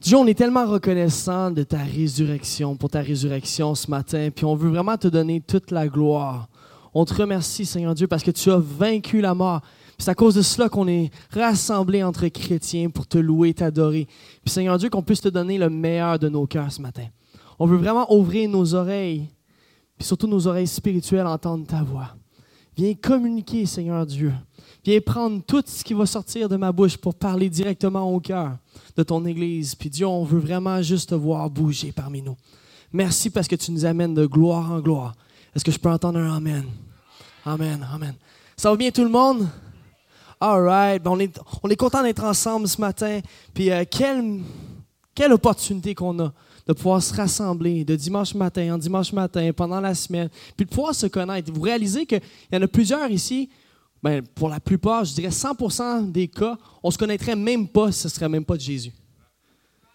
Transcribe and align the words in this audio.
Dieu, 0.00 0.16
on 0.16 0.26
est 0.26 0.34
tellement 0.34 0.64
reconnaissant 0.64 1.50
de 1.50 1.62
ta 1.62 1.80
résurrection, 1.80 2.74
pour 2.74 2.88
ta 2.88 3.02
résurrection 3.02 3.74
ce 3.74 3.90
matin, 3.90 4.30
puis 4.34 4.46
on 4.46 4.56
veut 4.56 4.70
vraiment 4.70 4.96
te 4.96 5.08
donner 5.08 5.42
toute 5.42 5.70
la 5.70 5.88
gloire. 5.88 6.48
On 6.94 7.04
te 7.04 7.12
remercie, 7.12 7.66
Seigneur 7.66 7.94
Dieu, 7.94 8.06
parce 8.06 8.22
que 8.22 8.30
tu 8.30 8.50
as 8.50 8.56
vaincu 8.56 9.20
la 9.20 9.34
mort. 9.34 9.60
C'est 9.98 10.10
à 10.10 10.14
cause 10.14 10.36
de 10.36 10.40
cela 10.40 10.70
qu'on 10.70 10.88
est 10.88 11.10
rassemblés 11.30 12.02
entre 12.02 12.26
chrétiens 12.28 12.88
pour 12.88 13.06
te 13.06 13.18
louer, 13.18 13.52
t'adorer. 13.52 14.06
Puis 14.42 14.50
Seigneur 14.54 14.78
Dieu, 14.78 14.88
qu'on 14.88 15.02
puisse 15.02 15.20
te 15.20 15.28
donner 15.28 15.58
le 15.58 15.68
meilleur 15.68 16.18
de 16.18 16.30
nos 16.30 16.46
cœurs 16.46 16.72
ce 16.72 16.80
matin. 16.80 17.04
On 17.58 17.66
veut 17.66 17.76
vraiment 17.76 18.10
ouvrir 18.10 18.48
nos 18.48 18.74
oreilles, 18.74 19.28
puis 19.98 20.06
surtout 20.06 20.26
nos 20.26 20.46
oreilles 20.46 20.66
spirituelles, 20.66 21.26
entendre 21.26 21.66
ta 21.66 21.82
voix. 21.82 22.16
Viens 22.74 22.94
communiquer, 22.94 23.66
Seigneur 23.66 24.06
Dieu. 24.06 24.32
Viens 24.84 25.00
prendre 25.00 25.42
tout 25.42 25.62
ce 25.66 25.84
qui 25.84 25.92
va 25.92 26.06
sortir 26.06 26.48
de 26.48 26.56
ma 26.56 26.72
bouche 26.72 26.96
pour 26.96 27.14
parler 27.14 27.50
directement 27.50 28.10
au 28.12 28.18
cœur 28.20 28.56
de 28.96 29.02
ton 29.02 29.24
Église. 29.26 29.74
Puis 29.74 29.90
Dieu, 29.90 30.06
on 30.06 30.24
veut 30.24 30.38
vraiment 30.38 30.80
juste 30.80 31.10
te 31.10 31.14
voir 31.14 31.50
bouger 31.50 31.92
parmi 31.92 32.22
nous. 32.22 32.36
Merci 32.92 33.30
parce 33.30 33.46
que 33.46 33.56
tu 33.56 33.72
nous 33.72 33.84
amènes 33.84 34.14
de 34.14 34.26
gloire 34.26 34.70
en 34.70 34.80
gloire. 34.80 35.14
Est-ce 35.54 35.64
que 35.64 35.70
je 35.70 35.78
peux 35.78 35.90
entendre 35.90 36.18
un 36.18 36.36
Amen? 36.36 36.64
Amen, 37.44 37.86
Amen. 37.92 38.14
Ça 38.56 38.70
va 38.70 38.76
bien 38.76 38.90
tout 38.90 39.04
le 39.04 39.10
monde? 39.10 39.48
All 40.40 40.62
right. 40.62 41.02
Ben, 41.02 41.10
on 41.10 41.18
est, 41.18 41.38
on 41.62 41.68
est 41.68 41.76
content 41.76 42.02
d'être 42.02 42.24
ensemble 42.24 42.66
ce 42.66 42.80
matin. 42.80 43.20
Puis 43.52 43.70
euh, 43.70 43.84
quelle, 43.88 44.40
quelle 45.14 45.32
opportunité 45.32 45.94
qu'on 45.94 46.18
a 46.20 46.32
de 46.66 46.72
pouvoir 46.72 47.02
se 47.02 47.12
rassembler 47.14 47.84
de 47.84 47.96
dimanche 47.96 48.34
matin 48.34 48.74
en 48.74 48.78
dimanche 48.78 49.12
matin 49.12 49.50
pendant 49.52 49.80
la 49.80 49.94
semaine, 49.94 50.28
puis 50.56 50.66
de 50.66 50.70
pouvoir 50.70 50.94
se 50.94 51.06
connaître. 51.06 51.52
Vous 51.52 51.60
réalisez 51.60 52.06
qu'il 52.06 52.20
y 52.52 52.56
en 52.56 52.62
a 52.62 52.68
plusieurs 52.68 53.10
ici, 53.10 53.50
ben, 54.02 54.22
pour 54.34 54.48
la 54.48 54.60
plupart, 54.60 55.04
je 55.04 55.14
dirais 55.14 55.28
100% 55.28 56.10
des 56.10 56.28
cas, 56.28 56.56
on 56.82 56.88
ne 56.88 56.92
se 56.92 56.98
connaîtrait 56.98 57.36
même 57.36 57.68
pas 57.68 57.92
si 57.92 58.00
ce 58.00 58.08
ne 58.08 58.12
serait 58.12 58.28
même 58.28 58.44
pas 58.44 58.56
de 58.56 58.62
Jésus. 58.62 58.92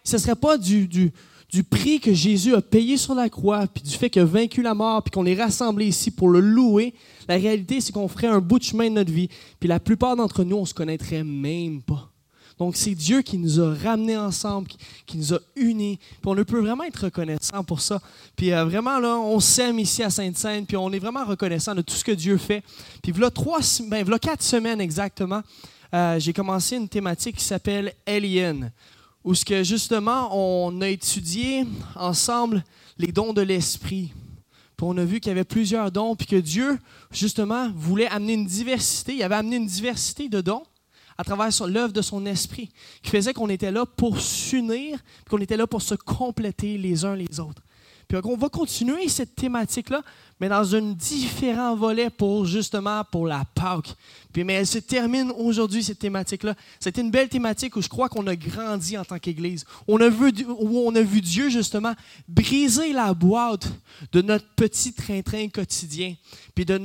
Ce 0.04 0.16
ne 0.16 0.22
serait 0.22 0.36
pas 0.36 0.58
du, 0.58 0.88
du, 0.88 1.12
du, 1.50 1.64
prix 1.64 2.00
que 2.00 2.14
Jésus 2.14 2.54
a 2.54 2.62
payé 2.62 2.98
sur 2.98 3.16
la 3.16 3.30
croix, 3.30 3.66
puis 3.66 3.82
du 3.82 3.92
fait 3.92 4.12
qu'il 4.12 4.22
a 4.22 4.26
vaincu 4.26 4.62
la 4.62 4.76
mort, 4.76 5.02
puis 5.02 5.10
qu'on 5.10 5.26
est 5.26 5.42
rassemblés 5.42 5.88
ici 5.88 6.12
pour 6.12 6.30
le 6.30 6.40
louer. 6.40 6.94
La 7.28 7.36
réalité, 7.36 7.82
c'est 7.82 7.92
qu'on 7.92 8.08
ferait 8.08 8.28
un 8.28 8.40
bout 8.40 8.60
de 8.60 8.64
chemin 8.64 8.90
de 8.90 8.96
notre 8.96 9.12
vie, 9.12 9.30
puis 9.60 9.68
la 9.68 9.80
plupart 9.80 10.16
d'entre 10.16 10.44
nous, 10.44 10.58
on 10.58 10.62
ne 10.62 10.68
se 10.68 10.76
connaîtrait 10.76 11.24
même 11.24 11.82
pas. 11.82 12.12
Donc, 12.58 12.78
c'est 12.78 12.96
Dieu 12.96 13.22
qui 13.22 13.38
nous 13.38 13.60
a 13.60 13.74
ramenés 13.74 14.16
ensemble, 14.16 14.70
qui, 15.06 15.18
nous 15.18 15.34
a 15.34 15.40
unis. 15.56 15.98
Puis 15.98 16.20
on 16.26 16.36
ne 16.36 16.44
peut 16.44 16.62
vraiment 16.62 16.86
être 16.86 17.06
reconnaissant 17.06 17.64
pour 17.66 17.82
ça. 17.82 18.02
Puis 18.36 18.54
euh, 18.54 18.64
vraiment, 18.64 19.00
là, 19.00 19.18
on 19.18 19.40
s'aime 19.42 19.78
ici 19.80 20.04
à 20.04 20.10
Sainte-Sainte, 20.10 20.68
puis 20.68 20.78
on 20.78 20.92
est 20.92 21.00
vraiment 21.00 21.26
reconnaissant 21.26 21.76
de 21.76 21.82
tout 21.82 21.96
ce 21.96 22.04
que 22.04 22.14
Dieu 22.14 22.38
fait. 22.38 22.64
Puis 23.04 23.12
voilà, 23.12 23.30
trois, 23.30 23.60
ben, 23.88 24.06
quatre 24.20 24.44
semaines 24.44 24.80
exactement, 24.80 25.42
euh, 25.94 26.18
j'ai 26.20 26.32
commencé 26.32 26.78
une 26.78 26.88
thématique 26.88 27.38
qui 27.38 27.44
s'appelle 27.44 27.94
Alien, 28.06 28.72
où 29.24 29.36
ce 29.36 29.44
que 29.44 29.64
justement, 29.64 30.30
on 30.32 30.82
a 30.82 30.88
étudié 30.88 31.66
ensemble 31.96 32.64
les 32.98 33.12
dons 33.12 33.34
de 33.34 33.42
l'esprit. 33.42 34.14
Puis 34.78 34.88
on 34.88 34.98
a 34.98 35.04
vu 35.04 35.20
qu'il 35.20 35.30
y 35.30 35.32
avait 35.32 35.44
plusieurs 35.44 35.92
dons, 35.92 36.16
puis 36.16 36.28
que 36.28 36.36
Dieu, 36.38 36.80
justement, 37.12 37.70
voulait 37.76 38.08
amener 38.08 38.34
une 38.34 38.46
diversité. 38.46 39.14
Il 39.14 39.24
avait 39.24 39.36
amené 39.36 39.58
une 39.58 39.68
diversité 39.68 40.30
de 40.30 40.40
dons 40.40 40.64
à 41.18 41.24
travers 41.24 41.50
l'œuvre 41.68 41.94
de 41.94 42.02
son 42.02 42.26
esprit, 42.26 42.70
qui 43.02 43.10
faisait 43.10 43.34
qu'on 43.34 43.50
était 43.50 43.72
là 43.72 43.86
pour 43.86 44.20
s'unir, 44.20 45.00
qu'on 45.30 45.40
était 45.40 45.58
là 45.58 45.68
pour 45.68 45.82
se 45.82 45.96
compléter 45.96 46.78
les 46.78 47.06
uns 47.06 47.16
les 47.16 47.40
autres. 47.40 47.62
Puis 48.08 48.18
on 48.24 48.38
va 48.38 48.50
continuer 48.50 49.08
cette 49.10 49.36
thématique-là, 49.36 50.02
mais 50.40 50.50
dans 50.50 50.76
un 50.76 50.82
différent 50.92 51.76
volet 51.76 52.10
pour 52.10 52.46
justement 52.46 53.04
pour 53.06 53.26
la 53.26 53.46
Pâque. 53.56 53.96
Puis, 54.34 54.44
mais 54.44 54.54
elle 54.54 54.68
se 54.68 54.80
termine 54.80 55.32
aujourd'hui, 55.32 55.82
cette 55.82 56.00
thématique-là. 56.00 56.56
C'était 56.80 57.00
une 57.02 57.10
belle 57.10 57.30
thématique 57.30 57.76
où 57.78 57.82
je 57.82 57.88
crois 57.88 58.10
qu'on 58.10 58.28
a 58.28 58.36
grandi 58.36 58.98
en 58.98 59.06
tant 59.06 59.18
qu'Église. 59.18 59.64
On 59.88 60.00
a 60.02 60.10
vu, 60.10 61.22
Dieu 61.22 61.50
justement 61.50 61.94
briser 62.28 62.92
la 62.92 63.14
boîte 63.14 63.72
de 64.12 64.22
notre 64.22 64.48
petit 64.56 64.92
train-train 64.92 65.48
quotidien, 65.48 66.16
puis 66.54 66.66
de 66.66 66.78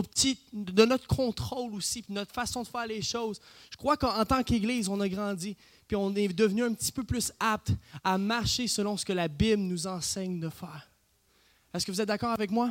petits, 0.00 0.38
de 0.52 0.84
notre 0.86 1.06
contrôle 1.06 1.74
aussi, 1.74 2.02
puis 2.02 2.14
notre 2.14 2.32
façon 2.32 2.62
de 2.62 2.68
faire 2.68 2.86
les 2.86 3.02
choses. 3.02 3.40
Je 3.70 3.76
crois 3.76 3.96
qu'en 3.96 4.24
tant 4.24 4.42
qu'Église, 4.42 4.88
on 4.88 5.00
a 5.00 5.08
grandi 5.08 5.56
puis 5.86 5.96
on 5.96 6.14
est 6.14 6.28
devenu 6.28 6.64
un 6.64 6.72
petit 6.72 6.92
peu 6.92 7.04
plus 7.04 7.32
apte 7.38 7.72
à 8.02 8.18
marcher 8.18 8.66
selon 8.66 8.96
ce 8.96 9.04
que 9.04 9.12
la 9.12 9.28
Bible 9.28 9.62
nous 9.62 9.86
enseigne 9.86 10.40
de 10.40 10.48
faire. 10.48 10.90
Est-ce 11.72 11.84
que 11.84 11.92
vous 11.92 12.00
êtes 12.00 12.08
d'accord 12.08 12.30
avec 12.30 12.50
moi? 12.50 12.70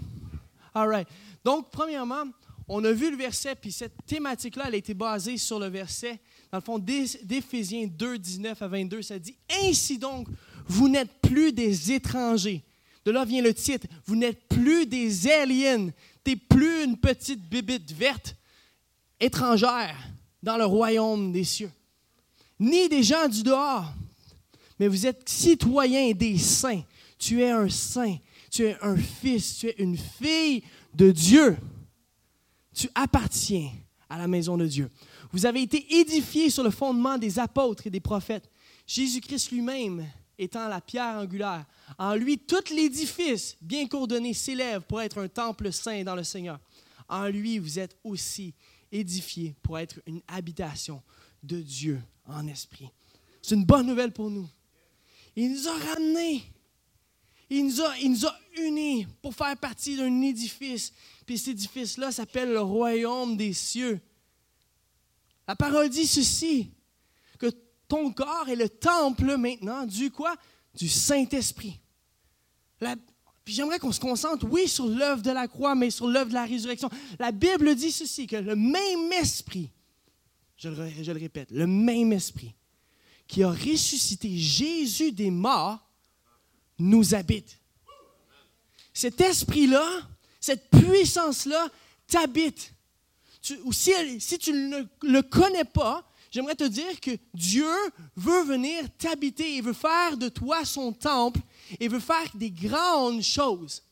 All 0.74 0.88
right. 0.88 1.08
Donc, 1.44 1.70
premièrement, 1.72 2.24
on 2.68 2.84
a 2.86 2.92
vu 2.92 3.12
le 3.12 3.18
verset, 3.18 3.56
puis 3.56 3.72
cette 3.72 4.06
thématique-là, 4.06 4.66
elle 4.68 4.76
a 4.76 4.78
été 4.78 4.94
basée 4.94 5.38
sur 5.38 5.60
le 5.60 5.68
verset, 5.68 6.20
dans 6.52 6.58
le 6.58 6.64
fond, 6.64 6.80
d'Éphésiens 6.80 7.88
2, 7.88 8.18
19 8.18 8.62
à 8.62 8.68
22. 8.68 9.02
Ça 9.02 9.20
dit 9.20 9.36
Ainsi 9.62 9.98
donc, 9.98 10.28
vous 10.66 10.88
n'êtes 10.88 11.22
plus 11.22 11.52
des 11.52 11.92
étrangers. 11.92 12.64
De 13.06 13.12
là 13.12 13.26
vient 13.26 13.42
le 13.42 13.54
titre 13.54 13.88
Vous 14.06 14.16
n'êtes 14.16 14.48
plus 14.48 14.86
des 14.86 15.28
aliens. 15.30 15.90
Tu 16.24 16.38
plus 16.38 16.86
une 16.86 16.98
petite 16.98 17.42
bibite 17.42 17.92
verte 17.92 18.36
étrangère 19.20 19.96
dans 20.42 20.58
le 20.58 20.66
royaume 20.66 21.34
des 21.34 21.44
cieux 21.44 21.72
ni 22.60 22.90
des 22.90 23.04
gens 23.04 23.28
du 23.28 23.44
dehors, 23.44 23.94
mais 24.80 24.88
vous 24.88 25.06
êtes 25.06 25.28
citoyens 25.28 26.12
des 26.12 26.38
saints. 26.38 26.84
Tu 27.18 27.42
es 27.42 27.52
un 27.52 27.70
saint, 27.70 28.18
tu 28.52 28.66
es 28.66 28.78
un 28.82 28.98
fils, 28.98 29.58
tu 29.58 29.68
es 29.68 29.76
une 29.78 29.98
fille 29.98 30.64
de 30.94 31.12
Dieu. 31.12 31.58
Tu 32.74 32.90
appartiens 32.96 33.72
à 34.10 34.18
la 34.18 34.28
maison 34.28 34.58
de 34.58 34.66
Dieu. 34.66 34.90
Vous 35.32 35.46
avez 35.46 35.62
été 35.62 36.00
édifiés 36.00 36.50
sur 36.50 36.64
le 36.64 36.70
fondement 36.70 37.18
des 37.18 37.40
apôtres 37.40 37.88
et 37.88 37.90
des 37.90 38.00
prophètes. 38.00 38.50
Jésus-Christ 38.86 39.52
lui-même 39.52 40.06
étant 40.38 40.68
la 40.68 40.82
pierre 40.82 41.18
angulaire. 41.18 41.66
En 41.98 42.16
lui, 42.16 42.38
tout 42.38 42.64
l'édifice, 42.72 43.56
bien 43.62 43.88
coordonné, 43.88 44.34
s'élève 44.34 44.82
pour 44.82 45.02
être 45.02 45.20
un 45.20 45.28
temple 45.28 45.72
saint 45.72 46.04
dans 46.04 46.16
le 46.16 46.24
Seigneur. 46.24 46.60
En 47.08 47.28
lui, 47.28 47.60
vous 47.60 47.80
êtes 47.80 47.96
aussi 48.04 48.54
édifiés 48.92 49.56
pour 49.62 49.80
être 49.80 50.00
une 50.06 50.22
habitation 50.28 51.02
de 51.42 51.60
Dieu 51.60 52.02
en 52.28 52.48
esprit. 52.48 52.90
C'est 53.42 53.56
une 53.56 53.66
bonne 53.66 53.86
nouvelle 53.86 54.12
pour 54.12 54.30
nous. 54.30 54.48
Il 55.36 55.52
nous 55.52 55.68
a 55.68 55.78
ramenés. 55.78 56.44
Il 57.50 57.66
nous 57.66 57.82
a, 57.82 57.98
il 58.00 58.12
nous 58.12 58.26
a 58.26 58.36
unis 58.58 59.06
pour 59.22 59.36
faire 59.36 59.58
partie 59.58 59.98
d'un 59.98 60.22
édifice. 60.22 60.94
Puis 61.26 61.38
cet 61.38 61.50
édifice-là 61.50 62.12
s'appelle 62.12 62.52
le 62.52 62.62
royaume 62.62 63.38
des 63.38 63.54
cieux. 63.54 64.00
La 65.48 65.56
parole 65.56 65.90
dit 65.90 66.08
ceci, 66.08 66.72
que 67.38 67.52
ton 67.88 68.12
corps 68.12 68.48
est 68.48 68.56
le 68.56 68.70
temple 68.70 69.38
maintenant 69.38 69.86
du 69.86 70.10
quoi? 70.10 70.36
Du 70.74 70.88
Saint-Esprit. 70.88 71.80
Puis 73.44 73.54
j'aimerais 73.54 73.80
qu'on 73.80 73.92
se 73.92 74.00
concentre, 74.00 74.48
oui, 74.50 74.68
sur 74.68 74.88
l'œuvre 74.88 75.22
de 75.22 75.32
la 75.32 75.48
croix, 75.48 75.76
mais 75.76 75.90
sur 75.90 76.08
l'œuvre 76.08 76.30
de 76.30 76.34
la 76.34 76.46
résurrection. 76.46 76.90
La 77.20 77.32
Bible 77.32 77.76
dit 77.76 77.92
ceci, 77.92 78.26
que 78.26 78.38
le 78.38 78.56
même 78.56 79.12
esprit 79.12 79.70
je 80.64 81.12
le, 81.12 81.20
répète, 81.20 81.52
le 81.52 81.68
même 81.68 82.14
esprit 82.14 82.54
qui 83.28 83.44
a 83.44 83.50
ressuscité 83.50 84.38
Jésus 84.38 85.12
des 85.12 85.32
morts 85.32 85.80
nous 86.80 87.14
habite. 87.16 87.60
Cet 88.94 89.20
esprit-là, 89.22 90.08
cette 90.40 90.70
puissance-là 90.70 91.68
t'habite. 92.08 92.74
si, 93.42 94.40
tu 94.40 94.54
ne 94.54 94.84
le 95.02 95.22
connais 95.22 95.66
pas, 95.66 96.08
j'aimerais 96.32 96.56
te 96.56 96.66
dire 96.66 97.00
que 97.00 97.12
Dieu 97.34 97.74
veut 98.16 98.44
venir 98.44 98.86
t'habiter, 98.98 99.56
il 99.56 99.64
veut 99.64 99.74
faire 99.74 100.18
de 100.18 100.30
toi 100.30 100.64
son 100.64 100.94
temple, 100.94 101.40
et 101.80 101.88
veut 101.88 102.00
faire 102.00 102.30
des 102.36 102.52
grandes 102.52 103.24
choses. 103.24 103.84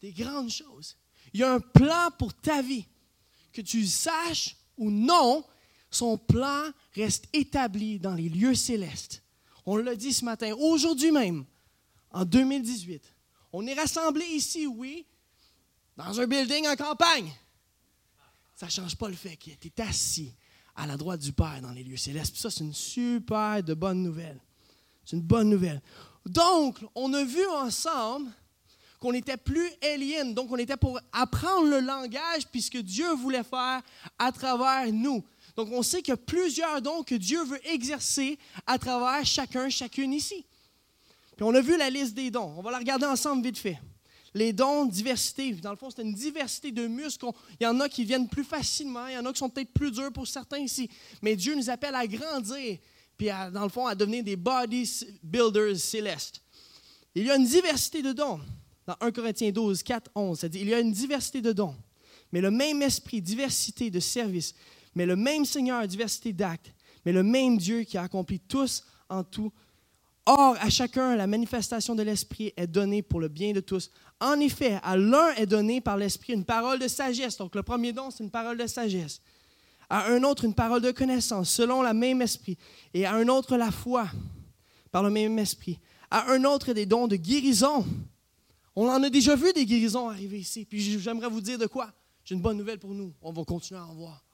Des 0.00 0.12
grandes 0.12 0.50
choses. 0.50 0.96
Il 1.32 1.40
y 1.40 1.42
a 1.42 1.54
un 1.54 1.60
plan 1.60 2.10
pour 2.18 2.34
ta 2.34 2.62
vie. 2.62 2.84
Que 3.52 3.62
tu 3.62 3.84
saches 3.86 4.54
ou 4.76 4.90
non, 4.90 5.44
son 5.90 6.18
plan 6.18 6.64
reste 6.94 7.26
établi 7.32 7.98
dans 7.98 8.14
les 8.14 8.28
lieux 8.28 8.54
célestes. 8.54 9.22
On 9.64 9.76
l'a 9.76 9.94
dit 9.94 10.12
ce 10.12 10.24
matin, 10.24 10.54
aujourd'hui 10.54 11.10
même, 11.10 11.44
en 12.10 12.24
2018. 12.24 13.02
On 13.52 13.66
est 13.66 13.74
rassemblés 13.74 14.26
ici, 14.26 14.66
oui, 14.66 15.06
dans 15.96 16.20
un 16.20 16.26
building 16.26 16.66
en 16.68 16.76
campagne. 16.76 17.32
Ça 18.56 18.66
ne 18.66 18.70
change 18.70 18.96
pas 18.96 19.08
le 19.08 19.14
fait 19.14 19.36
qu'il 19.36 19.52
est 19.52 19.80
assis 19.80 20.34
à 20.74 20.86
la 20.86 20.96
droite 20.96 21.20
du 21.20 21.32
Père 21.32 21.60
dans 21.60 21.72
les 21.72 21.82
lieux 21.82 21.96
célestes. 21.96 22.36
ça, 22.36 22.50
c'est 22.50 22.64
une 22.64 22.74
super 22.74 23.62
bonne 23.62 24.02
nouvelle. 24.02 24.40
C'est 25.04 25.16
une 25.16 25.22
bonne 25.22 25.48
nouvelle. 25.48 25.80
Donc, 26.24 26.78
on 26.94 27.12
a 27.14 27.24
vu 27.24 27.44
ensemble 27.46 28.30
qu'on 29.00 29.12
n'était 29.12 29.36
plus 29.36 29.70
alien. 29.82 30.34
Donc, 30.34 30.50
on 30.50 30.56
était 30.56 30.76
pour 30.76 31.00
apprendre 31.12 31.68
le 31.68 31.80
langage 31.80 32.46
puisque 32.50 32.78
Dieu 32.78 33.12
voulait 33.14 33.44
faire 33.44 33.80
à 34.18 34.32
travers 34.32 34.92
nous. 34.92 35.24
Donc, 35.58 35.70
on 35.72 35.82
sait 35.82 36.02
qu'il 36.02 36.12
y 36.12 36.14
a 36.14 36.16
plusieurs 36.16 36.80
dons 36.80 37.02
que 37.02 37.16
Dieu 37.16 37.42
veut 37.42 37.58
exercer 37.66 38.38
à 38.64 38.78
travers 38.78 39.26
chacun, 39.26 39.68
chacune 39.68 40.12
ici. 40.12 40.46
Puis 41.34 41.42
on 41.42 41.52
a 41.52 41.60
vu 41.60 41.76
la 41.76 41.90
liste 41.90 42.14
des 42.14 42.30
dons. 42.30 42.54
On 42.56 42.62
va 42.62 42.70
la 42.70 42.78
regarder 42.78 43.06
ensemble 43.06 43.42
vite 43.42 43.58
fait. 43.58 43.76
Les 44.34 44.52
dons, 44.52 44.84
diversité. 44.84 45.50
Dans 45.54 45.72
le 45.72 45.76
fond, 45.76 45.90
c'est 45.90 46.02
une 46.02 46.14
diversité 46.14 46.70
de 46.70 46.86
muscles. 46.86 47.26
Il 47.58 47.64
y 47.64 47.66
en 47.66 47.80
a 47.80 47.88
qui 47.88 48.04
viennent 48.04 48.28
plus 48.28 48.44
facilement, 48.44 49.08
il 49.08 49.14
y 49.14 49.18
en 49.18 49.26
a 49.26 49.32
qui 49.32 49.40
sont 49.40 49.50
peut-être 49.50 49.72
plus 49.72 49.90
durs 49.90 50.12
pour 50.12 50.28
certains 50.28 50.58
ici. 50.58 50.88
Mais 51.22 51.34
Dieu 51.34 51.56
nous 51.56 51.68
appelle 51.68 51.96
à 51.96 52.06
grandir, 52.06 52.78
puis 53.16 53.26
dans 53.52 53.64
le 53.64 53.68
fond, 53.68 53.88
à 53.88 53.96
devenir 53.96 54.22
des 54.22 54.36
body 54.36 54.88
builders 55.24 55.76
célestes. 55.76 56.40
Il 57.16 57.24
y 57.24 57.32
a 57.32 57.34
une 57.34 57.44
diversité 57.44 58.00
de 58.00 58.12
dons. 58.12 58.38
Dans 58.86 58.94
1 59.00 59.10
Corinthiens 59.10 59.50
12, 59.50 59.82
4, 59.82 60.08
11, 60.14 60.38
ça 60.38 60.48
dit, 60.48 60.60
il 60.60 60.68
y 60.68 60.74
a 60.74 60.78
une 60.78 60.92
diversité 60.92 61.40
de 61.40 61.50
dons, 61.50 61.74
mais 62.30 62.40
le 62.40 62.52
même 62.52 62.80
esprit, 62.80 63.20
diversité 63.20 63.90
de 63.90 63.98
services, 63.98 64.54
mais 64.98 65.06
le 65.06 65.14
même 65.14 65.44
Seigneur, 65.44 65.86
diversité 65.86 66.32
d'actes, 66.32 66.74
mais 67.06 67.12
le 67.12 67.22
même 67.22 67.56
Dieu 67.56 67.84
qui 67.84 67.96
a 67.96 68.02
accompli 68.02 68.40
tous 68.40 68.84
en 69.08 69.22
tout. 69.22 69.52
Or, 70.26 70.56
à 70.60 70.68
chacun, 70.70 71.14
la 71.14 71.28
manifestation 71.28 71.94
de 71.94 72.02
l'Esprit 72.02 72.52
est 72.56 72.66
donnée 72.66 73.02
pour 73.02 73.20
le 73.20 73.28
bien 73.28 73.52
de 73.52 73.60
tous. 73.60 73.92
En 74.20 74.40
effet, 74.40 74.80
à 74.82 74.96
l'un 74.96 75.32
est 75.36 75.46
donnée 75.46 75.80
par 75.80 75.96
l'Esprit 75.96 76.32
une 76.32 76.44
parole 76.44 76.80
de 76.80 76.88
sagesse. 76.88 77.36
Donc, 77.36 77.54
le 77.54 77.62
premier 77.62 77.92
don, 77.92 78.10
c'est 78.10 78.24
une 78.24 78.30
parole 78.32 78.58
de 78.58 78.66
sagesse. 78.66 79.20
À 79.88 80.08
un 80.08 80.24
autre, 80.24 80.44
une 80.44 80.52
parole 80.52 80.82
de 80.82 80.90
connaissance, 80.90 81.48
selon 81.48 81.80
le 81.80 81.94
même 81.94 82.20
Esprit. 82.20 82.58
Et 82.92 83.06
à 83.06 83.14
un 83.14 83.28
autre, 83.28 83.56
la 83.56 83.70
foi, 83.70 84.08
par 84.90 85.04
le 85.04 85.10
même 85.10 85.38
Esprit. 85.38 85.78
À 86.10 86.32
un 86.32 86.42
autre, 86.42 86.72
des 86.72 86.86
dons 86.86 87.06
de 87.06 87.14
guérison 87.14 87.86
on 88.80 88.88
en 88.88 89.02
a 89.02 89.10
déjà 89.10 89.34
vu 89.34 89.52
des 89.52 89.66
guérisons 89.66 90.08
arriver 90.08 90.38
ici. 90.38 90.64
Puis 90.64 91.00
j'aimerais 91.00 91.28
vous 91.28 91.40
dire 91.40 91.58
de 91.58 91.66
quoi. 91.66 91.92
J'ai 92.24 92.36
une 92.36 92.40
bonne 92.40 92.56
nouvelle 92.56 92.78
pour 92.78 92.94
nous. 92.94 93.12
On 93.22 93.32
va 93.32 93.42
continuer 93.42 93.80
à 93.80 93.84
en 93.84 93.94
voir. 93.94 94.24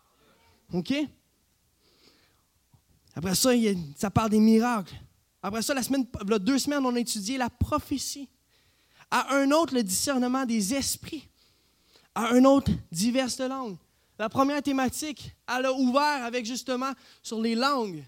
OK? 0.73 0.93
Après 3.15 3.35
ça, 3.35 3.51
ça 3.97 4.11
parle 4.11 4.31
des 4.31 4.41
miracles. 4.41 4.95
Après 5.43 5.63
ça, 5.63 5.75
la 5.75 5.83
semaine, 5.83 6.07
deux 6.41 6.59
semaines, 6.59 6.85
on 6.85 6.95
a 6.95 7.01
étudié 7.01 7.39
la 7.39 7.51
prophétie. 7.51 8.29
À 9.11 9.35
un 9.35 9.51
autre, 9.51 9.75
le 9.75 9.83
discernement 9.83 10.47
des 10.47 10.75
esprits. 10.75 11.29
À 12.15 12.33
un 12.33 12.45
autre, 12.45 12.73
diverses 12.91 13.41
langues. 13.41 13.77
La 14.19 14.29
première 14.29 14.63
thématique, 14.63 15.35
elle 15.47 15.67
a 15.67 15.73
ouvert 15.73 16.25
avec 16.25 16.47
justement 16.47 16.93
sur 17.23 17.41
les 17.41 17.55
langues 17.55 18.05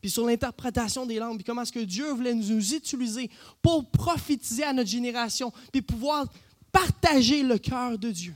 puis 0.00 0.10
sur 0.10 0.24
l'interprétation 0.24 1.06
des 1.06 1.18
langues, 1.18 1.36
puis 1.36 1.44
comment 1.44 1.62
est-ce 1.62 1.72
que 1.72 1.80
Dieu 1.80 2.10
voulait 2.12 2.34
nous 2.34 2.72
utiliser 2.72 3.30
pour 3.60 3.90
prophétiser 3.90 4.62
à 4.62 4.72
notre 4.72 4.88
génération, 4.88 5.52
puis 5.72 5.82
pouvoir 5.82 6.26
partager 6.70 7.42
le 7.42 7.58
cœur 7.58 7.98
de 7.98 8.10
Dieu. 8.10 8.34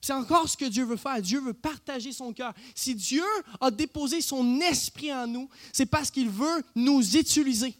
C'est 0.00 0.12
encore 0.12 0.48
ce 0.48 0.56
que 0.56 0.66
Dieu 0.66 0.84
veut 0.84 0.96
faire. 0.96 1.20
Dieu 1.20 1.40
veut 1.40 1.54
partager 1.54 2.12
son 2.12 2.32
cœur. 2.32 2.54
Si 2.74 2.94
Dieu 2.94 3.24
a 3.60 3.70
déposé 3.70 4.20
son 4.20 4.60
esprit 4.60 5.12
en 5.12 5.26
nous, 5.26 5.48
c'est 5.72 5.86
parce 5.86 6.10
qu'il 6.10 6.28
veut 6.28 6.62
nous 6.74 7.16
utiliser. 7.16 7.74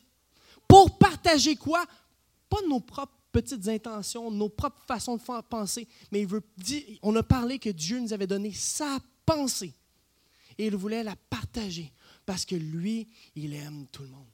Pour 0.67 0.99
partager 0.99 1.57
quoi? 1.57 1.85
Pas 2.49 2.63
nos 2.69 2.81
propres 2.81 3.13
petites 3.31 3.69
intentions, 3.69 4.31
nos 4.31 4.49
propres 4.49 4.83
façons 4.87 5.17
de 5.17 5.23
penser, 5.43 5.87
mais 6.11 6.23
il 6.23 6.27
veut 6.27 6.43
on 7.03 7.15
a 7.17 7.23
parlé 7.23 7.59
que 7.59 7.69
Dieu 7.69 8.01
nous 8.01 8.13
avait 8.13 8.27
donné 8.27 8.53
sa 8.53 8.99
pensée 9.27 9.75
et 10.59 10.67
il 10.67 10.77
voulait 10.77 11.03
la 11.03 11.17
partager. 11.17 11.93
Parce 12.25 12.45
que 12.45 12.57
lui, 12.57 13.07
il 13.35 13.55
aime 13.55 13.87
tout 13.93 14.03
le 14.03 14.09
monde. 14.09 14.27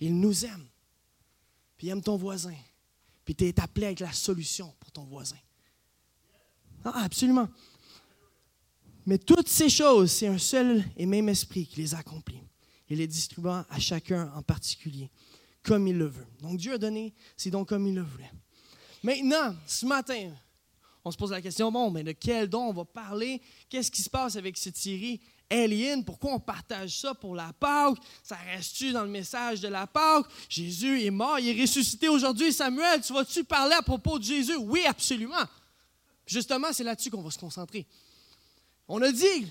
Il 0.00 0.18
nous 0.18 0.44
aime. 0.44 0.66
Puis 1.76 1.86
il 1.86 1.90
aime 1.90 2.02
ton 2.02 2.16
voisin. 2.16 2.54
Puis 3.24 3.34
tu 3.34 3.46
es 3.46 3.60
appelé 3.60 3.86
avec 3.86 4.00
la 4.00 4.12
solution 4.12 4.74
pour 4.80 4.90
ton 4.90 5.04
voisin. 5.04 5.36
Ah, 6.84 7.04
absolument. 7.04 7.48
Mais 9.06 9.18
toutes 9.18 9.48
ces 9.48 9.68
choses, 9.68 10.10
c'est 10.10 10.26
un 10.26 10.38
seul 10.38 10.84
et 10.96 11.06
même 11.06 11.28
esprit 11.28 11.66
qui 11.66 11.80
les 11.80 11.94
accomplit. 11.94 12.42
Il 12.90 12.98
les 12.98 13.06
distribuant 13.06 13.64
à 13.68 13.78
chacun 13.78 14.32
en 14.34 14.42
particulier, 14.42 15.10
comme 15.62 15.86
il 15.86 15.96
le 15.96 16.06
veut. 16.06 16.26
Donc 16.40 16.58
Dieu 16.58 16.74
a 16.74 16.78
donné, 16.78 17.14
c'est 17.36 17.50
donc 17.50 17.68
comme 17.68 17.86
il 17.86 17.94
le 17.94 18.02
voulait. 18.02 18.30
Maintenant, 19.02 19.54
ce 19.66 19.86
matin, 19.86 20.30
on 21.04 21.10
se 21.10 21.16
pose 21.16 21.30
la 21.30 21.40
question, 21.40 21.70
bon, 21.70 21.90
mais 21.90 22.02
de 22.02 22.12
quel 22.12 22.48
don 22.48 22.68
on 22.68 22.72
va 22.72 22.84
parler? 22.84 23.40
Qu'est-ce 23.68 23.90
qui 23.90 24.02
se 24.02 24.10
passe 24.10 24.36
avec 24.36 24.56
cette 24.56 24.76
série 24.76 25.20
alien, 25.50 26.04
pourquoi 26.04 26.34
on 26.34 26.40
partage 26.40 27.00
ça 27.00 27.14
pour 27.14 27.34
la 27.34 27.52
Pâque? 27.52 27.96
Ça 28.22 28.36
reste-tu 28.36 28.92
dans 28.92 29.02
le 29.02 29.08
message 29.08 29.60
de 29.60 29.68
la 29.68 29.86
Pâque? 29.86 30.26
Jésus 30.48 31.02
est 31.02 31.10
mort, 31.10 31.38
il 31.38 31.48
est 31.48 31.60
ressuscité 31.62 32.08
aujourd'hui. 32.08 32.52
Samuel, 32.52 33.00
tu 33.00 33.12
vas-tu 33.12 33.44
parler 33.44 33.74
à 33.74 33.82
propos 33.82 34.18
de 34.18 34.24
Jésus? 34.24 34.56
Oui, 34.56 34.84
absolument. 34.86 35.44
Justement, 36.28 36.72
c'est 36.72 36.84
là-dessus 36.84 37.10
qu'on 37.10 37.22
va 37.22 37.30
se 37.30 37.38
concentrer. 37.38 37.86
On 38.86 39.00
a 39.00 39.10
dit, 39.10 39.50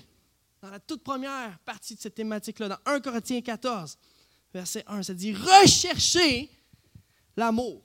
dans 0.62 0.70
la 0.70 0.78
toute 0.78 1.02
première 1.02 1.58
partie 1.60 1.96
de 1.96 2.00
cette 2.00 2.14
thématique-là, 2.14 2.68
dans 2.68 2.78
1 2.86 3.00
Corinthiens 3.00 3.40
14, 3.40 3.98
verset 4.54 4.84
1, 4.86 5.02
ça 5.02 5.12
dit 5.12 5.34
Recherchez 5.34 6.48
l'amour, 7.36 7.82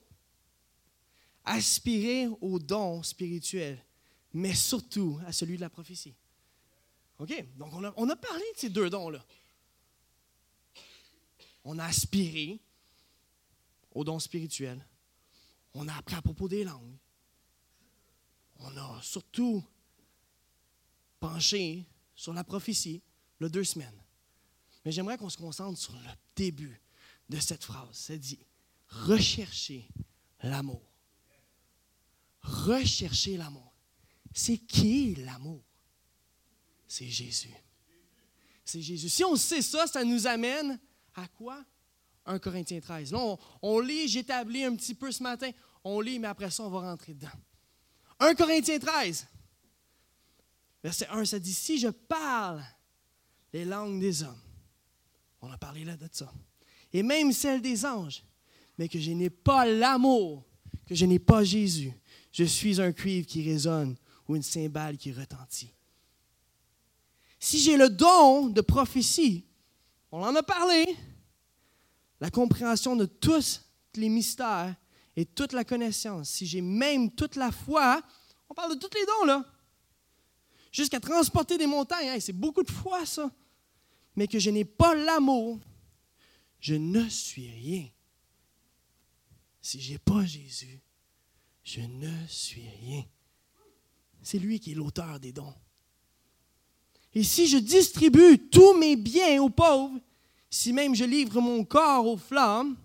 aspirez 1.44 2.28
au 2.40 2.60
don 2.60 3.02
spirituel, 3.02 3.84
mais 4.32 4.54
surtout 4.54 5.20
à 5.26 5.34
celui 5.34 5.56
de 5.56 5.62
la 5.62 5.72
prophétie. 5.72 6.14
OK? 7.18 7.46
Donc, 7.58 7.74
on 7.74 7.84
a, 7.84 7.94
on 7.98 8.08
a 8.10 8.16
parlé 8.16 8.44
de 8.54 8.60
ces 8.60 8.70
deux 8.70 8.92
dons-là. 8.92 9.26
On 11.66 11.80
a 11.80 11.86
aspiré 11.86 12.60
aux 13.92 14.04
dons 14.04 14.20
spirituels. 14.20 14.86
On 15.74 15.88
a 15.88 15.96
appris 15.96 16.16
à 16.16 16.22
propos 16.22 16.48
des 16.48 16.64
langues. 16.64 16.96
On 18.64 18.78
a 18.78 19.02
surtout 19.02 19.64
penché 21.20 21.86
sur 22.16 22.34
la 22.34 22.44
prophétie, 22.44 23.02
le 23.40 23.50
deux 23.50 23.64
semaines. 23.64 24.02
Mais 24.84 24.92
j'aimerais 24.92 25.18
qu'on 25.18 25.30
se 25.30 25.38
concentre 25.38 25.80
sur 25.80 25.94
le 25.94 26.00
début 26.36 26.82
de 27.30 27.40
cette 27.40 27.64
phrase. 27.64 27.94
Ça 27.94 28.18
dit 28.18 28.40
rechercher 28.88 29.88
l'amour. 30.42 30.82
Rechercher 32.42 33.38
l'amour. 33.38 33.74
C'est 34.34 34.58
qui 34.58 35.16
l'amour? 35.16 35.64
c'est 36.94 37.08
Jésus. 37.08 37.50
C'est 38.64 38.82
Jésus. 38.82 39.10
Si 39.10 39.24
on 39.24 39.36
sait 39.36 39.64
ça, 39.64 39.88
ça 39.88 40.04
nous 40.04 40.28
amène 40.28 40.80
à 41.16 41.28
quoi? 41.28 41.64
1 42.26 42.38
Corinthiens 42.38 42.80
13. 42.80 43.12
Là, 43.12 43.36
on, 43.62 43.80
lit, 43.80 44.08
j'établis 44.08 44.64
un 44.64 44.76
petit 44.76 44.94
peu 44.94 45.12
ce 45.12 45.24
matin. 45.24 45.50
On 45.84 46.00
lit, 46.00 46.20
mais 46.20 46.28
après 46.28 46.52
ça, 46.52 46.64
on 46.64 46.70
va 46.70 46.82
rentrer 46.82 47.16
dedans. 47.16 47.30
1 48.24 48.36
Corinthiens 48.36 48.80
13. 48.80 49.28
Verset 50.84 51.08
1, 51.08 51.26
ça 51.26 51.40
dit, 51.40 51.54
si 51.54 51.80
je 51.80 51.88
parle 51.88 52.64
les 53.54 53.66
langues 53.66 54.00
des 54.00 54.24
hommes, 54.24 54.42
on 55.42 55.52
a 55.52 55.58
parlé 55.58 55.86
là 55.86 55.96
de 55.96 56.08
ça, 56.12 56.32
et 56.92 57.04
même 57.04 57.32
celles 57.32 57.62
des 57.62 57.86
anges, 57.86 58.24
mais 58.78 58.90
que 58.90 59.00
je 59.00 59.12
n'ai 59.12 59.30
pas 59.30 59.66
l'amour, 59.66 60.44
que 60.86 60.96
je 60.96 61.06
n'ai 61.06 61.20
pas 61.20 61.44
Jésus, 61.44 61.94
je 62.32 62.44
suis 62.44 62.82
un 62.82 62.92
cuivre 62.92 63.28
qui 63.28 63.44
résonne 63.44 63.96
ou 64.28 64.36
une 64.36 64.44
cymbale 64.44 64.98
qui 64.98 65.12
retentit 65.12 65.74
si 67.44 67.60
j'ai 67.60 67.76
le 67.76 67.90
don 67.90 68.48
de 68.48 68.62
prophétie, 68.62 69.46
on 70.14 70.24
en 70.24 70.34
a 70.34 70.42
parlé, 70.42 70.86
la 72.22 72.30
compréhension 72.30 72.96
de 72.96 73.04
tous 73.04 73.66
les 73.96 74.08
mystères 74.08 74.74
et 75.16 75.26
toute 75.26 75.54
la 75.54 75.64
connaissance, 75.64 76.30
si 76.30 76.46
j'ai 76.46 76.62
même 76.62 77.12
toute 77.12 77.36
la 77.36 77.52
foi, 77.52 78.02
on 78.50 78.54
parle 78.54 78.76
de 78.76 78.80
tous 78.80 78.94
les 78.96 79.06
dons 79.06 79.26
là, 79.26 79.46
jusqu'à 80.72 81.00
transporter 81.00 81.58
des 81.58 81.68
montagnes, 81.68 82.20
c'est 82.20 82.34
beaucoup 82.34 82.64
de 82.64 82.72
foi 82.72 83.06
ça, 83.06 83.32
mais 84.16 84.28
que 84.28 84.40
je 84.40 84.50
n'ai 84.50 84.66
pas 84.66 84.96
l'amour, 84.96 85.60
je 86.60 86.76
ne 86.76 87.08
suis 87.10 87.50
rien. 87.50 87.88
Si 89.62 89.80
je 89.80 89.94
n'ai 89.94 89.98
pas 89.98 90.26
Jésus, 90.26 90.82
je 91.64 91.82
ne 91.82 92.12
suis 92.28 92.68
rien. 92.82 93.04
C'est 94.22 94.40
lui 94.40 94.60
qui 94.60 94.72
est 94.72 94.76
l'auteur 94.76 95.20
des 95.20 95.32
dons. 95.32 95.54
Et 97.14 97.24
si 97.24 97.48
je 97.48 97.58
distribue 97.58 98.50
tous 98.50 98.78
mes 98.78 98.96
biens 98.96 99.42
aux 99.42 99.50
pauvres, 99.50 100.00
si 100.50 100.74
même 100.74 100.96
je 100.96 101.04
livre 101.04 101.40
mon 101.42 101.64
corps 101.64 102.08
aux 102.08 102.18
flammes, 102.18 102.76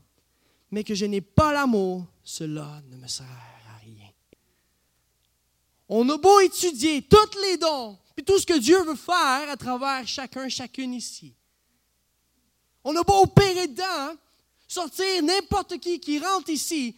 mais 0.70 0.84
que 0.84 0.94
je 0.94 1.06
n'ai 1.06 1.20
pas 1.20 1.52
l'amour, 1.52 2.04
cela 2.22 2.82
ne 2.90 2.96
me 2.96 3.08
sert 3.08 3.26
à 3.26 3.78
rien. 3.78 4.10
On 5.88 6.08
a 6.10 6.18
beau 6.18 6.40
étudier 6.40 7.02
tous 7.02 7.38
les 7.42 7.56
dons, 7.56 7.98
puis 8.14 8.24
tout 8.24 8.38
ce 8.38 8.46
que 8.46 8.58
Dieu 8.58 8.82
veut 8.82 8.96
faire 8.96 9.48
à 9.48 9.56
travers 9.56 10.06
chacun, 10.06 10.48
chacune 10.48 10.94
ici. 10.94 11.34
On 12.84 12.94
a 12.96 13.02
beau 13.02 13.22
opérer 13.22 13.66
dedans, 13.66 14.14
sortir 14.66 15.22
n'importe 15.22 15.78
qui 15.78 15.98
qui 16.00 16.18
rentre 16.18 16.50
ici, 16.50 16.96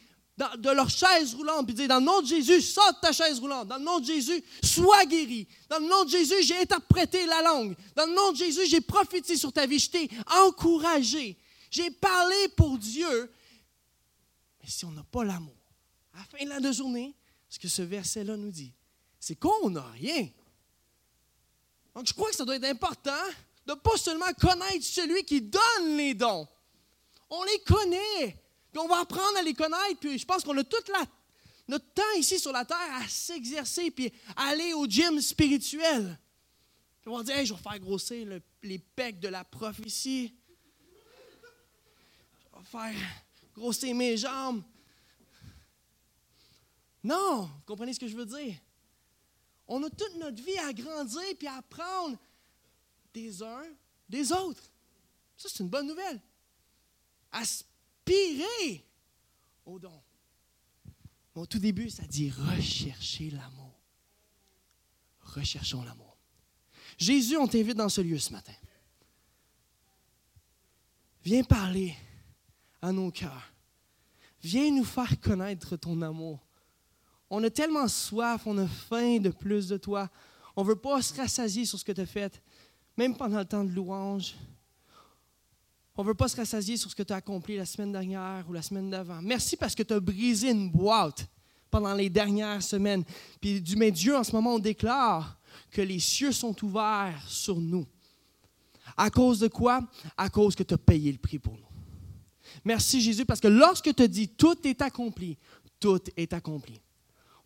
de 0.58 0.70
leur 0.70 0.88
chaise 0.88 1.34
roulante, 1.34 1.66
puis 1.66 1.74
dire, 1.74 1.88
dans 1.88 1.98
le 1.98 2.04
nom 2.04 2.22
de 2.22 2.26
Jésus, 2.26 2.58
de 2.58 3.00
ta 3.00 3.12
chaise 3.12 3.38
roulante. 3.38 3.68
Dans 3.68 3.76
le 3.76 3.84
nom 3.84 4.00
de 4.00 4.06
Jésus, 4.06 4.42
sois 4.62 5.04
guéri. 5.04 5.46
Dans 5.68 5.78
le 5.78 5.86
nom 5.86 6.04
de 6.04 6.10
Jésus, 6.10 6.42
j'ai 6.42 6.58
interprété 6.58 7.26
la 7.26 7.42
langue. 7.42 7.76
Dans 7.94 8.06
le 8.06 8.14
nom 8.14 8.32
de 8.32 8.36
Jésus, 8.36 8.66
j'ai 8.66 8.80
profité 8.80 9.36
sur 9.36 9.52
ta 9.52 9.66
vie. 9.66 9.78
Je 9.78 9.90
t'ai 9.90 10.10
encouragé. 10.46 11.36
J'ai 11.70 11.90
parlé 11.90 12.48
pour 12.56 12.78
Dieu. 12.78 13.30
Mais 14.62 14.68
si 14.68 14.84
on 14.84 14.90
n'a 14.90 15.04
pas 15.04 15.24
l'amour, 15.24 15.56
à 16.14 16.18
la 16.18 16.24
fin 16.24 16.44
de 16.44 16.62
la 16.62 16.72
journée, 16.72 17.14
ce 17.48 17.58
que 17.58 17.68
ce 17.68 17.82
verset-là 17.82 18.36
nous 18.36 18.50
dit, 18.50 18.72
c'est 19.18 19.36
qu'on 19.36 19.70
n'a 19.70 19.82
rien. 19.90 20.28
Donc, 21.94 22.06
je 22.06 22.14
crois 22.14 22.30
que 22.30 22.36
ça 22.36 22.44
doit 22.44 22.56
être 22.56 22.64
important 22.64 23.24
de 23.66 23.72
ne 23.72 23.76
pas 23.76 23.96
seulement 23.96 24.32
connaître 24.40 24.84
celui 24.84 25.24
qui 25.24 25.42
donne 25.42 25.96
les 25.96 26.14
dons. 26.14 26.46
On 27.28 27.42
les 27.44 27.58
connaît. 27.60 28.36
Puis 28.72 28.80
on 28.80 28.88
va 28.88 29.00
apprendre 29.00 29.36
à 29.38 29.42
les 29.42 29.54
connaître, 29.54 29.98
puis 30.00 30.18
je 30.18 30.24
pense 30.24 30.44
qu'on 30.44 30.56
a 30.56 30.64
toute 30.64 30.88
la, 30.88 31.04
notre 31.66 31.92
temps 31.92 32.12
ici 32.16 32.38
sur 32.38 32.52
la 32.52 32.64
terre 32.64 32.94
à 32.94 33.08
s'exercer, 33.08 33.90
puis 33.90 34.12
aller 34.36 34.72
au 34.74 34.86
gym 34.86 35.20
spirituel. 35.20 36.18
Puis 37.00 37.10
on 37.10 37.16
va 37.16 37.24
dire, 37.24 37.44
je 37.44 37.54
vais 37.54 37.60
faire 37.60 37.78
grossir 37.80 38.40
les 38.62 38.78
pecs 38.78 39.18
de 39.18 39.28
la 39.28 39.42
prophétie. 39.44 40.34
faire 42.70 42.94
grossir 43.54 43.94
mes 43.94 44.16
jambes. 44.16 44.62
Non, 47.02 47.42
vous 47.42 47.62
comprenez 47.66 47.92
ce 47.92 48.00
que 48.00 48.08
je 48.08 48.16
veux 48.16 48.26
dire? 48.26 48.56
On 49.66 49.82
a 49.82 49.90
toute 49.90 50.16
notre 50.16 50.42
vie 50.42 50.58
à 50.58 50.72
grandir 50.72 51.22
puis 51.38 51.46
à 51.46 51.56
apprendre 51.56 52.18
des 53.14 53.42
uns 53.42 53.66
des 54.08 54.32
autres. 54.32 54.70
Ça, 55.36 55.48
c'est 55.48 55.62
une 55.62 55.68
bonne 55.68 55.86
nouvelle. 55.86 56.20
Aspirer 57.30 58.84
au 59.64 59.78
don. 59.78 60.02
au 61.34 61.46
tout 61.46 61.58
début, 61.58 61.88
ça 61.88 62.02
dit 62.02 62.30
rechercher 62.30 63.30
l'amour. 63.30 63.80
Recherchons 65.20 65.82
l'amour. 65.84 66.18
Jésus, 66.98 67.36
on 67.36 67.46
t'invite 67.46 67.76
dans 67.76 67.88
ce 67.88 68.00
lieu 68.00 68.18
ce 68.18 68.32
matin. 68.32 68.52
Viens 71.22 71.44
parler 71.44 71.96
à 72.82 72.92
nos 72.92 73.10
cœurs. 73.10 73.52
Viens 74.42 74.70
nous 74.70 74.84
faire 74.84 75.20
connaître 75.20 75.76
ton 75.76 76.00
amour. 76.02 76.38
On 77.28 77.42
a 77.44 77.50
tellement 77.50 77.86
soif, 77.88 78.42
on 78.46 78.58
a 78.58 78.66
faim 78.66 79.18
de 79.18 79.30
plus 79.30 79.68
de 79.68 79.76
toi. 79.76 80.08
On 80.56 80.62
ne 80.62 80.68
veut 80.68 80.76
pas 80.76 81.00
se 81.02 81.14
rassasier 81.14 81.64
sur 81.64 81.78
ce 81.78 81.84
que 81.84 81.92
tu 81.92 82.00
as 82.00 82.06
fait, 82.06 82.42
même 82.96 83.16
pendant 83.16 83.38
le 83.38 83.44
temps 83.44 83.64
de 83.64 83.70
louange. 83.70 84.34
On 85.96 86.02
ne 86.02 86.08
veut 86.08 86.14
pas 86.14 86.28
se 86.28 86.36
rassasier 86.36 86.76
sur 86.76 86.90
ce 86.90 86.96
que 86.96 87.02
tu 87.02 87.12
as 87.12 87.16
accompli 87.16 87.56
la 87.56 87.66
semaine 87.66 87.92
dernière 87.92 88.48
ou 88.48 88.52
la 88.52 88.62
semaine 88.62 88.90
d'avant. 88.90 89.20
Merci 89.22 89.56
parce 89.56 89.74
que 89.74 89.82
tu 89.82 89.92
as 89.92 90.00
brisé 90.00 90.50
une 90.50 90.70
boîte 90.70 91.28
pendant 91.70 91.94
les 91.94 92.10
dernières 92.10 92.62
semaines. 92.62 93.04
Puis, 93.40 93.60
du 93.60 93.76
mais 93.76 93.90
Dieu, 93.90 94.16
en 94.16 94.24
ce 94.24 94.32
moment, 94.32 94.54
on 94.54 94.58
déclare 94.58 95.38
que 95.70 95.82
les 95.82 96.00
cieux 96.00 96.32
sont 96.32 96.56
ouverts 96.64 97.22
sur 97.26 97.60
nous. 97.60 97.86
À 98.96 99.10
cause 99.10 99.38
de 99.38 99.48
quoi? 99.48 99.80
À 100.16 100.28
cause 100.28 100.54
que 100.54 100.62
tu 100.62 100.74
as 100.74 100.78
payé 100.78 101.12
le 101.12 101.18
prix 101.18 101.38
pour 101.38 101.54
nous. 101.54 101.69
Merci 102.64 103.00
Jésus, 103.00 103.24
parce 103.24 103.40
que 103.40 103.48
lorsque 103.48 103.94
tu 103.94 104.08
dis 104.08 104.28
tout 104.28 104.66
est 104.66 104.82
accompli, 104.82 105.38
tout 105.78 106.02
est 106.16 106.32
accompli. 106.32 106.80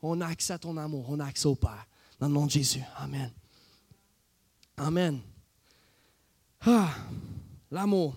On 0.03 0.21
a 0.21 0.27
accès 0.27 0.53
à 0.53 0.59
ton 0.59 0.77
amour, 0.77 1.07
on 1.09 1.21
a 1.21 1.27
accès 1.27 1.47
au 1.47 1.55
Père. 1.55 1.87
Dans 2.19 2.29
le 2.29 2.35
nom 2.35 2.47
de 2.47 2.51
Jésus. 2.51 2.83
Amen. 2.97 3.31
Amen. 4.77 5.21
Ah, 6.61 6.95
l'amour. 7.71 8.17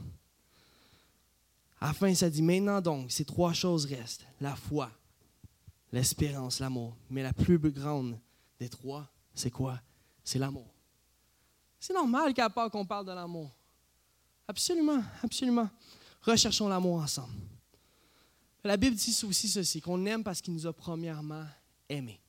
À 1.79 1.87
la 1.87 1.93
fin, 1.93 2.13
ça 2.13 2.29
dit 2.29 2.41
maintenant 2.41 2.81
donc, 2.81 3.11
ces 3.11 3.25
trois 3.25 3.53
choses 3.53 3.85
restent 3.85 4.25
la 4.41 4.55
foi, 4.55 4.89
l'espérance, 5.91 6.59
l'amour. 6.59 6.95
Mais 7.09 7.21
la 7.23 7.33
plus 7.33 7.59
grande 7.59 8.17
des 8.59 8.69
trois, 8.69 9.07
c'est 9.35 9.51
quoi? 9.51 9.79
C'est 10.23 10.39
l'amour. 10.39 10.67
C'est 11.79 11.93
normal 11.93 12.33
qu'à 12.33 12.49
part 12.49 12.71
qu'on 12.71 12.85
parle 12.85 13.05
de 13.05 13.11
l'amour. 13.11 13.51
Absolument, 14.47 15.03
absolument. 15.23 15.69
Recherchons 16.27 16.67
l'amour 16.67 16.97
ensemble. 17.01 17.33
La 18.63 18.75
Bible 18.75 18.97
dit 18.97 19.17
aussi 19.23 19.47
ceci, 19.47 19.79
qu'on 19.79 20.05
aime 20.05 20.25
parce 20.25 20.41
qu'il 20.41 20.53
nous 20.53 20.67
a 20.67 20.73
premièrement 20.73 21.45
aimés. 21.87 22.19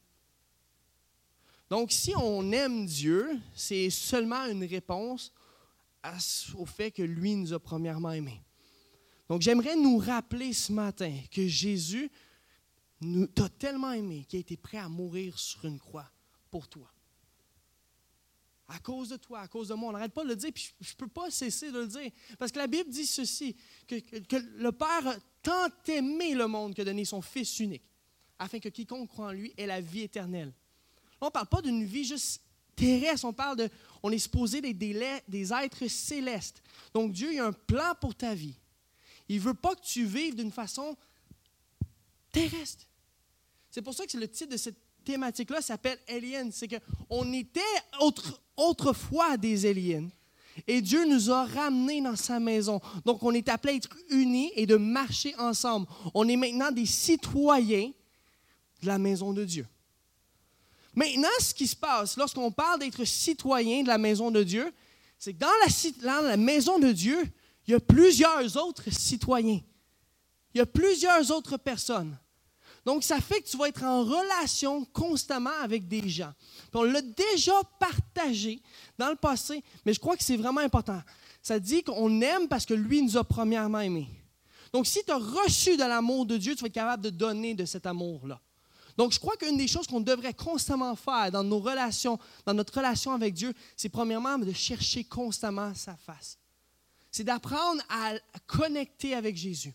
Donc, 1.68 1.90
si 1.90 2.14
on 2.16 2.52
aime 2.52 2.86
Dieu, 2.86 3.28
c'est 3.54 3.90
seulement 3.90 4.46
une 4.46 4.64
réponse 4.64 5.32
au 6.54 6.64
fait 6.64 6.92
que 6.92 7.02
lui 7.02 7.34
nous 7.34 7.52
a 7.52 7.58
premièrement 7.58 8.12
aimés. 8.12 8.40
Donc, 9.28 9.42
j'aimerais 9.42 9.74
nous 9.74 9.98
rappeler 9.98 10.52
ce 10.52 10.72
matin 10.72 11.12
que 11.30 11.46
Jésus 11.48 12.08
t'a 13.34 13.48
tellement 13.48 13.92
aimé 13.92 14.24
qu'il 14.28 14.38
a 14.38 14.40
été 14.40 14.56
prêt 14.56 14.78
à 14.78 14.88
mourir 14.88 15.36
sur 15.38 15.64
une 15.64 15.78
croix 15.78 16.08
pour 16.50 16.68
toi. 16.68 16.88
À 18.68 18.78
cause 18.80 19.08
de 19.08 19.16
toi, 19.16 19.40
à 19.40 19.48
cause 19.48 19.68
de 19.68 19.74
moi. 19.74 19.88
On 19.88 19.92
n'arrête 19.92 20.12
pas 20.12 20.24
de 20.24 20.28
le 20.28 20.36
dire, 20.36 20.50
puis 20.52 20.70
je 20.80 20.92
ne 20.92 20.96
peux 20.96 21.08
pas 21.08 21.30
cesser 21.30 21.72
de 21.72 21.78
le 21.80 21.86
dire. 21.86 22.10
Parce 22.38 22.52
que 22.52 22.58
la 22.58 22.66
Bible 22.66 22.90
dit 22.90 23.06
ceci, 23.06 23.56
que, 23.86 23.96
le 24.56 24.72
Père 24.72 25.06
a 25.06 25.16
tant 25.42 25.68
aimé 25.86 26.34
le 26.34 26.46
monde 26.46 26.74
que 26.74 26.82
donné 26.82 27.06
son 27.06 27.22
Fils 27.22 27.58
unique, 27.60 27.84
afin 28.38 28.60
que 28.60 28.68
quiconque 28.68 29.08
croit 29.08 29.28
en 29.28 29.32
lui 29.32 29.54
ait 29.56 29.66
la 29.66 29.80
vie 29.80 30.02
éternelle. 30.02 30.52
on 31.20 31.26
ne 31.26 31.30
parle 31.30 31.46
pas 31.46 31.62
d'une 31.62 31.84
vie 31.84 32.04
juste 32.04 32.42
terrestre, 32.76 33.24
on 33.24 33.32
parle 33.32 33.56
de, 33.56 33.70
on 34.02 34.10
est 34.10 34.18
supposé 34.18 34.60
des, 34.60 34.74
des, 34.74 35.52
êtres 35.52 35.86
célestes. 35.88 36.62
Donc 36.94 37.12
Dieu 37.12 37.32
il 37.32 37.40
a 37.40 37.46
un 37.46 37.52
plan 37.52 37.94
pour 38.00 38.14
ta 38.14 38.34
vie. 38.34 38.54
Il 39.28 39.36
ne 39.36 39.42
veut 39.42 39.54
pas 39.54 39.74
que 39.74 39.82
tu 39.82 40.04
vives 40.04 40.36
d'une 40.36 40.52
façon 40.52 40.96
terrestre. 42.32 42.86
C'est 43.70 43.82
pour 43.82 43.94
ça 43.94 44.06
que 44.06 44.16
le 44.16 44.28
titre 44.28 44.52
de 44.52 44.56
cette 44.56 44.78
thématique-là 45.04 45.60
s'appelle 45.60 45.98
Alien. 46.08 46.52
C'est 46.52 46.68
qu'on 46.68 47.32
était 47.32 47.60
autrefois 48.58 49.38
des 49.38 49.64
aliens. 49.64 50.08
Et 50.66 50.80
Dieu 50.80 51.06
nous 51.06 51.30
a 51.30 51.46
ramenés 51.46 52.00
dans 52.00 52.16
sa 52.16 52.40
maison. 52.40 52.80
Donc, 53.04 53.22
on 53.22 53.32
est 53.32 53.48
appelé 53.48 53.74
à 53.74 53.76
être 53.76 53.96
unis 54.10 54.50
et 54.56 54.66
de 54.66 54.76
marcher 54.76 55.34
ensemble. 55.38 55.86
On 56.14 56.28
est 56.28 56.36
maintenant 56.36 56.70
des 56.70 56.86
citoyens 56.86 57.92
de 58.82 58.86
la 58.86 58.98
maison 58.98 59.32
de 59.32 59.44
Dieu. 59.44 59.66
Maintenant, 60.94 61.28
ce 61.38 61.54
qui 61.54 61.66
se 61.66 61.76
passe 61.76 62.16
lorsqu'on 62.16 62.50
parle 62.50 62.80
d'être 62.80 63.04
citoyen 63.04 63.82
de 63.82 63.88
la 63.88 63.98
maison 63.98 64.30
de 64.30 64.42
Dieu, 64.42 64.72
c'est 65.18 65.32
que 65.32 65.38
dans 65.38 65.46
la, 65.46 66.20
dans 66.20 66.26
la, 66.26 66.36
maison 66.36 66.78
de 66.78 66.90
Dieu, 66.90 67.22
il 67.66 67.72
y 67.72 67.74
a 67.74 67.80
plusieurs 67.80 68.56
autres 68.56 68.90
citoyens. 68.90 69.60
Il 70.54 70.58
y 70.58 70.60
a 70.60 70.66
plusieurs 70.66 71.30
autres 71.30 71.56
personnes. 71.56 72.18
Donc, 72.88 73.04
ça 73.04 73.20
fait 73.20 73.42
que 73.42 73.46
tu 73.46 73.58
vas 73.58 73.68
être 73.68 73.84
en 73.84 74.02
relation 74.02 74.82
constamment 74.86 75.52
avec 75.62 75.88
des 75.88 76.08
gens. 76.08 76.32
on 76.72 76.84
l'a 76.84 77.02
déjà 77.02 77.52
partagé 77.78 78.62
dans 78.96 79.10
le 79.10 79.14
passé, 79.14 79.62
mais 79.84 79.92
je 79.92 80.00
crois 80.00 80.16
que 80.16 80.24
c'est 80.24 80.38
vraiment 80.38 80.62
important. 80.62 80.98
Ça 81.42 81.60
dit 81.60 81.82
qu'on 81.82 82.22
aime 82.22 82.48
parce 82.48 82.64
que 82.64 82.72
lui 82.72 83.02
nous 83.02 83.18
a 83.18 83.24
premièrement 83.24 83.80
aimés. 83.80 84.08
Donc, 84.72 84.86
si 84.86 85.04
tu 85.04 85.12
as 85.12 85.18
reçu 85.18 85.76
de 85.76 85.82
l'amour 85.82 86.24
de 86.24 86.38
Dieu, 86.38 86.54
tu 86.54 86.62
vas 86.62 86.68
être 86.68 86.72
capable 86.72 87.02
de 87.02 87.10
donner 87.10 87.52
de 87.52 87.66
cet 87.66 87.84
amour-là. 87.84 88.40
Donc, 88.96 89.12
je 89.12 89.20
crois 89.20 89.36
qu'une 89.36 89.58
des 89.58 89.68
choses 89.68 89.86
qu'on 89.86 90.00
devrait 90.00 90.32
constamment 90.32 90.96
faire 90.96 91.30
dans 91.30 91.44
nos 91.44 91.58
relations, 91.58 92.18
dans 92.46 92.54
notre 92.54 92.74
relation 92.74 93.12
avec 93.12 93.34
Dieu, 93.34 93.52
c'est 93.76 93.90
premièrement 93.90 94.38
de 94.38 94.50
chercher 94.54 95.04
constamment 95.04 95.74
sa 95.74 95.94
face. 95.94 96.38
C'est 97.10 97.24
d'apprendre 97.24 97.82
à 97.90 98.14
connecter 98.46 99.14
avec 99.14 99.36
Jésus. 99.36 99.74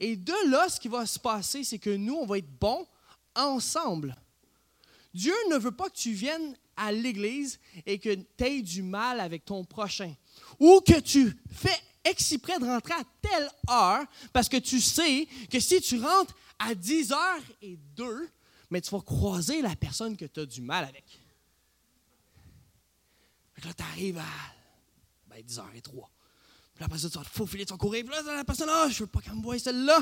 Et 0.00 0.16
de 0.16 0.50
là, 0.50 0.68
ce 0.68 0.80
qui 0.80 0.88
va 0.88 1.06
se 1.06 1.18
passer, 1.18 1.64
c'est 1.64 1.78
que 1.78 1.90
nous, 1.90 2.14
on 2.14 2.26
va 2.26 2.38
être 2.38 2.58
bons 2.58 2.86
ensemble. 3.34 4.16
Dieu 5.14 5.34
ne 5.50 5.56
veut 5.56 5.72
pas 5.72 5.90
que 5.90 5.96
tu 5.96 6.12
viennes 6.12 6.56
à 6.76 6.92
l'Église 6.92 7.58
et 7.86 7.98
que 7.98 8.14
tu 8.14 8.44
aies 8.44 8.62
du 8.62 8.82
mal 8.82 9.20
avec 9.20 9.44
ton 9.44 9.64
prochain. 9.64 10.14
Ou 10.58 10.80
que 10.80 10.98
tu 11.00 11.36
fais 11.50 11.78
exprès 12.04 12.58
de 12.58 12.64
rentrer 12.64 12.94
à 12.94 13.04
telle 13.20 13.50
heure 13.70 14.04
parce 14.32 14.48
que 14.48 14.56
tu 14.56 14.80
sais 14.80 15.28
que 15.50 15.60
si 15.60 15.80
tu 15.80 16.00
rentres 16.00 16.34
à 16.58 16.74
10 16.74 17.10
h 17.10 17.40
et 17.62 17.76
2, 17.96 18.28
mais 18.70 18.80
tu 18.80 18.90
vas 18.90 19.00
croiser 19.00 19.60
la 19.60 19.76
personne 19.76 20.16
que 20.16 20.24
tu 20.24 20.40
as 20.40 20.46
du 20.46 20.62
mal 20.62 20.84
avec. 20.84 21.04
là, 23.64 23.72
tu 23.74 23.82
arrives 23.82 24.18
à 24.18 25.40
10h03. 25.40 25.94
Ben, 25.94 26.11
puis 26.74 26.84
après 26.84 26.98
ça, 26.98 27.10
tu 27.10 27.18
vas 27.18 27.24
te 27.24 27.30
faufiler, 27.30 27.64
tu 27.66 27.72
vas 27.72 27.78
courir. 27.78 28.04
Puis 28.04 28.14
là, 28.14 28.36
la 28.36 28.44
personne, 28.44 28.68
ah, 28.70 28.88
je 28.90 29.00
veux 29.00 29.06
pas 29.06 29.20
qu'elle 29.20 29.34
me 29.34 29.42
voie 29.42 29.58
celle-là. 29.58 29.98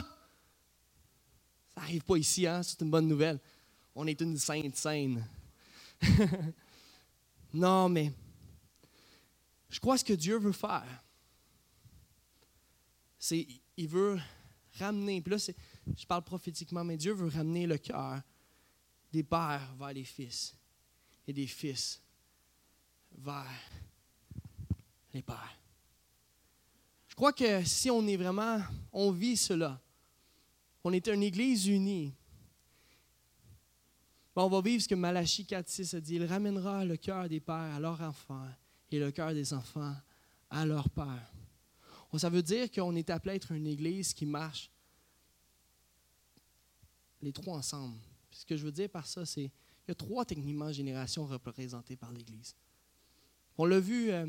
Ça 1.75 1.81
n'arrive 1.81 2.03
pas 2.03 2.17
ici, 2.17 2.47
hein? 2.47 2.63
c'est 2.63 2.81
une 2.81 2.91
bonne 2.91 3.09
nouvelle. 3.09 3.41
On 3.95 4.07
est 4.07 4.21
une 4.21 4.39
sainte 4.39 4.77
scène. 4.77 5.27
non, 7.53 7.89
mais 7.89 8.13
je 9.69 9.79
crois 9.81 9.95
que 9.95 10.01
ce 10.01 10.05
que 10.05 10.13
Dieu 10.13 10.39
veut 10.39 10.53
faire, 10.53 11.05
c'est, 13.19 13.47
il 13.77 13.89
veut 13.89 14.19
ramener, 14.79 15.21
puis 15.21 15.33
là, 15.33 15.53
je 15.97 16.07
parle 16.07 16.23
prophétiquement, 16.23 16.85
mais 16.85 16.97
Dieu 16.97 17.13
veut 17.13 17.29
ramener 17.29 17.67
le 17.67 17.79
cœur 17.79 18.21
des 19.13 19.23
pères 19.23 19.75
vers 19.79 19.93
les 19.93 20.05
fils 20.05 20.55
et 21.27 21.33
des 21.33 21.47
fils 21.47 22.01
vers 23.19 23.47
les 25.13 25.23
pères. 25.23 25.60
Je 27.11 27.15
crois 27.15 27.33
que 27.33 27.63
si 27.65 27.91
on 27.91 28.07
est 28.07 28.17
vraiment, 28.17 28.63
on 28.93 29.11
vit 29.11 29.37
cela, 29.37 29.79
on 30.83 30.93
est 30.93 31.07
une 31.09 31.23
Église 31.23 31.67
unie, 31.67 32.15
on 34.43 34.49
va 34.49 34.61
vivre 34.61 34.83
ce 34.83 34.89
que 34.89 34.95
Malachie 34.95 35.45
4.6 35.45 35.97
a 35.97 36.01
dit. 36.01 36.15
Il 36.15 36.25
ramènera 36.25 36.85
le 36.85 36.97
cœur 36.97 37.29
des 37.29 37.41
pères 37.41 37.75
à 37.75 37.81
leurs 37.81 38.01
enfants 38.01 38.49
et 38.91 38.99
le 38.99 39.11
cœur 39.11 39.35
des 39.35 39.53
enfants 39.53 39.95
à 40.49 40.65
leur 40.65 40.89
père. 40.89 41.33
Ça 42.17 42.29
veut 42.29 42.43
dire 42.43 42.71
qu'on 42.71 42.95
est 42.97 43.11
appelé 43.11 43.33
à 43.33 43.35
être 43.37 43.53
une 43.53 43.67
Église 43.67 44.13
qui 44.15 44.27
marche 44.27 44.71
les 47.23 47.33
trois 47.33 47.57
ensemble. 47.57 47.99
Ce 48.31 48.45
que 48.47 48.57
je 48.57 48.65
veux 48.65 48.73
dire 48.73 48.89
par 48.89 49.07
ça, 49.07 49.27
c'est 49.27 49.51
qu'il 49.83 49.89
y 49.89 49.91
a 49.93 49.95
trois 49.95 50.25
techniquement 50.25 50.73
générations 50.73 51.27
représentées 51.27 51.97
par 51.97 52.11
l'Église. 52.13 52.55
On 53.59 53.67
l'a 53.67 53.79
vu 53.79 54.11
euh, 54.11 54.27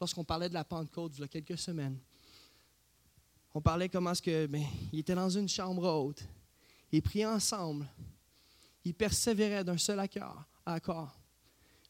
lorsqu'on 0.00 0.24
parlait 0.24 0.48
de 0.48 0.54
la 0.54 0.64
Pentecôte 0.64 1.12
il 1.16 1.20
y 1.20 1.24
a 1.24 1.28
quelques 1.28 1.58
semaines. 1.58 1.98
On 3.54 3.60
parlait 3.60 3.88
comment 3.88 4.12
est-ce 4.12 4.22
que 4.22 4.46
ben, 4.46 4.64
était 4.92 5.14
dans 5.14 5.30
une 5.30 5.48
chambre 5.48 5.88
haute. 5.88 6.22
Ils 6.92 7.02
priaient 7.02 7.26
ensemble. 7.26 7.88
Ils 8.84 8.94
persévéraient 8.94 9.64
d'un 9.64 9.78
seul 9.78 9.98
accord. 10.00 10.44
accord. 10.64 11.18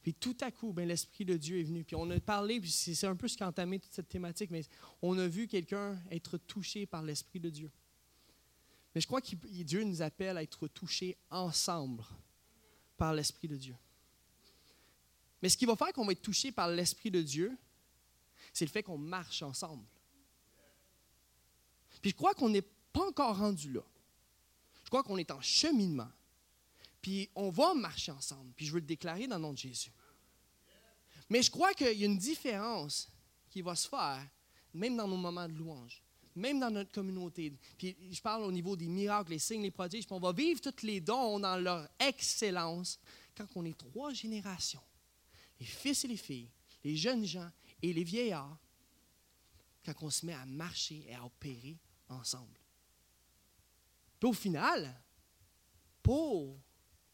Puis 0.02 0.14
tout 0.14 0.36
à 0.40 0.50
coup, 0.50 0.72
ben, 0.72 0.88
l'Esprit 0.88 1.24
de 1.24 1.36
Dieu 1.36 1.60
est 1.60 1.64
venu. 1.64 1.84
Puis 1.84 1.96
on 1.96 2.08
a 2.10 2.18
parlé, 2.20 2.60
puis 2.60 2.70
c'est 2.70 3.06
un 3.06 3.16
peu 3.16 3.28
ce 3.28 3.36
qui 3.36 3.42
a 3.42 3.48
entamé 3.48 3.78
toute 3.78 3.92
cette 3.92 4.08
thématique, 4.08 4.50
mais 4.50 4.64
on 5.02 5.18
a 5.18 5.26
vu 5.26 5.46
quelqu'un 5.46 6.00
être 6.10 6.38
touché 6.38 6.86
par 6.86 7.02
l'Esprit 7.02 7.40
de 7.40 7.50
Dieu. 7.50 7.70
Mais 8.94 9.00
je 9.00 9.06
crois 9.06 9.20
que 9.20 9.34
Dieu 9.34 9.84
nous 9.84 10.00
appelle 10.00 10.36
à 10.38 10.42
être 10.42 10.68
touchés 10.68 11.16
ensemble 11.30 12.04
par 12.96 13.12
l'Esprit 13.12 13.48
de 13.48 13.56
Dieu. 13.56 13.76
Mais 15.42 15.48
ce 15.48 15.56
qui 15.56 15.66
va 15.66 15.76
faire 15.76 15.92
qu'on 15.92 16.04
va 16.04 16.12
être 16.12 16.22
touché 16.22 16.50
par 16.50 16.68
l'Esprit 16.68 17.10
de 17.10 17.22
Dieu, 17.22 17.56
c'est 18.58 18.64
le 18.64 18.70
fait 18.70 18.82
qu'on 18.82 18.98
marche 18.98 19.42
ensemble. 19.42 19.84
Puis 22.02 22.10
je 22.10 22.16
crois 22.16 22.34
qu'on 22.34 22.48
n'est 22.48 22.62
pas 22.92 23.06
encore 23.06 23.38
rendu 23.38 23.72
là. 23.72 23.82
Je 24.82 24.88
crois 24.88 25.04
qu'on 25.04 25.16
est 25.16 25.30
en 25.30 25.40
cheminement. 25.40 26.10
Puis 27.00 27.30
on 27.36 27.50
va 27.50 27.74
marcher 27.74 28.10
ensemble. 28.10 28.52
Puis 28.56 28.66
je 28.66 28.72
veux 28.72 28.80
le 28.80 28.86
déclarer 28.86 29.28
dans 29.28 29.36
le 29.36 29.42
nom 29.42 29.52
de 29.52 29.58
Jésus. 29.58 29.92
Mais 31.30 31.42
je 31.42 31.50
crois 31.50 31.72
qu'il 31.72 31.98
y 31.98 32.02
a 32.02 32.06
une 32.06 32.18
différence 32.18 33.08
qui 33.50 33.62
va 33.62 33.76
se 33.76 33.88
faire, 33.88 34.26
même 34.74 34.96
dans 34.96 35.06
nos 35.06 35.16
moments 35.16 35.46
de 35.46 35.52
louange, 35.52 36.02
même 36.34 36.58
dans 36.58 36.70
notre 36.70 36.90
communauté. 36.90 37.52
Puis 37.76 37.96
je 38.10 38.20
parle 38.20 38.42
au 38.42 38.52
niveau 38.52 38.74
des 38.74 38.88
miracles, 38.88 39.30
les 39.30 39.38
signes, 39.38 39.62
les 39.62 39.70
prodiges. 39.70 40.06
Puis 40.06 40.14
on 40.14 40.20
va 40.20 40.32
vivre 40.32 40.60
tous 40.60 40.84
les 40.84 41.00
dons 41.00 41.38
dans 41.38 41.56
leur 41.56 41.88
excellence 42.00 42.98
quand 43.36 43.46
on 43.54 43.64
est 43.64 43.78
trois 43.78 44.12
générations 44.12 44.82
les 45.60 45.66
fils 45.66 46.04
et 46.04 46.08
les 46.08 46.16
filles, 46.16 46.50
les 46.84 46.96
jeunes 46.96 47.24
gens 47.24 47.50
et 47.82 47.92
les 47.92 48.04
vieillards, 48.04 48.58
quand 49.84 49.94
on 50.02 50.10
se 50.10 50.26
met 50.26 50.34
à 50.34 50.44
marcher 50.44 51.04
et 51.08 51.14
à 51.14 51.24
opérer 51.24 51.78
ensemble. 52.08 52.58
Au 54.22 54.32
final, 54.32 55.00
pour 56.02 56.58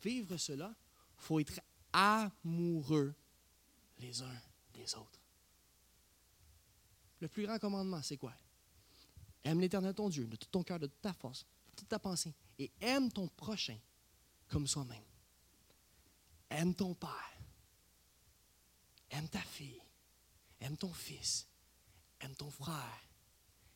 vivre 0.03 0.37
cela, 0.37 0.75
il 1.19 1.23
faut 1.23 1.41
être 1.41 1.61
amoureux 1.93 3.15
les 3.99 4.23
uns 4.23 4.41
des 4.73 4.95
autres. 4.95 5.21
Le 7.21 7.29
plus 7.29 7.47
grand 7.47 7.59
commandement, 7.59 8.03
c'est 8.03 8.17
quoi? 8.17 8.35
Aime 9.45 9.61
l'Éternel 9.61 9.95
ton 9.95 10.09
Dieu 10.09 10.27
de 10.27 10.37
tout 10.37 10.49
ton 10.51 10.63
cœur, 10.63 10.79
de 10.79 10.87
toute 10.87 11.01
ta 11.01 11.13
force, 11.13 11.47
de 11.71 11.77
toute 11.77 11.89
ta 11.89 11.99
pensée, 11.99 12.35
et 12.59 12.73
aime 12.81 13.13
ton 13.13 13.29
prochain 13.29 13.79
comme 14.49 14.67
soi-même. 14.67 15.05
Aime 16.51 16.75
ton 16.75 16.95
Père. 16.95 17.39
Aime 19.11 19.29
ta 19.29 19.41
fille. 19.41 19.84
Aime 20.65 20.79
ton 20.79 20.93
fils. 20.95 21.47
Aime 22.21 22.35
ton 22.35 22.51
frère. 22.51 22.99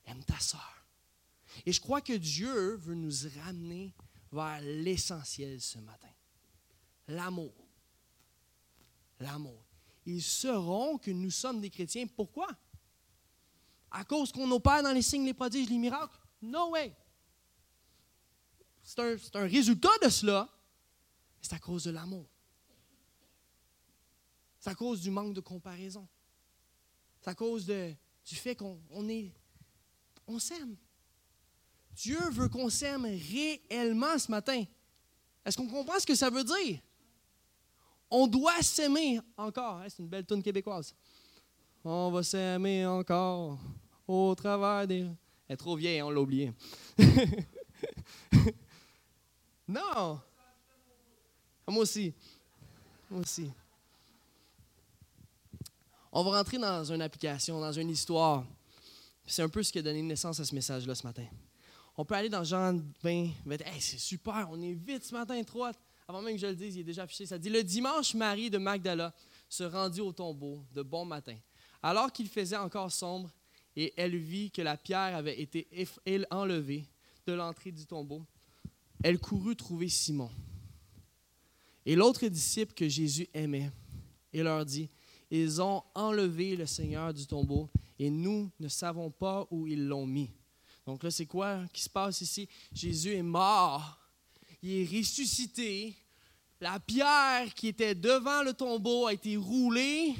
Aime 0.06 0.24
ta 0.24 0.40
soeur. 0.40 0.86
Et 1.66 1.72
je 1.72 1.80
crois 1.82 2.00
que 2.00 2.14
Dieu 2.14 2.76
veut 2.76 2.94
nous 2.94 3.12
ramener 3.44 3.94
vers 4.32 4.58
l'essentiel 4.62 5.60
ce 5.60 5.78
matin. 5.80 6.08
L'amour. 7.08 7.52
L'amour. 9.20 9.62
Ils 10.06 10.22
sauront 10.22 10.96
que 10.96 11.10
nous 11.10 11.30
sommes 11.30 11.60
des 11.60 11.68
chrétiens. 11.68 12.06
Pourquoi? 12.06 12.48
À 13.90 14.04
cause 14.04 14.32
qu'on 14.32 14.50
opère 14.50 14.82
dans 14.82 14.92
les 14.92 15.02
signes, 15.02 15.26
les 15.26 15.34
prodiges, 15.34 15.68
les 15.68 15.76
miracles? 15.76 16.18
No 16.40 16.70
way. 16.70 16.96
C'est 18.82 19.00
un, 19.00 19.16
un, 19.34 19.46
résultat 19.46 19.90
de 20.02 20.08
cela. 20.08 20.48
C'est 21.42 21.52
à 21.52 21.58
cause 21.58 21.84
de 21.84 21.90
l'amour. 21.90 22.26
C'est 24.58 24.70
à 24.70 24.74
cause 24.74 25.02
du 25.02 25.10
manque 25.10 25.34
de 25.34 25.40
comparaison. 25.40 26.08
C'est 27.20 27.30
à 27.30 27.34
cause 27.34 27.66
du 27.66 28.34
fait 28.34 28.54
qu'on 28.54 28.78
on 28.90 29.08
est, 29.08 29.32
s'aime. 30.38 30.76
Dieu 31.94 32.18
veut 32.30 32.48
qu'on 32.48 32.68
s'aime 32.68 33.04
réellement 33.04 34.18
ce 34.18 34.30
matin. 34.30 34.64
Est-ce 35.44 35.56
qu'on 35.56 35.66
comprend 35.66 35.98
ce 35.98 36.06
que 36.06 36.14
ça 36.14 36.30
veut 36.30 36.44
dire? 36.44 36.78
On 38.10 38.26
doit 38.26 38.62
s'aimer 38.62 39.20
encore. 39.36 39.82
C'est 39.88 40.02
une 40.02 40.08
belle 40.08 40.24
tune 40.24 40.42
québécoise. 40.42 40.94
On 41.84 42.10
va 42.10 42.22
s'aimer 42.22 42.86
encore 42.86 43.58
au 44.06 44.34
travers 44.34 44.86
des. 44.86 45.06
Elle 45.48 45.54
est 45.54 45.56
trop 45.56 45.76
vieille, 45.76 46.02
on 46.02 46.10
l'a 46.10 46.20
oublié. 46.20 46.52
non! 49.66 50.20
Moi 51.66 51.82
aussi. 51.82 52.12
Moi 53.10 53.20
aussi. 53.22 53.50
On 56.12 56.24
va 56.24 56.38
rentrer 56.38 56.58
dans 56.58 56.84
une 56.92 57.02
application, 57.02 57.60
dans 57.60 57.72
une 57.72 57.90
histoire. 57.90 58.44
C'est 59.26 59.42
un 59.42 59.48
peu 59.48 59.62
ce 59.62 59.72
qui 59.72 59.78
a 59.78 59.82
donné 59.82 60.00
naissance 60.02 60.40
à 60.40 60.44
ce 60.44 60.54
message-là 60.54 60.94
ce 60.94 61.06
matin. 61.06 61.26
On 61.96 62.04
peut 62.04 62.14
aller 62.14 62.28
dans 62.28 62.44
Jean 62.44 62.80
20, 63.02 63.30
c'est 63.80 63.98
super, 63.98 64.48
on 64.50 64.60
est 64.62 64.72
vite 64.72 65.04
ce 65.04 65.14
matin, 65.14 65.42
trop 65.42 65.66
Avant 66.06 66.22
même 66.22 66.34
que 66.34 66.40
je 66.40 66.46
le 66.46 66.54
dise, 66.54 66.76
il 66.76 66.80
est 66.80 66.84
déjà 66.84 67.02
affiché. 67.02 67.26
Ça 67.26 67.38
dit 67.38 67.50
Le 67.50 67.62
dimanche, 67.62 68.14
Marie 68.14 68.50
de 68.50 68.58
Magdala 68.58 69.12
se 69.48 69.64
rendit 69.64 70.00
au 70.00 70.12
tombeau 70.12 70.64
de 70.72 70.82
bon 70.82 71.04
matin. 71.04 71.36
Alors 71.82 72.12
qu'il 72.12 72.28
faisait 72.28 72.56
encore 72.56 72.90
sombre, 72.92 73.30
et 73.76 73.92
elle 73.96 74.16
vit 74.16 74.50
que 74.50 74.62
la 74.62 74.76
pierre 74.76 75.16
avait 75.16 75.40
été 75.40 75.68
enlevée 76.30 76.86
de 77.26 77.32
l'entrée 77.32 77.72
du 77.72 77.86
tombeau, 77.86 78.24
elle 79.02 79.18
courut 79.18 79.56
trouver 79.56 79.88
Simon 79.88 80.30
et 81.88 81.96
l'autre 81.96 82.26
disciple 82.26 82.74
que 82.74 82.86
Jésus 82.86 83.28
aimait 83.32 83.70
et 84.30 84.42
leur 84.42 84.66
dit 84.66 84.90
Ils 85.30 85.60
ont 85.60 85.82
enlevé 85.94 86.56
le 86.56 86.66
Seigneur 86.66 87.12
du 87.12 87.26
tombeau 87.26 87.68
et 87.98 88.10
nous 88.10 88.50
ne 88.58 88.68
savons 88.68 89.10
pas 89.10 89.46
où 89.50 89.66
ils 89.66 89.86
l'ont 89.86 90.06
mis. 90.06 90.30
Donc 90.86 91.02
là, 91.02 91.10
c'est 91.10 91.26
quoi 91.26 91.60
qui 91.72 91.82
se 91.82 91.90
passe 91.90 92.20
ici? 92.22 92.48
Jésus 92.72 93.14
est 93.14 93.22
mort, 93.22 93.98
il 94.62 94.72
est 94.72 94.98
ressuscité, 94.98 95.94
la 96.60 96.80
pierre 96.80 97.52
qui 97.54 97.68
était 97.68 97.94
devant 97.94 98.42
le 98.42 98.52
tombeau 98.52 99.06
a 99.06 99.12
été 99.12 99.36
roulée, 99.36 100.14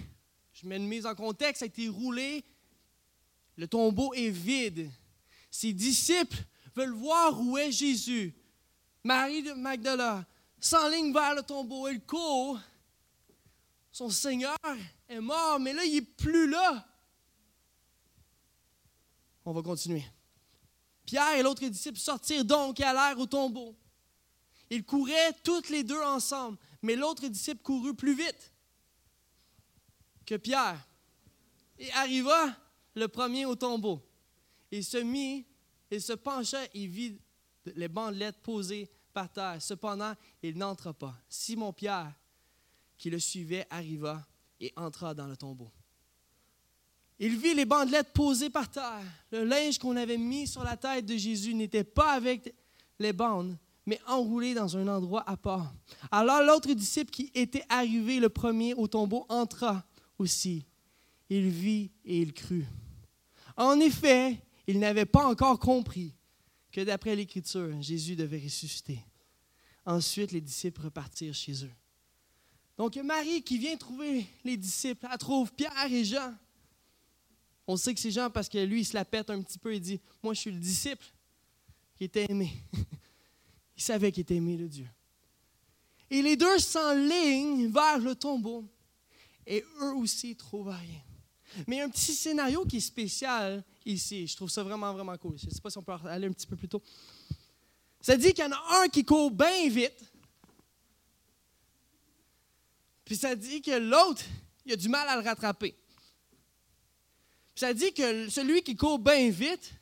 je 0.53 0.67
mets 0.67 0.77
une 0.77 0.87
mise 0.87 1.07
en 1.07 1.15
contexte, 1.15 1.63
a 1.63 1.67
été 1.67 1.89
roulée, 1.89 2.45
le 3.57 3.67
tombeau 3.67 4.13
est 4.15 4.31
vide. 4.31 4.91
Ses 5.51 5.73
disciples 5.73 6.39
veulent 6.77 6.95
voir 6.95 7.41
où 7.41 7.59
est 7.59 7.73
Jésus. 7.73 8.35
Marie 9.03 9.43
de 9.43 9.53
Magdala 9.53 10.25
s'enligne 10.61 11.13
vers 11.13 11.35
le 11.35 11.43
tombeau, 11.43 11.89
elle 11.89 12.01
court. 12.01 12.61
Son 13.91 14.11
Seigneur 14.11 14.55
est 15.09 15.21
mort, 15.21 15.59
mais 15.59 15.73
là, 15.73 15.85
il 15.85 15.95
n'est 15.95 16.03
plus 16.03 16.49
là. 16.49 16.87
On 19.45 19.53
va 19.53 19.63
continuer. 19.63 20.05
Pierre 21.07 21.37
et 21.37 21.43
l'autre 21.43 21.67
disciple 21.67 21.99
sortirent 21.99 22.45
donc 22.45 22.81
et 22.81 22.85
allèrent 22.85 23.19
au 23.19 23.27
tombeau. 23.27 23.75
Ils 24.69 24.85
couraient 24.85 25.33
toutes 25.43 25.71
les 25.71 25.83
deux 25.83 26.03
ensemble, 26.03 26.59
mais 26.83 26.95
l'autre 26.95 27.27
disciple 27.29 27.63
courut 27.63 27.95
plus 27.95 28.15
vite 28.15 28.53
que 30.27 30.35
Pierre 30.35 30.87
et 31.79 31.91
arriva 31.93 32.55
le 32.95 33.09
premier 33.09 33.47
au 33.47 33.57
tombeau. 33.57 34.07
Il 34.71 34.85
se 34.85 34.99
mit, 34.99 35.47
il 35.91 36.03
se 36.03 36.13
pencha 36.13 36.59
et 36.75 36.87
vit 36.87 37.19
les 37.65 37.89
bandelettes 37.89 38.43
posées 38.43 38.91
par 39.15 39.33
terre. 39.33 39.63
Cependant, 39.63 40.15
il 40.43 40.59
n'entra 40.59 40.93
pas. 40.93 41.17
Simon-Pierre, 41.31 42.13
qui 42.99 43.09
le 43.09 43.19
suivait, 43.19 43.67
arriva 43.71 44.28
et 44.61 44.73
entra 44.77 45.15
dans 45.15 45.27
le 45.27 45.37
tombeau. 45.37 45.71
Il 47.19 47.37
vit 47.37 47.55
les 47.55 47.65
bandelettes 47.65 48.13
posées 48.13 48.51
par 48.51 48.71
terre. 48.71 49.03
Le 49.33 49.45
linge 49.45 49.79
qu'on 49.79 49.97
avait 49.97 50.19
mis 50.19 50.47
sur 50.47 50.63
la 50.63 50.77
tête 50.77 51.07
de 51.07 51.17
Jésus 51.17 51.55
n'était 51.55 51.85
pas 51.85 52.13
avec 52.13 52.55
les 52.99 53.13
bandes, 53.13 53.57
mais 53.87 54.01
enroulé 54.07 54.55
dans 54.55 54.77
un 54.77 54.87
endroit 54.87 55.29
à 55.29 55.37
part. 55.37 55.73
Alors 56.11 56.43
l'autre 56.43 56.73
disciple 56.73 57.11
qui 57.11 57.31
était 57.35 57.65
arrivé 57.69 58.21
le 58.21 58.29
premier 58.29 58.75
au 58.75 58.87
tombeau 58.87 59.27
entra 59.29 59.85
aussi. 60.19 60.65
Il 61.29 61.49
vit 61.49 61.91
et 62.05 62.21
il 62.21 62.33
crut. 62.33 62.67
En 63.57 63.81
effet, 63.81 64.41
il 64.69 64.79
n'avait 64.79 65.05
pas 65.05 65.27
encore 65.27 65.59
compris 65.59 66.15
que 66.71 66.83
d'après 66.83 67.17
l'Écriture, 67.17 67.71
Jésus 67.81 68.15
devait 68.15 68.41
ressusciter. 68.43 69.01
Ensuite, 69.85 70.33
les 70.33 70.41
disciples 70.41 70.83
repartirent 70.83 71.35
chez 71.35 71.65
eux. 71.65 71.73
Donc, 72.79 72.95
Marie 72.97 73.43
qui 73.43 73.59
vient 73.59 73.77
trouver 73.77 74.25
les 74.45 74.57
disciples, 74.57 75.05
elle 75.11 75.19
trouve 75.19 75.53
Pierre 75.53 75.93
et 75.93 76.05
Jean. 76.05 76.33
On 77.67 77.77
sait 77.77 77.93
que 77.93 77.99
c'est 77.99 78.13
Jean 78.13 78.31
parce 78.31 78.49
que 78.49 78.59
lui, 78.59 78.83
il 78.83 78.85
se 78.85 78.95
la 78.95 79.05
pète 79.05 79.31
un 79.31 79.43
petit 79.43 79.59
peu 79.59 79.75
et 79.75 79.81
dit 79.81 80.01
Moi, 80.23 80.33
je 80.33 80.41
suis 80.41 80.53
le 80.53 80.61
disciple 80.61 81.05
qui 81.97 82.05
était 82.05 82.27
aimé. 82.31 82.53
il 83.77 83.83
savait 83.83 84.13
qu'il 84.13 84.21
était 84.21 84.37
aimé 84.37 84.57
de 84.57 84.69
Dieu. 84.69 84.87
Et 86.09 86.23
les 86.23 86.37
deux 86.37 86.59
s'enlignent 86.61 87.67
vers 87.67 87.99
le 87.99 88.15
tombeau 88.15 88.65
et 89.45 89.65
eux 89.81 89.95
aussi 89.97 90.37
trouvent 90.37 90.69
rien. 90.69 91.03
Mais 91.67 91.77
il 91.77 91.79
y 91.81 91.83
a 91.83 91.85
un 91.85 91.91
petit 91.91 92.15
scénario 92.15 92.65
qui 92.65 92.77
est 92.77 92.81
spécial 92.81 93.65
ici. 93.85 94.29
Je 94.29 94.37
trouve 94.37 94.51
ça 94.51 94.63
vraiment, 94.63 94.93
vraiment 94.93 95.17
cool. 95.19 95.37
Je 95.37 95.47
ne 95.47 95.51
sais 95.51 95.61
pas 95.61 95.69
si 95.69 95.79
on 95.79 95.83
peut 95.83 95.93
aller 96.05 96.29
un 96.29 96.33
petit 96.33 96.47
peu 96.47 96.55
plus 96.55 96.69
tôt. 96.69 96.83
Ça 98.01 98.17
dit 98.17 98.33
qu'il 98.33 98.45
y 98.45 98.47
en 98.47 98.53
a 98.53 98.83
un 98.83 98.89
qui 98.89 99.05
court 99.05 99.33
bien 99.33 99.69
vite. 99.69 100.01
Puis 103.09 103.17
ça 103.17 103.35
dit 103.35 103.61
que 103.61 103.77
l'autre, 103.77 104.23
il 104.65 104.73
a 104.75 104.77
du 104.77 104.89
mal 104.89 105.09
à 105.09 105.17
le 105.17 105.23
rattraper 105.27 105.75
ça 107.59 107.75
dit 107.75 107.93
que 107.93 108.29
celui 108.29 108.63
qui 108.63 108.77
court 108.77 109.01
bien 109.01 109.31
vite, 109.31 109.75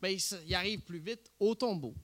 ben, 0.00 0.16
il 0.46 0.54
arrive 0.54 0.80
plus 0.80 0.98
vite 0.98 1.30
au 1.38 1.54
tombeau. 1.54 1.94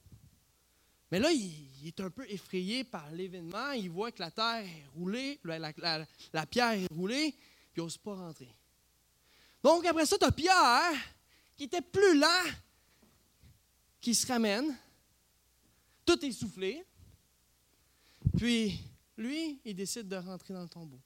Mais 1.11 1.19
là, 1.19 1.31
il 1.31 1.87
est 1.87 1.99
un 1.99 2.11
peu 2.11 2.29
effrayé 2.29 2.83
par 2.83 3.09
l'événement. 3.11 3.71
Il 3.71 3.89
voit 3.89 4.11
que 4.11 4.21
la 4.21 4.29
terre 4.29 4.63
est 4.63 4.85
roulée, 4.93 5.39
la, 5.43 6.45
pierre 6.45 6.73
est 6.73 6.93
roulée, 6.93 7.31
puis 7.31 7.81
il 7.81 7.83
n'ose 7.83 7.97
pas 7.97 8.13
rentrer. 8.13 8.53
Donc, 9.63 9.83
après 9.85 10.05
ça, 10.05 10.15
tu 10.17 10.25
as 10.25 10.31
Pierre, 10.31 10.93
qui 11.57 11.63
était 11.63 11.81
plus 11.81 12.17
lent, 12.17 12.51
qui 13.99 14.13
se 14.13 14.27
ramène, 14.27 14.77
tout 16.05 16.23
essoufflé. 16.23 16.85
Puis, 18.37 18.79
lui, 19.19 19.59
il 19.65 19.75
décide 19.75 20.07
de 20.07 20.15
rentrer 20.15 20.53
dans 20.53 20.63
le 20.63 20.69
tombeau. 20.69 20.99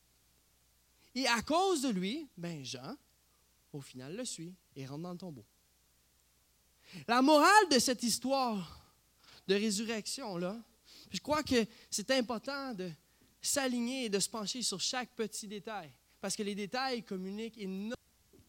Et 1.15 1.27
à 1.27 1.41
cause 1.41 1.81
de 1.81 1.89
lui, 1.89 2.27
ben 2.37 2.63
Jean, 2.63 2.95
au 3.73 3.81
final, 3.81 4.15
le 4.15 4.25
suit 4.25 4.53
et 4.75 4.85
rentre 4.85 5.01
dans 5.01 5.11
le 5.11 5.17
tombeau. 5.17 5.45
La 7.07 7.21
morale 7.21 7.69
de 7.69 7.79
cette 7.79 8.03
histoire 8.03 8.81
de 9.47 9.55
résurrection, 9.55 10.37
là, 10.37 10.57
je 11.11 11.19
crois 11.19 11.43
que 11.43 11.65
c'est 11.89 12.11
important 12.11 12.73
de 12.73 12.89
s'aligner 13.41 14.05
et 14.05 14.09
de 14.09 14.19
se 14.19 14.29
pencher 14.29 14.61
sur 14.61 14.79
chaque 14.79 15.09
petit 15.15 15.47
détail, 15.47 15.91
parce 16.21 16.35
que 16.35 16.43
les 16.43 16.55
détails 16.55 17.03
communiquent 17.03 17.57
énormément. 17.57 17.95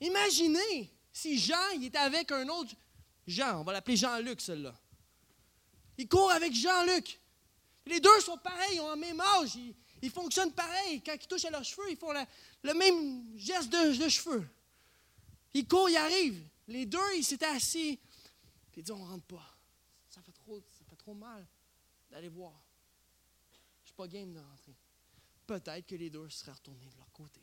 Imaginez 0.01 0.91
si 1.13 1.39
Jean 1.39 1.71
il 1.75 1.85
était 1.85 1.99
avec 1.99 2.31
un 2.33 2.49
autre 2.49 2.75
Jean, 3.27 3.61
on 3.61 3.65
va 3.65 3.73
l'appeler 3.73 3.97
Jean-Luc, 3.97 4.41
celui-là. 4.41 4.75
Il 5.97 6.09
court 6.09 6.31
avec 6.31 6.53
Jean-Luc. 6.53 7.19
Les 7.87 8.01
deux 8.01 8.21
sont 8.21 8.39
pareils, 8.39 8.77
ils 8.77 8.81
ont 8.81 8.91
le 8.95 9.01
même 9.01 9.21
âge, 9.21 9.57
ils, 10.01 10.11
fonctionnent 10.11 10.53
pareil. 10.53 11.03
Quand 11.03 11.15
ils 11.15 11.27
touchent 11.27 11.45
à 11.45 11.51
leurs 11.51 11.65
cheveux, 11.65 11.91
ils 11.91 11.97
font 11.97 12.13
le 12.13 12.75
même 12.75 13.39
geste 13.39 13.71
de, 13.71 14.09
cheveux. 14.09 14.49
Ils 15.53 15.67
courent, 15.67 15.89
ils 15.91 15.97
arrivent. 15.97 16.47
Les 16.69 16.87
deux, 16.87 17.17
ils 17.17 17.25
s'étaient 17.25 17.45
assis. 17.47 17.99
Puis 18.73 18.81
ils 18.81 18.85
disent, 18.85 18.95
on 18.95 19.05
rentre 19.05 19.25
pas. 19.25 19.57
Ça 20.09 20.23
fait 20.23 20.33
trop, 20.33 20.61
ça 20.71 20.85
fait 20.89 20.97
trop 20.97 21.15
mal 21.15 21.47
d'aller 22.11 22.29
voir. 22.29 22.53
Je 23.53 23.83
ne 23.83 23.87
suis 23.87 23.95
pas 23.95 24.09
game 24.09 24.33
de 24.33 24.41
rentrer. 24.41 24.75
Peut-être 25.47 25.87
que 25.87 25.95
les 25.95 26.11
deux 26.11 26.29
seraient 26.31 26.53
retournés 26.53 26.87
de 26.87 26.97
leur 26.97 27.13
côté. 27.13 27.41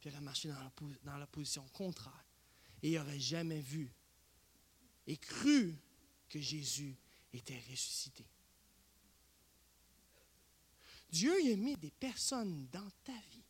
Puis 0.00 0.10
auraient 0.10 0.20
marché 0.20 0.48
dans 0.48 0.58
la, 0.58 0.72
dans 1.04 1.18
la 1.18 1.26
position 1.26 1.66
contraire. 1.72 2.24
Et 2.82 2.92
ils 2.92 2.98
n'auraient 2.98 3.20
jamais 3.20 3.60
vu 3.60 3.92
et 5.06 5.16
cru 5.16 5.74
que 6.28 6.40
Jésus 6.40 6.96
était 7.32 7.62
ressuscité. 7.70 8.24
Dieu 11.16 11.50
a 11.50 11.56
mis 11.56 11.76
des 11.76 11.90
personnes 11.90 12.68
dans 12.70 12.90
ta 13.02 13.18
vie 13.30 13.42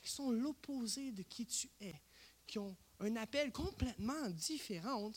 qui 0.00 0.08
sont 0.08 0.30
l'opposé 0.30 1.10
de 1.10 1.24
qui 1.24 1.44
tu 1.44 1.68
es, 1.80 2.00
qui 2.46 2.60
ont 2.60 2.76
un 3.00 3.16
appel 3.16 3.50
complètement 3.50 4.30
différent, 4.30 5.12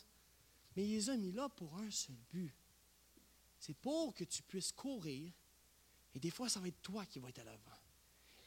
mais 0.75 0.87
il 0.87 0.93
les 0.93 1.09
a 1.11 1.17
mis 1.17 1.31
là 1.31 1.47
pour 1.49 1.77
un 1.77 1.91
seul 1.91 2.17
but. 2.31 2.51
C'est 3.59 3.75
pour 3.75 4.15
que 4.15 4.23
tu 4.23 4.41
puisses 4.41 4.71
courir, 4.71 5.31
et 6.15 6.19
des 6.19 6.31
fois, 6.31 6.49
ça 6.49 6.59
va 6.59 6.67
être 6.67 6.81
toi 6.81 7.05
qui 7.05 7.19
va 7.19 7.29
être 7.29 7.39
à 7.39 7.43
l'avant. 7.43 7.79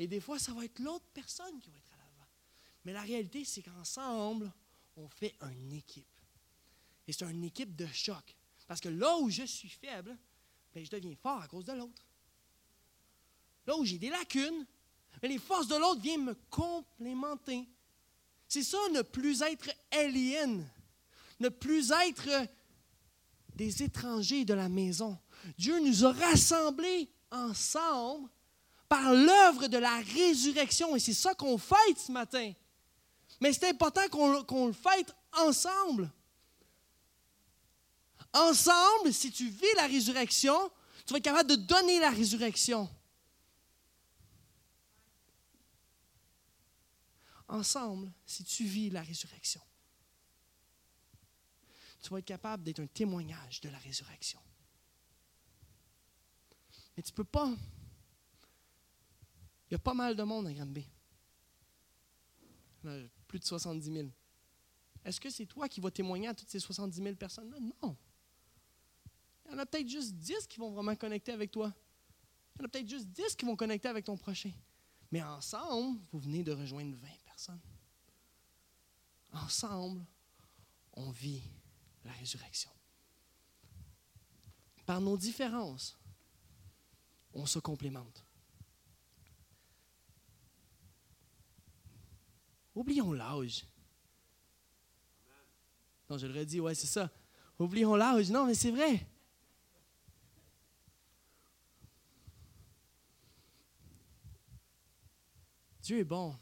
Et 0.00 0.08
des 0.08 0.20
fois, 0.20 0.40
ça 0.40 0.52
va 0.52 0.64
être 0.64 0.80
l'autre 0.80 1.06
personne 1.14 1.60
qui 1.60 1.70
va 1.70 1.78
être 1.78 1.92
à 1.92 1.98
l'avant. 1.98 2.28
Mais 2.84 2.92
la 2.92 3.02
réalité, 3.02 3.44
c'est 3.44 3.62
qu'ensemble, 3.62 4.52
on 4.96 5.08
fait 5.08 5.36
une 5.42 5.72
équipe. 5.72 6.06
Et 7.06 7.12
c'est 7.12 7.30
une 7.30 7.44
équipe 7.44 7.76
de 7.76 7.86
choc. 7.86 8.34
Parce 8.66 8.80
que 8.80 8.88
là 8.88 9.16
où 9.18 9.30
je 9.30 9.44
suis 9.44 9.68
faible, 9.68 10.18
ben, 10.74 10.84
je 10.84 10.90
deviens 10.90 11.14
fort 11.14 11.42
à 11.42 11.46
cause 11.46 11.64
de 11.64 11.74
l'autre. 11.74 12.07
Là 13.68 13.76
où 13.76 13.84
j'ai 13.84 13.98
des 13.98 14.08
lacunes, 14.08 14.64
mais 15.22 15.28
les 15.28 15.36
forces 15.36 15.68
de 15.68 15.76
l'autre 15.76 16.00
viennent 16.00 16.24
me 16.24 16.34
complémenter. 16.48 17.68
C'est 18.48 18.62
ça, 18.62 18.78
ne 18.94 19.02
plus 19.02 19.42
être 19.42 19.68
alien, 19.90 20.66
ne 21.38 21.50
plus 21.50 21.92
être 21.92 22.48
des 23.54 23.82
étrangers 23.82 24.46
de 24.46 24.54
la 24.54 24.70
maison. 24.70 25.18
Dieu 25.58 25.78
nous 25.80 26.06
a 26.06 26.12
rassemblés 26.12 27.10
ensemble 27.30 28.30
par 28.88 29.12
l'œuvre 29.12 29.66
de 29.66 29.76
la 29.76 29.98
résurrection. 29.98 30.96
Et 30.96 30.98
c'est 30.98 31.12
ça 31.12 31.34
qu'on 31.34 31.58
fête 31.58 31.98
ce 31.98 32.10
matin. 32.10 32.50
Mais 33.38 33.52
c'est 33.52 33.68
important 33.68 34.08
qu'on 34.46 34.66
le 34.68 34.72
fête 34.72 35.14
ensemble. 35.36 36.10
Ensemble, 38.32 39.12
si 39.12 39.30
tu 39.30 39.50
vis 39.50 39.74
la 39.76 39.88
résurrection, 39.88 40.56
tu 41.04 41.12
vas 41.12 41.18
être 41.18 41.24
capable 41.24 41.50
de 41.50 41.56
donner 41.56 42.00
la 42.00 42.08
résurrection. 42.08 42.88
Ensemble, 47.48 48.12
si 48.26 48.44
tu 48.44 48.64
vis 48.64 48.90
la 48.90 49.02
résurrection, 49.02 49.62
tu 52.02 52.10
vas 52.10 52.18
être 52.18 52.26
capable 52.26 52.62
d'être 52.62 52.80
un 52.80 52.86
témoignage 52.86 53.60
de 53.62 53.70
la 53.70 53.78
résurrection. 53.78 54.38
Mais 56.96 57.02
tu 57.02 57.10
ne 57.12 57.16
peux 57.16 57.24
pas. 57.24 57.52
Il 59.68 59.72
y 59.72 59.74
a 59.74 59.78
pas 59.78 59.94
mal 59.94 60.14
de 60.14 60.22
monde 60.22 60.46
à 60.46 60.52
Granby. 60.52 60.86
Plus 63.26 63.38
de 63.38 63.44
70 63.44 63.92
000. 63.92 64.08
Est-ce 65.04 65.20
que 65.20 65.30
c'est 65.30 65.46
toi 65.46 65.68
qui 65.68 65.80
vas 65.80 65.90
témoigner 65.90 66.28
à 66.28 66.34
toutes 66.34 66.50
ces 66.50 66.60
70 66.60 67.02
000 67.02 67.14
personnes-là? 67.16 67.58
Non. 67.60 67.96
Il 69.46 69.52
y 69.52 69.54
en 69.54 69.58
a 69.58 69.66
peut-être 69.66 69.88
juste 69.88 70.14
10 70.14 70.46
qui 70.46 70.58
vont 70.58 70.70
vraiment 70.70 70.94
connecter 70.96 71.32
avec 71.32 71.50
toi. 71.50 71.74
Il 72.54 72.58
y 72.58 72.62
en 72.62 72.64
a 72.66 72.68
peut-être 72.68 72.88
juste 72.88 73.06
10 73.08 73.34
qui 73.36 73.46
vont 73.46 73.56
connecter 73.56 73.88
avec 73.88 74.04
ton 74.04 74.16
prochain. 74.16 74.52
Mais 75.10 75.22
ensemble, 75.22 75.98
vous 76.12 76.18
venez 76.18 76.42
de 76.42 76.52
rejoindre 76.52 76.94
20 76.96 77.08
Ensemble, 79.32 80.04
on 80.94 81.10
vit 81.10 81.42
la 82.04 82.12
résurrection. 82.12 82.70
Par 84.84 85.00
nos 85.00 85.16
différences, 85.16 85.98
on 87.34 87.46
se 87.46 87.58
complémente. 87.58 88.24
Oublions 92.74 93.12
l'âge. 93.12 93.66
Non, 96.08 96.16
je 96.16 96.26
le 96.26 96.38
redis, 96.38 96.60
ouais, 96.60 96.74
c'est 96.74 96.86
ça. 96.86 97.10
Oublions 97.58 97.94
l'âge. 97.94 98.30
Non, 98.30 98.46
mais 98.46 98.54
c'est 98.54 98.70
vrai. 98.70 99.06
Dieu 105.82 105.98
est 105.98 106.04
bon. 106.04 106.36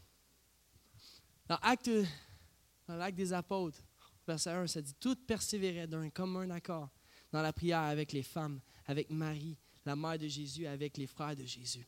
Dans 1.48 1.59
l'acte 1.62 3.16
des 3.16 3.32
apôtres, 3.32 3.78
verset 4.26 4.50
1, 4.50 4.66
ça 4.66 4.82
dit 4.82 4.94
Tout 4.94 5.16
persévérait 5.16 5.87
d'un 5.87 6.11
commun 6.11 6.50
accord 6.50 6.90
dans 7.32 7.42
la 7.42 7.52
prière 7.52 7.82
avec 7.82 8.12
les 8.12 8.22
femmes, 8.22 8.61
avec 8.87 9.11
Marie, 9.11 9.56
la 9.85 9.94
mère 9.94 10.18
de 10.18 10.26
Jésus, 10.26 10.66
avec 10.66 10.96
les 10.96 11.06
frères 11.06 11.37
de 11.37 11.44
Jésus. 11.44 11.87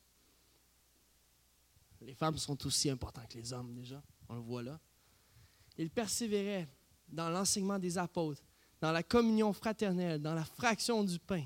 Les 2.01 2.14
femmes 2.14 2.38
sont 2.38 2.66
aussi 2.66 2.90
importantes 2.90 3.29
que 3.29 3.38
les 3.38 3.53
hommes, 3.53 3.75
déjà. 3.75 4.03
On 4.29 4.35
le 4.35 4.40
voit 4.40 4.62
là. 4.62 4.79
Ils 5.77 5.90
persévéraient 5.90 6.68
dans 7.09 7.31
l'enseignement 7.31 7.79
des 7.79 7.99
apôtres, 7.99 8.42
dans 8.81 8.92
la 8.92 9.03
communion 9.03 9.53
fraternelle, 9.53 10.21
dans 10.21 10.35
la 10.35 10.44
fraction 10.44 11.03
du 11.03 11.18
pain 11.18 11.44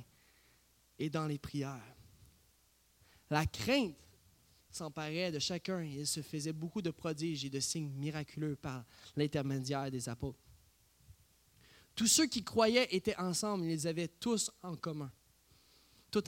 et 0.99 1.09
dans 1.09 1.27
les 1.27 1.39
prières. 1.39 1.81
La 3.31 3.47
crainte 3.47 3.97
s'emparait 4.73 5.31
de 5.31 5.39
chacun 5.39 5.81
et 5.83 6.01
il 6.01 6.07
se 6.07 6.23
faisait 6.23 6.53
beaucoup 6.53 6.83
de 6.83 6.91
prodiges 6.91 7.45
et 7.45 7.51
de 7.51 7.61
signes 7.61 7.91
miraculeux 7.91 8.57
par 8.57 8.85
l'intermédiaire 9.17 9.91
des 9.91 10.09
apôtres. 10.09 10.39
Tous 11.95 12.07
ceux 12.07 12.27
qui 12.27 12.43
croyaient 12.43 12.89
étaient 12.91 13.17
ensemble, 13.17 13.65
ils 13.65 13.71
les 13.71 13.87
avaient 13.87 14.09
tous 14.09 14.51
en 14.63 14.77
commun. 14.77 15.13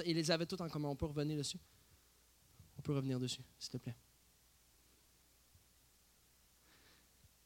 Ils 0.07 0.15
les 0.15 0.31
avaient 0.31 0.47
tous 0.47 0.61
en 0.61 0.69
commun. 0.69 0.89
On 0.91 0.97
peut 0.97 1.07
revenir 1.07 1.39
dessus? 1.39 1.59
On 2.79 2.83
peut 2.83 2.95
revenir 2.95 3.19
dessus, 3.19 3.43
s'il 3.59 3.71
te 3.71 3.77
plaît. 3.79 3.97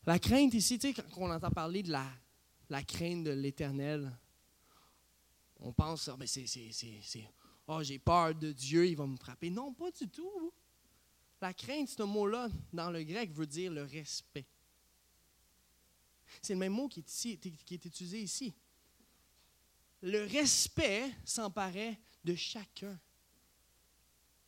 La 0.07 0.19
crainte 0.19 0.55
ici, 0.55 0.79
tu 0.79 0.95
quand 0.95 1.05
on 1.19 1.31
entend 1.31 1.51
parler 1.51 1.83
de 1.83 1.93
la, 1.93 2.83
crainte 2.83 3.25
de 3.25 3.31
l'éternel, 3.31 4.11
on 5.61 5.73
pense, 5.73 6.11
c'est, 6.25 6.47
c'est, 6.47 7.29
oh, 7.67 7.83
j'ai 7.83 7.99
peur 7.99 8.35
de 8.35 8.53
Dieu, 8.53 8.87
il 8.87 8.97
va 8.97 9.07
me 9.07 9.17
frapper. 9.17 9.51
Non, 9.51 9.75
pas 9.75 9.91
du 9.91 10.09
tout. 10.09 10.53
La 11.41 11.55
crainte, 11.55 11.89
ce 11.89 12.03
mot-là, 12.03 12.49
dans 12.73 12.91
le 12.91 13.03
grec, 13.05 13.33
veut 13.33 13.47
dire 13.47 13.73
le 13.73 13.85
respect. 13.85 14.47
C'est 16.43 16.55
le 16.55 16.59
même 16.59 16.73
mot 16.73 16.89
qui 16.89 17.01
est, 17.01 17.09
ici, 17.09 17.41
utilisé 17.71 18.21
ici. 18.21 18.55
Le 20.03 20.25
respect 20.25 21.11
s'emparait 21.25 21.99
de 22.25 22.35
chacun. 22.35 22.99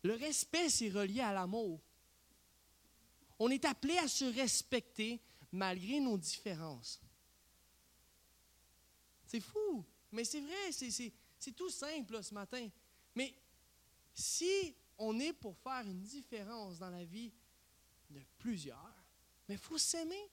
Le 0.03 0.15
respect, 0.15 0.69
c'est 0.69 0.91
relié 0.91 1.21
à 1.21 1.33
l'amour. 1.33 1.81
On 3.39 3.51
est 3.51 3.65
appelé 3.65 3.97
à 3.99 4.09
se 4.09 4.25
respecter 4.25 5.21
malgré 5.53 6.01
nos 6.01 6.19
différences. 6.19 7.01
C'est 9.27 9.41
fou, 9.41 9.85
mais 10.11 10.25
c'est 10.25 10.41
vrai, 10.41 10.73
c'est 10.73 11.53
tout 11.53 11.71
simple 11.71 12.23
ce 12.23 12.35
matin. 12.35 12.69
Mais 13.15 13.35
si 14.13 14.75
on 15.01 15.19
est 15.19 15.33
pour 15.33 15.57
faire 15.57 15.83
une 15.87 16.01
différence 16.01 16.79
dans 16.79 16.91
la 16.91 17.05
vie 17.05 17.33
de 18.11 18.21
plusieurs, 18.39 18.95
mais 19.49 19.55
il 19.55 19.61
faut 19.61 19.79
s'aimer. 19.79 20.31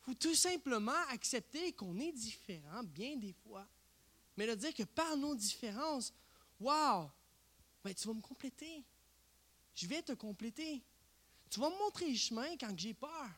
Il 0.00 0.04
faut 0.04 0.14
tout 0.14 0.34
simplement 0.34 1.06
accepter 1.10 1.72
qu'on 1.72 1.98
est 1.98 2.12
différent 2.12 2.82
bien 2.84 3.16
des 3.16 3.32
fois. 3.32 3.66
Mais 4.36 4.46
le 4.46 4.56
dire 4.56 4.72
que 4.72 4.84
par 4.84 5.16
nos 5.16 5.34
différences, 5.34 6.14
Wow! 6.60 7.10
Ben, 7.82 7.94
tu 7.94 8.06
vas 8.06 8.14
me 8.14 8.20
compléter. 8.20 8.84
Je 9.74 9.86
vais 9.86 10.02
te 10.02 10.12
compléter. 10.12 10.82
Tu 11.48 11.58
vas 11.58 11.70
me 11.70 11.78
montrer 11.78 12.10
le 12.10 12.16
chemin 12.16 12.56
quand 12.58 12.78
j'ai 12.78 12.92
peur. 12.92 13.30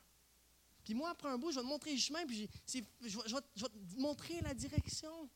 Puis 0.85 0.95
moi, 0.95 1.11
après 1.11 1.29
un 1.29 1.39
bout, 1.39 1.53
je 1.53 1.57
vais 1.57 1.63
te 1.63 1.69
montrer 1.69 1.93
le 1.93 1.99
chemin, 1.99 2.27
puis 2.27 2.49
je, 2.67 2.81
vais, 2.81 3.41
te 3.41 4.01
montrer 4.01 4.41
la 4.41 4.53
direction. 4.53 5.31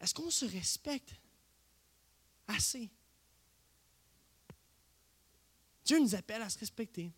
Est-ce 0.00 0.14
qu'on 0.14 0.30
se 0.30 0.44
respecte? 0.44 1.12
Assez? 2.48 2.90
Dieu 5.84 5.98
nous 5.98 6.14
appelle 6.14 6.42
à 6.42 6.48
se 6.48 6.58
respecter. 6.58 7.12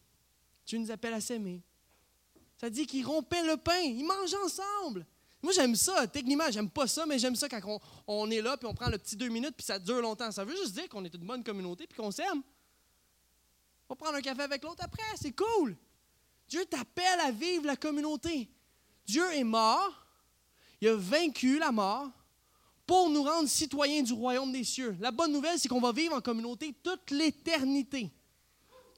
Dieu 0.66 0.78
nous 0.78 0.90
appelle 0.90 1.14
à 1.14 1.20
s'aimer. 1.20 1.62
Ça 2.58 2.70
dit 2.70 2.86
qu'ils 2.86 3.06
rompaient 3.06 3.44
le 3.44 3.56
pain, 3.56 3.78
ils 3.78 4.04
mangeaient 4.04 4.36
ensemble. 4.44 5.06
Moi, 5.42 5.52
j'aime 5.52 5.76
ça. 5.76 6.06
Techniquement, 6.08 6.50
j'aime 6.50 6.70
pas 6.70 6.86
ça, 6.86 7.06
mais 7.06 7.18
j'aime 7.18 7.36
ça 7.36 7.48
quand 7.48 7.80
on, 8.06 8.30
est 8.30 8.40
là, 8.40 8.56
puis 8.56 8.66
on 8.66 8.74
prend 8.74 8.88
le 8.88 8.98
petit 8.98 9.14
deux 9.14 9.28
minutes, 9.28 9.54
puis 9.56 9.64
ça 9.64 9.78
dure 9.78 10.00
longtemps. 10.00 10.32
Ça 10.32 10.44
veut 10.44 10.56
juste 10.56 10.74
dire 10.74 10.88
qu'on 10.88 11.04
est 11.04 11.14
une 11.14 11.24
bonne 11.26 11.44
communauté, 11.44 11.86
puis 11.86 11.96
qu'on 11.96 12.10
s'aime. 12.10 12.42
On 13.88 13.94
va 13.94 13.96
prendre 13.96 14.16
un 14.16 14.22
café 14.22 14.42
avec 14.42 14.64
l'autre 14.64 14.82
après, 14.82 15.04
c'est 15.14 15.32
cool. 15.32 15.76
Dieu 16.48 16.64
t'appelle 16.64 17.20
à 17.20 17.30
vivre 17.30 17.66
la 17.66 17.76
communauté. 17.76 18.48
Dieu 19.04 19.24
est 19.34 19.44
mort, 19.44 20.06
il 20.80 20.88
a 20.88 20.96
vaincu 20.96 21.58
la 21.58 21.70
mort 21.70 22.10
pour 22.86 23.10
nous 23.10 23.22
rendre 23.22 23.48
citoyens 23.48 24.02
du 24.02 24.12
royaume 24.12 24.52
des 24.52 24.64
cieux. 24.64 24.96
La 25.00 25.10
bonne 25.10 25.32
nouvelle, 25.32 25.58
c'est 25.58 25.68
qu'on 25.68 25.80
va 25.80 25.92
vivre 25.92 26.14
en 26.14 26.20
communauté 26.20 26.74
toute 26.82 27.10
l'éternité. 27.10 28.10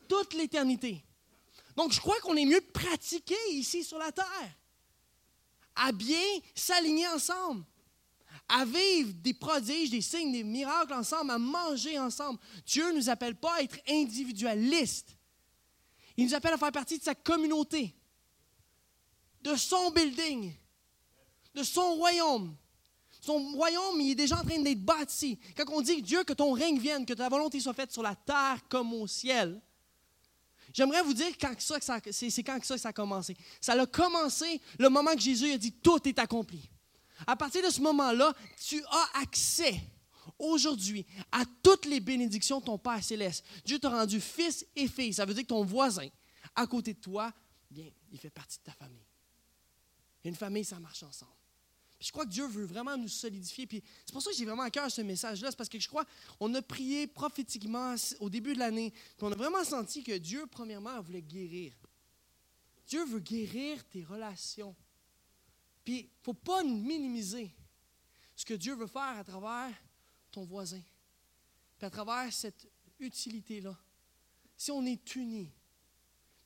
Toute 0.08 0.34
l'éternité. 0.34 1.02
Donc, 1.76 1.92
je 1.92 2.00
crois 2.00 2.18
qu'on 2.20 2.36
est 2.36 2.44
mieux 2.44 2.60
pratiqué 2.60 3.36
ici 3.50 3.84
sur 3.84 3.98
la 3.98 4.12
terre 4.12 4.58
à 5.78 5.92
bien 5.92 6.40
s'aligner 6.54 7.06
ensemble, 7.08 7.64
à 8.48 8.64
vivre 8.64 9.12
des 9.22 9.34
prodiges, 9.34 9.90
des 9.90 10.00
signes, 10.00 10.32
des 10.32 10.42
miracles 10.42 10.94
ensemble, 10.94 11.30
à 11.30 11.38
manger 11.38 11.98
ensemble. 11.98 12.38
Dieu 12.66 12.90
ne 12.90 12.96
nous 12.96 13.08
appelle 13.08 13.36
pas 13.36 13.54
à 13.54 13.62
être 13.62 13.78
individualistes. 13.88 15.16
Il 16.16 16.26
nous 16.26 16.34
appelle 16.34 16.54
à 16.54 16.58
faire 16.58 16.72
partie 16.72 16.98
de 16.98 17.04
sa 17.04 17.14
communauté, 17.14 17.94
de 19.42 19.54
son 19.54 19.90
building, 19.92 20.52
de 21.54 21.62
son 21.62 21.94
royaume. 21.94 22.56
Son 23.28 23.52
royaume, 23.52 24.00
il 24.00 24.12
est 24.12 24.14
déjà 24.14 24.38
en 24.38 24.42
train 24.42 24.58
d'être 24.58 24.82
bâti. 24.82 25.38
Quand 25.54 25.64
on 25.70 25.82
dit 25.82 26.00
Dieu, 26.00 26.24
que 26.24 26.32
ton 26.32 26.52
règne 26.52 26.78
vienne, 26.78 27.04
que 27.04 27.12
ta 27.12 27.28
volonté 27.28 27.60
soit 27.60 27.74
faite 27.74 27.92
sur 27.92 28.02
la 28.02 28.14
terre 28.14 28.66
comme 28.70 28.94
au 28.94 29.06
ciel, 29.06 29.60
J'aimerais 30.72 31.02
vous 31.02 31.12
dire 31.12 31.36
quand 31.38 31.52
ça, 31.60 31.78
c'est 32.10 32.42
quand 32.42 32.58
ça 32.64 32.74
que 32.74 32.80
ça 32.80 32.88
a 32.88 32.92
commencé. 32.92 33.36
Ça 33.60 33.72
a 33.72 33.86
commencé 33.86 34.60
le 34.78 34.88
moment 34.88 35.12
que 35.14 35.20
Jésus 35.20 35.50
a 35.52 35.58
dit 35.58 35.72
tout 35.72 36.08
est 36.08 36.18
accompli. 36.18 36.70
À 37.26 37.36
partir 37.36 37.62
de 37.62 37.70
ce 37.70 37.82
moment-là, 37.82 38.32
tu 38.66 38.82
as 38.90 39.20
accès 39.20 39.78
aujourd'hui 40.38 41.04
à 41.32 41.42
toutes 41.62 41.84
les 41.84 42.00
bénédictions 42.00 42.60
de 42.60 42.64
ton 42.64 42.78
Père 42.78 43.02
céleste. 43.04 43.44
Dieu 43.64 43.78
t'a 43.78 43.90
rendu 43.90 44.20
fils 44.20 44.64
et 44.74 44.88
fille. 44.88 45.12
Ça 45.12 45.26
veut 45.26 45.34
dire 45.34 45.42
que 45.42 45.48
ton 45.48 45.64
voisin, 45.64 46.08
à 46.54 46.66
côté 46.66 46.94
de 46.94 47.00
toi, 47.00 47.32
bien, 47.70 47.88
il 48.10 48.18
fait 48.18 48.30
partie 48.30 48.58
de 48.58 48.64
ta 48.64 48.72
famille. 48.72 49.06
Une 50.24 50.36
famille, 50.36 50.64
ça 50.64 50.78
marche 50.80 51.02
ensemble 51.02 51.37
je 52.00 52.12
crois 52.12 52.24
que 52.24 52.30
Dieu 52.30 52.46
veut 52.46 52.64
vraiment 52.64 52.96
nous 52.96 53.08
solidifier. 53.08 53.66
C'est 54.06 54.12
pour 54.12 54.22
ça 54.22 54.30
que 54.30 54.36
j'ai 54.36 54.44
vraiment 54.44 54.62
à 54.62 54.70
cœur 54.70 54.90
ce 54.90 55.00
message-là. 55.00 55.50
C'est 55.50 55.56
parce 55.56 55.68
que 55.68 55.80
je 55.80 55.88
crois 55.88 56.04
qu'on 56.38 56.54
a 56.54 56.62
prié 56.62 57.06
prophétiquement 57.08 57.94
au 58.20 58.30
début 58.30 58.54
de 58.54 58.60
l'année. 58.60 58.90
Puis 58.90 59.22
on 59.22 59.32
a 59.32 59.34
vraiment 59.34 59.64
senti 59.64 60.04
que 60.04 60.16
Dieu, 60.16 60.46
premièrement, 60.46 61.00
voulait 61.00 61.22
guérir. 61.22 61.72
Dieu 62.86 63.04
veut 63.04 63.18
guérir 63.18 63.84
tes 63.88 64.04
relations. 64.04 64.76
Puis 65.84 65.98
il 65.98 66.04
ne 66.04 66.22
faut 66.22 66.34
pas 66.34 66.62
minimiser 66.62 67.50
ce 68.36 68.44
que 68.44 68.54
Dieu 68.54 68.74
veut 68.74 68.86
faire 68.86 69.18
à 69.18 69.24
travers 69.24 69.74
ton 70.30 70.44
voisin. 70.44 70.82
Puis 71.78 71.86
à 71.86 71.90
travers 71.90 72.32
cette 72.32 72.68
utilité-là. 73.00 73.76
Si 74.56 74.70
on 74.70 74.84
est 74.86 75.14
unis, 75.16 75.50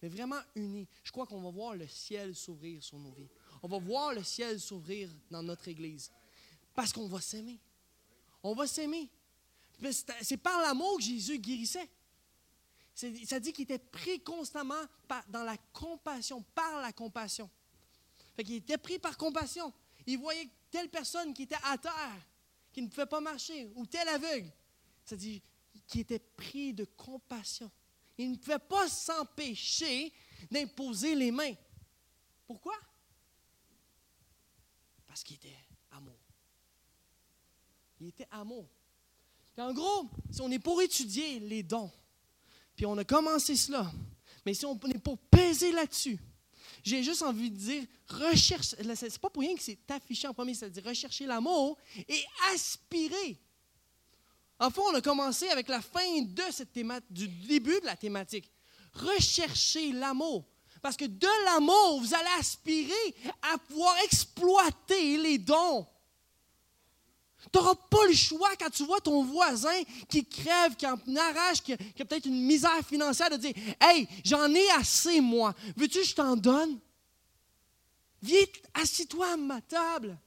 mais 0.01 0.09
vraiment 0.09 0.41
unis, 0.55 0.89
je 1.05 1.13
crois 1.13 1.27
qu'on 1.27 1.41
va 1.41 1.51
voir 1.51 1.75
le 1.75 1.87
ciel 1.87 2.35
s'ouvrir 2.35 2.83
sur 2.83 2.99
nos 2.99 3.13
vies 3.13 3.29
on 3.63 3.69
va 3.69 3.79
voir 3.79 4.13
le 4.13 4.25
ciel 4.25 4.61
s'ouvrir 4.61 5.09
dans 5.31 5.43
notre 5.43 5.69
Église. 5.69 6.11
Parce 6.75 6.93
qu'on 6.93 7.07
va 7.07 7.21
s'aimer. 7.21 7.59
On 8.43 8.55
va 8.55 8.67
s'aimer. 8.67 9.09
C'est 10.23 10.37
par 10.37 10.61
l'amour 10.61 10.97
que 10.97 11.05
Jésus 11.05 11.39
guérissait. 11.39 11.89
Ça 12.95 13.41
dit 13.41 13.53
qu'il 13.53 13.65
était 13.65 13.79
pris 13.79 14.21
constamment 14.21 14.83
dans 15.29 15.45
la 15.45 15.57
compassion, 15.73 16.43
par 16.55 16.81
la 16.81 16.93
compassion. 16.93 17.49
Fait 18.37 18.45
qu'il 18.45 18.57
était 18.57 18.79
pris 18.79 18.99
par 18.99 19.17
compassion. 19.17 19.73
Il 20.07 20.19
voyait 20.19 20.49
telle 20.71 20.89
personne 20.89 21.33
qui 21.33 21.45
était 21.45 21.55
à 21.65 21.79
terre, 21.79 22.27
qui 22.73 22.83
ne 22.83 22.89
pouvait 22.89 23.07
pas 23.07 23.21
marcher, 23.21 23.71
ou 23.75 23.87
tel 23.87 24.09
aveugle. 24.09 24.51
Ça 25.05 25.17
dit 25.17 25.43
qu'il 25.87 26.01
était 26.01 26.19
pris 26.19 26.73
de 26.73 26.85
compassion. 26.85 27.71
Il 28.19 28.33
ne 28.33 28.37
pouvait 28.37 28.59
pas 28.59 28.89
s'empêcher 28.89 30.13
d'imposer 30.51 31.15
les 31.15 31.31
mains. 31.31 31.55
Pourquoi? 32.47 32.75
Parce 35.13 35.25
qu'il 35.25 35.37
était 35.37 35.55
amour. 35.91 36.17
Il 38.01 38.09
était 38.09 38.27
amour. 38.31 38.67
en 39.59 39.75
gros, 39.75 40.09
si 40.31 40.41
on 40.41 40.51
est 40.51 40.59
pour 40.59 40.81
étudier 40.81 41.39
les 41.39 41.63
dons, 41.63 41.91
puis 42.75 42.87
on 42.87 42.97
a 42.97 43.05
commencé 43.05 43.55
cela, 43.55 43.93
mais 44.47 44.55
si 44.55 44.65
on 44.65 44.75
est 44.89 44.99
pour 44.99 45.19
peser 45.19 45.71
là-dessus, 45.71 46.19
j'ai 46.83 47.03
juste 47.03 47.21
envie 47.21 47.51
de 47.51 47.57
dire, 47.59 47.85
recherche, 48.09 48.69
c'est 48.95 49.19
pas 49.19 49.29
pour 49.29 49.43
rien 49.43 49.55
que 49.55 49.61
c'est 49.61 49.79
affiché 49.91 50.27
en 50.29 50.33
premier, 50.33 50.55
c'est-à-dire 50.55 50.83
rechercher 50.83 51.27
l'amour 51.27 51.77
et 52.09 52.25
aspirer. 52.55 53.39
En 54.59 54.71
fond, 54.71 54.85
on 54.93 54.95
a 54.95 55.03
commencé 55.03 55.47
avec 55.51 55.69
la 55.69 55.83
fin 55.83 56.23
de 56.23 56.45
cette 56.51 56.73
thématique, 56.73 57.13
du 57.13 57.29
début 57.29 57.79
de 57.83 57.85
la 57.85 57.97
thématique. 57.97 58.51
Rechercher 58.95 59.93
l'amour. 59.93 60.47
Parce 60.83 60.97
que 60.97 61.05
de 61.05 61.45
l'amour, 61.45 62.01
vous 62.01 62.13
allez 62.13 62.41
aspirer 62.41 63.15
à 63.41 63.57
pouvoir 63.57 63.97
exploiter 64.03 65.17
les 65.17 65.39
dons. 65.39 65.87
Tu 67.53 67.59
n'auras 67.59 67.75
pas 67.75 68.07
le 68.07 68.15
choix 68.15 68.55
quand 68.57 68.71
tu 68.71 68.85
vois 68.85 69.01
ton 69.01 69.25
voisin 69.25 69.83
qui 70.09 70.27
crève, 70.27 70.75
qui 70.75 70.87
en 70.87 70.99
arrache, 71.17 71.63
qui 71.63 71.73
a, 71.73 71.77
peut-être 71.77 72.27
une 72.27 72.45
misère 72.45 72.85
financière, 72.85 73.31
de 73.31 73.37
dire 73.37 73.55
Hey, 73.81 74.09
j'en 74.25 74.53
ai 74.53 74.71
assez, 74.73 75.21
moi. 75.21 75.55
Veux-tu 75.77 76.01
que 76.01 76.05
je 76.05 76.15
t'en 76.15 76.37
donne? 76.37 76.79
Viens, 78.21 78.45
assis-toi 78.75 79.33
à 79.33 79.37
ma 79.37 79.61
table. 79.61 80.19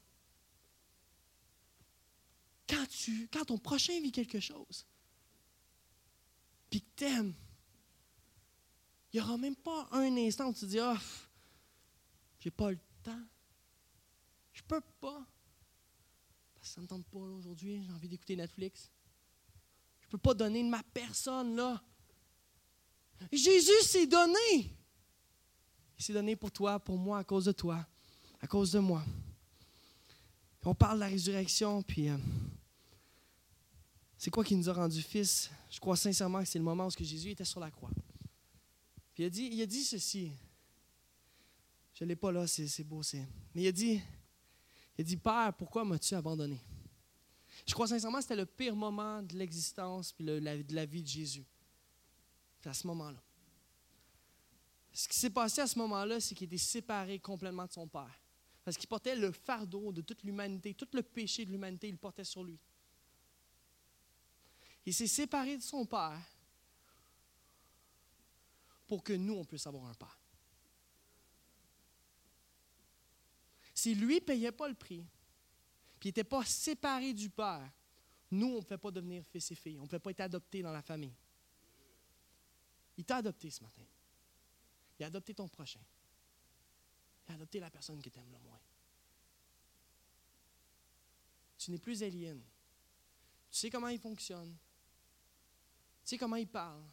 Quand, 2.68 2.86
tu, 2.90 3.30
quand 3.32 3.46
ton 3.46 3.58
prochain 3.58 4.00
vit 4.02 4.12
quelque 4.12 4.40
chose, 4.40 4.86
puis 6.70 6.82
que 6.82 6.88
t'aimes, 6.96 7.34
il 9.16 9.20
n'y 9.20 9.22
aura 9.22 9.38
même 9.38 9.56
pas 9.56 9.88
un 9.94 10.18
instant 10.18 10.50
où 10.50 10.54
tu 10.54 10.66
dis, 10.66 10.78
ah, 10.78 11.00
j'ai 12.38 12.52
pas 12.52 12.72
le 12.72 12.80
temps. 13.02 13.24
Je 14.52 14.62
peux 14.62 14.82
pas. 15.00 15.26
Parce 16.54 16.68
que 16.68 16.74
ça 16.74 16.82
ne 16.82 16.84
me 16.84 16.90
tente 16.90 17.06
pas 17.06 17.20
aujourd'hui, 17.20 17.82
j'ai 17.82 17.94
envie 17.94 18.10
d'écouter 18.10 18.36
Netflix. 18.36 18.92
Je 20.02 20.08
ne 20.08 20.12
peux 20.12 20.18
pas 20.18 20.34
donner 20.34 20.62
de 20.62 20.68
ma 20.68 20.84
personne 20.84 21.56
là. 21.56 21.82
Jésus 23.32 23.84
s'est 23.84 24.06
donné. 24.06 24.76
Il 25.98 26.04
s'est 26.04 26.12
donné 26.12 26.36
pour 26.36 26.52
toi, 26.52 26.78
pour 26.78 26.98
moi, 26.98 27.20
à 27.20 27.24
cause 27.24 27.46
de 27.46 27.54
toi, 27.54 27.88
à 28.42 28.48
cause 28.48 28.74
de 28.74 28.80
moi. 28.80 29.02
On 30.66 30.76
parle 30.76 30.96
de 30.96 31.02
la 31.02 31.08
résurrection, 31.08 31.82
puis 31.84 32.10
euh, 32.10 32.18
c'est 34.18 34.30
quoi 34.30 34.44
qui 34.44 34.58
nous 34.58 34.70
a 34.70 34.74
rendu 34.74 35.02
fils? 35.02 35.50
Je 35.70 35.80
crois 35.80 35.96
sincèrement 35.96 36.42
que 36.42 36.50
c'est 36.50 36.60
le 36.60 36.66
moment 36.66 36.88
où 36.88 36.92
Jésus 36.92 37.30
était 37.30 37.46
sur 37.46 37.62
la 37.62 37.72
croix. 37.72 37.92
Puis 39.16 39.24
il 39.24 39.28
a 39.28 39.30
dit, 39.30 39.50
il 39.50 39.62
a 39.62 39.66
dit 39.66 39.84
ceci. 39.84 40.34
Je 41.94 42.04
ne 42.04 42.10
l'ai 42.10 42.18
pas 42.18 42.34
là, 42.34 42.46
c'est 42.46 42.84
beau. 42.84 43.02
Mais 43.14 43.64
il 43.64 43.68
a 43.68 43.72
dit, 43.72 44.02
il 44.98 45.02
a 45.02 45.04
dit, 45.04 45.16
Père, 45.16 45.54
pourquoi 45.58 45.86
m'as-tu 45.86 46.14
abandonné? 46.14 46.62
Je 47.66 47.74
crois 47.74 47.88
sincèrement 47.88 48.18
que 48.18 48.24
c'était 48.24 48.36
le 48.36 48.46
pire 48.46 48.76
moment 48.76 49.24
de 49.24 49.38
l'existence 49.38 50.14
et 50.20 50.24
de 50.24 50.76
la 50.76 50.86
vie 50.86 51.02
de 51.02 51.08
Jésus. 51.08 51.46
C'est 52.62 52.70
à 52.70 52.74
ce 52.74 52.86
moment-là. 52.88 53.24
Ce 54.92 55.08
qui 55.08 55.18
s'est 55.18 55.30
passé 55.30 55.62
à 55.62 55.68
ce 55.68 55.80
moment-là, 55.80 56.20
c'est 56.20 56.36
qu'il 56.36 56.48
était 56.48 56.58
séparé 56.58 57.18
complètement 57.18 57.66
de 57.66 57.72
son 57.72 57.88
Père. 57.88 58.22
Parce 58.66 58.76
qu'il 58.76 58.90
portait 58.90 59.16
le 59.16 59.32
fardeau 59.32 59.94
de 59.94 60.02
toute 60.02 60.24
l'humanité, 60.24 60.74
tout 60.74 60.88
le 60.92 61.04
péché 61.04 61.46
de 61.46 61.52
l'humanité, 61.52 61.88
il 61.88 61.92
le 61.92 61.98
portait 61.98 62.26
sur 62.26 62.44
lui. 62.44 62.60
Il 64.86 64.94
s'est 64.94 65.08
séparé 65.08 65.56
de 65.56 65.62
son 65.64 65.86
Père 65.86 66.20
pour 68.88 69.04
que 69.04 69.14
nous, 69.14 69.34
on 69.34 69.46
puisse 69.46 69.66
avoir 69.68 69.86
un 69.86 69.94
Père. 69.94 70.20
Si 73.74 73.94
lui 73.94 74.16
ne 74.16 74.20
payait 74.20 74.52
pas 74.52 74.68
le 74.68 74.76
prix, 74.76 75.06
puis 76.00 76.10
n'était 76.10 76.24
pas 76.24 76.46
séparé 76.46 77.14
du 77.14 77.30
Père, 77.30 77.70
nous, 78.32 78.48
on 78.48 78.56
ne 78.58 78.62
pouvait 78.62 78.78
pas 78.78 78.92
devenir 78.92 79.24
fils 79.26 79.52
et 79.52 79.56
filles. 79.56 79.78
On 79.80 79.84
ne 79.84 79.88
pouvait 79.88 80.00
pas 80.00 80.12
être 80.12 80.22
adoptés 80.22 80.62
dans 80.62 80.72
la 80.72 80.82
famille. 80.82 81.14
Il 82.98 83.06
t'a 83.06 83.18
adopté 83.18 83.50
ce 83.50 83.64
matin. 83.64 83.84
Il 84.98 85.04
a 85.04 85.08
adopté 85.08 85.34
ton 85.34 85.48
prochain. 85.48 85.82
Il 87.28 87.32
a 87.32 87.36
adopté 87.36 87.60
la 87.60 87.70
personne 87.70 88.02
qui 88.02 88.10
t'aime 88.10 88.32
le 88.32 88.40
moins. 88.40 88.60
Tu 91.58 91.72
n'es 91.72 91.80
plus 91.80 92.04
alien. 92.04 92.42
Tu 93.50 93.60
sais 93.60 93.70
comment 93.70 93.88
il 93.88 94.00
fonctionne. 94.00 94.56
Tu 96.04 96.10
sais 96.10 96.18
comment 96.18 96.36
il 96.36 96.48
parle. 96.48 96.84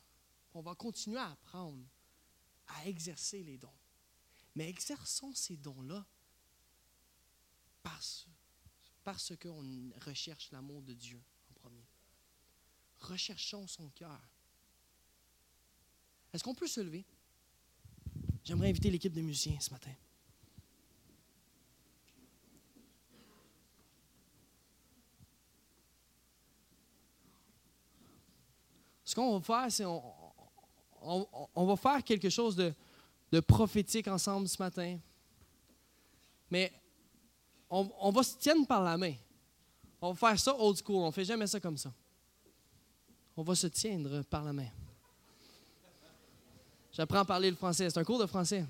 On 0.55 0.61
va 0.61 0.75
continuer 0.75 1.19
à 1.19 1.31
apprendre 1.31 1.85
à 2.69 2.87
exercer 2.87 3.43
les 3.43 3.59
dons. 3.59 3.73
Mais 4.55 4.69
exerçons 4.69 5.33
ces 5.35 5.57
dons-là 5.57 6.05
parce, 7.83 8.27
parce 9.03 9.33
qu'on 9.37 9.91
recherche 10.07 10.51
l'amour 10.53 10.83
de 10.83 10.95
Dieu 10.95 11.23
en 11.51 11.55
premier. 11.55 11.87
Recherchons 13.01 13.67
son 13.67 13.89
cœur. 13.91 14.21
Est-ce 16.33 16.45
qu'on 16.45 16.55
peut 16.55 16.67
se 16.67 16.81
lever? 16.81 17.05
J'aimerais 18.45 18.69
inviter 18.69 18.91
l'équipe 18.91 19.13
de 19.13 19.21
musiciens 19.21 19.59
ce 19.61 19.71
matin. 19.71 19.93
Ce 29.05 29.15
qu'on 29.15 29.39
va 29.39 29.45
faire, 29.45 29.71
c'est 29.71 29.85
on, 29.85 30.22
on, 31.05 31.67
va 31.67 31.77
faire 31.77 32.03
quelque 32.05 32.29
chose 32.29 32.57
de, 32.57 33.41
prophétique 33.41 34.09
ensemble 34.09 34.49
ce 34.49 34.61
matin. 34.63 34.99
Mais 36.51 36.73
on, 37.71 38.11
va 38.11 38.23
se 38.23 38.37
tenir 38.37 38.67
par 38.67 38.83
la 38.83 38.97
main. 38.97 39.15
On 40.01 40.13
va 40.13 40.29
faire 40.29 40.39
ça 40.39 40.57
old 40.59 40.77
school. 40.77 40.97
On 40.97 41.07
ne 41.07 41.13
fait 41.13 41.25
jamais 41.25 41.47
ça 41.47 41.59
comme 41.61 41.79
ça. 41.79 41.93
On 43.37 43.43
va 43.43 43.55
se 43.55 43.67
tiendre 43.69 44.23
par 44.23 44.45
la 44.45 44.53
main. 44.53 44.69
J'apprends 46.93 47.21
à 47.21 47.25
parler 47.25 47.51
le 47.51 47.57
français. 47.57 47.89
C'est 47.89 47.99
un 47.99 48.05
cours 48.05 48.19
de 48.19 48.27
français. 48.27 48.67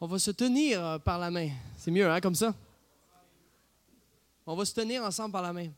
On 0.00 0.06
va 0.06 0.18
se 0.18 0.30
tenir 0.32 1.00
par 1.02 1.18
la 1.18 1.30
main. 1.30 1.50
C'est 1.76 1.90
mieux, 1.90 2.10
hein, 2.10 2.20
comme 2.20 2.34
ça? 2.34 2.54
On 4.46 4.56
va 4.56 4.64
se 4.64 4.74
tenir 4.74 5.04
ensemble 5.04 5.30
par 5.30 5.42
la 5.42 5.52
main. 5.52 5.68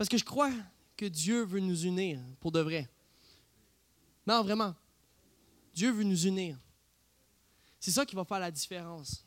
Parce 0.00 0.08
que 0.08 0.16
je 0.16 0.24
crois 0.24 0.50
que 0.96 1.04
Dieu 1.04 1.44
veut 1.44 1.60
nous 1.60 1.84
unir 1.84 2.18
pour 2.40 2.50
de 2.50 2.60
vrai. 2.60 2.88
Non, 4.26 4.42
vraiment. 4.42 4.74
Dieu 5.74 5.92
veut 5.92 6.04
nous 6.04 6.24
unir. 6.26 6.58
C'est 7.78 7.90
ça 7.90 8.06
qui 8.06 8.16
va 8.16 8.24
faire 8.24 8.38
la 8.38 8.50
différence. 8.50 9.22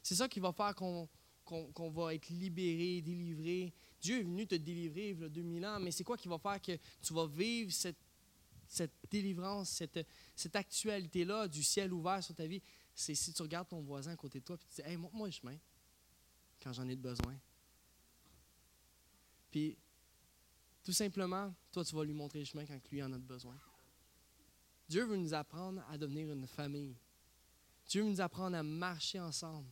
C'est 0.00 0.14
ça 0.14 0.28
qui 0.28 0.38
va 0.38 0.52
faire 0.52 0.76
qu'on 0.76 1.90
va 1.90 2.14
être 2.14 2.28
libéré, 2.28 3.02
délivré. 3.02 3.74
Dieu 4.00 4.20
est 4.20 4.22
venu 4.22 4.46
te 4.46 4.54
délivrer 4.54 5.10
il 5.10 5.20
y 5.20 5.24
a 5.24 5.28
2000 5.28 5.66
ans, 5.66 5.80
mais 5.80 5.90
c'est 5.90 6.04
quoi 6.04 6.16
qui 6.16 6.28
va 6.28 6.38
faire 6.38 6.62
que 6.62 6.78
tu 7.02 7.12
vas 7.12 7.26
vivre 7.26 7.72
cette, 7.72 8.92
délivrance, 9.10 9.82
cette, 10.36 10.54
actualité-là 10.54 11.48
du 11.48 11.64
ciel 11.64 11.92
ouvert 11.92 12.22
sur 12.22 12.36
ta 12.36 12.46
vie? 12.46 12.62
C'est 12.94 13.16
si 13.16 13.32
tu 13.32 13.42
regardes 13.42 13.66
ton 13.66 13.80
voisin 13.80 14.12
à 14.12 14.16
côté 14.16 14.38
de 14.38 14.44
toi 14.44 14.54
et 14.54 14.58
tu 14.72 14.82
dis 14.82 14.88
Hey, 14.88 14.96
montre-moi 14.96 15.26
le 15.26 15.32
chemin 15.32 15.56
quand 16.62 16.72
j'en 16.72 16.88
ai 16.88 16.94
besoin. 16.94 17.34
Puis, 19.54 19.78
tout 20.82 20.92
simplement, 20.92 21.54
toi, 21.70 21.84
tu 21.84 21.94
vas 21.94 22.02
lui 22.02 22.12
montrer 22.12 22.40
le 22.40 22.44
chemin 22.44 22.66
quand 22.66 22.76
lui 22.90 23.00
en 23.00 23.12
a 23.12 23.18
besoin. 23.18 23.56
Dieu 24.88 25.04
veut 25.04 25.16
nous 25.16 25.32
apprendre 25.32 25.80
à 25.88 25.96
devenir 25.96 26.28
une 26.32 26.44
famille. 26.48 26.96
Dieu 27.86 28.02
veut 28.02 28.08
nous 28.10 28.20
apprendre 28.20 28.56
à 28.56 28.64
marcher 28.64 29.20
ensemble. 29.20 29.70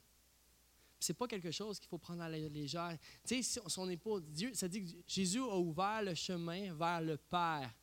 Ce 1.00 1.10
n'est 1.10 1.16
pas 1.16 1.26
quelque 1.26 1.50
chose 1.50 1.80
qu'il 1.80 1.88
faut 1.88 1.98
prendre 1.98 2.22
à 2.22 2.28
la 2.28 2.38
légère. 2.38 2.96
Tu 3.26 3.42
sais, 3.42 3.58
si 3.68 3.78
on 3.80 3.86
n'est 3.86 3.96
pas. 3.96 4.20
Dieu, 4.20 4.54
ça 4.54 4.68
dit 4.68 4.84
que 4.84 5.02
Jésus 5.04 5.40
a 5.40 5.58
ouvert 5.58 6.00
le 6.04 6.14
chemin 6.14 6.72
vers 6.74 7.00
le 7.00 7.16
Père. 7.16 7.74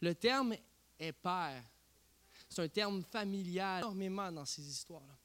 Le 0.00 0.14
terme 0.14 0.54
est 0.98 1.12
Père. 1.12 1.62
C'est 2.48 2.62
un 2.62 2.68
terme 2.68 3.04
familial 3.04 3.80
énormément 3.80 4.32
dans 4.32 4.46
ces 4.46 4.66
histoires-là. 4.66 5.18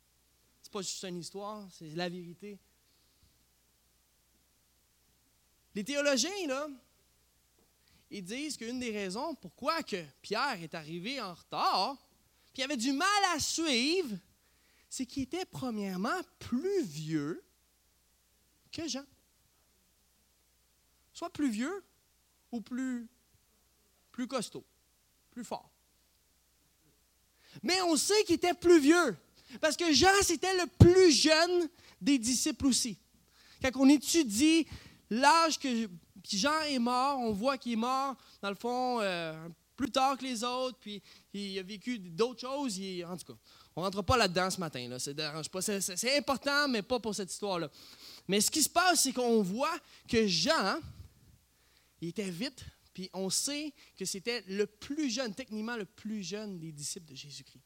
Ce 0.61 0.67
n'est 0.67 0.71
pas 0.73 0.81
juste 0.81 1.05
une 1.05 1.19
histoire, 1.19 1.71
c'est 1.71 1.95
la 1.95 2.09
vérité. 2.09 2.59
Les 5.79 5.85
théologiens, 5.85 6.45
là, 6.45 6.67
ils 8.11 8.21
disent 8.21 8.57
qu'une 8.57 8.81
des 8.81 8.91
raisons 8.91 9.33
pourquoi 9.35 9.81
que 9.81 10.03
Pierre 10.21 10.61
est 10.61 10.75
arrivé 10.75 11.21
en 11.21 11.33
retard, 11.33 11.95
puis 12.51 12.63
avait 12.63 12.75
du 12.75 12.91
mal 12.91 13.07
à 13.33 13.39
suivre, 13.39 14.17
c'est 14.89 15.05
qu'il 15.05 15.23
était 15.23 15.45
premièrement 15.45 16.19
plus 16.37 16.83
vieux 16.83 17.41
que 18.73 18.89
Jean. 18.89 19.05
Soit 21.13 21.31
plus 21.31 21.49
vieux 21.49 21.85
ou 22.51 22.59
plus, 22.59 23.07
plus 24.11 24.27
costaud, 24.27 24.65
plus 25.31 25.45
fort. 25.45 25.71
Mais 27.63 27.81
on 27.83 27.95
sait 27.95 28.25
qu'il 28.25 28.35
était 28.35 28.53
plus 28.53 28.81
vieux, 28.81 29.15
parce 29.61 29.77
que 29.77 29.93
Jean, 29.93 30.11
c'était 30.23 30.57
le 30.57 30.67
plus 30.67 31.13
jeune 31.13 31.69
des 32.01 32.19
disciples 32.19 32.65
aussi. 32.65 32.97
Quand 33.61 33.71
on 33.75 33.87
étudie 33.87 34.67
l'âge 35.09 35.59
que 35.59 35.89
Jean 36.29 36.61
est 36.61 36.79
mort, 36.79 37.19
on 37.19 37.31
voit 37.31 37.57
qu'il 37.57 37.73
est 37.73 37.77
mort, 37.77 38.15
dans 38.41 38.49
le 38.49 38.55
fond, 38.55 38.99
euh, 39.01 39.47
plus 39.75 39.91
tard 39.91 40.17
que 40.17 40.23
les 40.23 40.43
autres, 40.43 40.77
puis 40.79 41.01
il 41.33 41.57
a 41.57 41.63
vécu 41.63 41.99
d'autres 41.99 42.41
choses. 42.41 42.79
en 43.07 43.17
tout 43.17 43.33
cas, 43.33 43.39
on 43.75 43.81
ne 43.81 43.85
rentre 43.85 44.03
pas 44.03 44.17
là-dedans 44.17 44.49
ce 44.49 44.59
matin. 44.59 44.87
Là, 44.89 44.99
c'est, 44.99 46.17
important, 46.17 46.67
mais 46.67 46.81
pas 46.81 46.99
pour 46.99 47.15
cette 47.15 47.31
histoire-là. 47.31 47.69
Mais 48.27 48.41
ce 48.41 48.51
qui 48.51 48.61
se 48.61 48.69
passe, 48.69 49.03
c'est 49.03 49.13
qu'on 49.13 49.41
voit 49.41 49.77
que 50.07 50.27
Jean, 50.27 50.79
il 52.01 52.09
était 52.09 52.29
vite, 52.29 52.65
puis 52.93 53.09
on 53.13 53.29
sait 53.29 53.73
que 53.97 54.03
c'était 54.03 54.43
le 54.47 54.67
plus 54.67 55.09
jeune, 55.09 55.33
techniquement 55.33 55.77
le 55.77 55.85
plus 55.85 56.23
jeune 56.23 56.59
des 56.59 56.71
disciples 56.71 57.11
de 57.11 57.15
Jésus-Christ. 57.15 57.63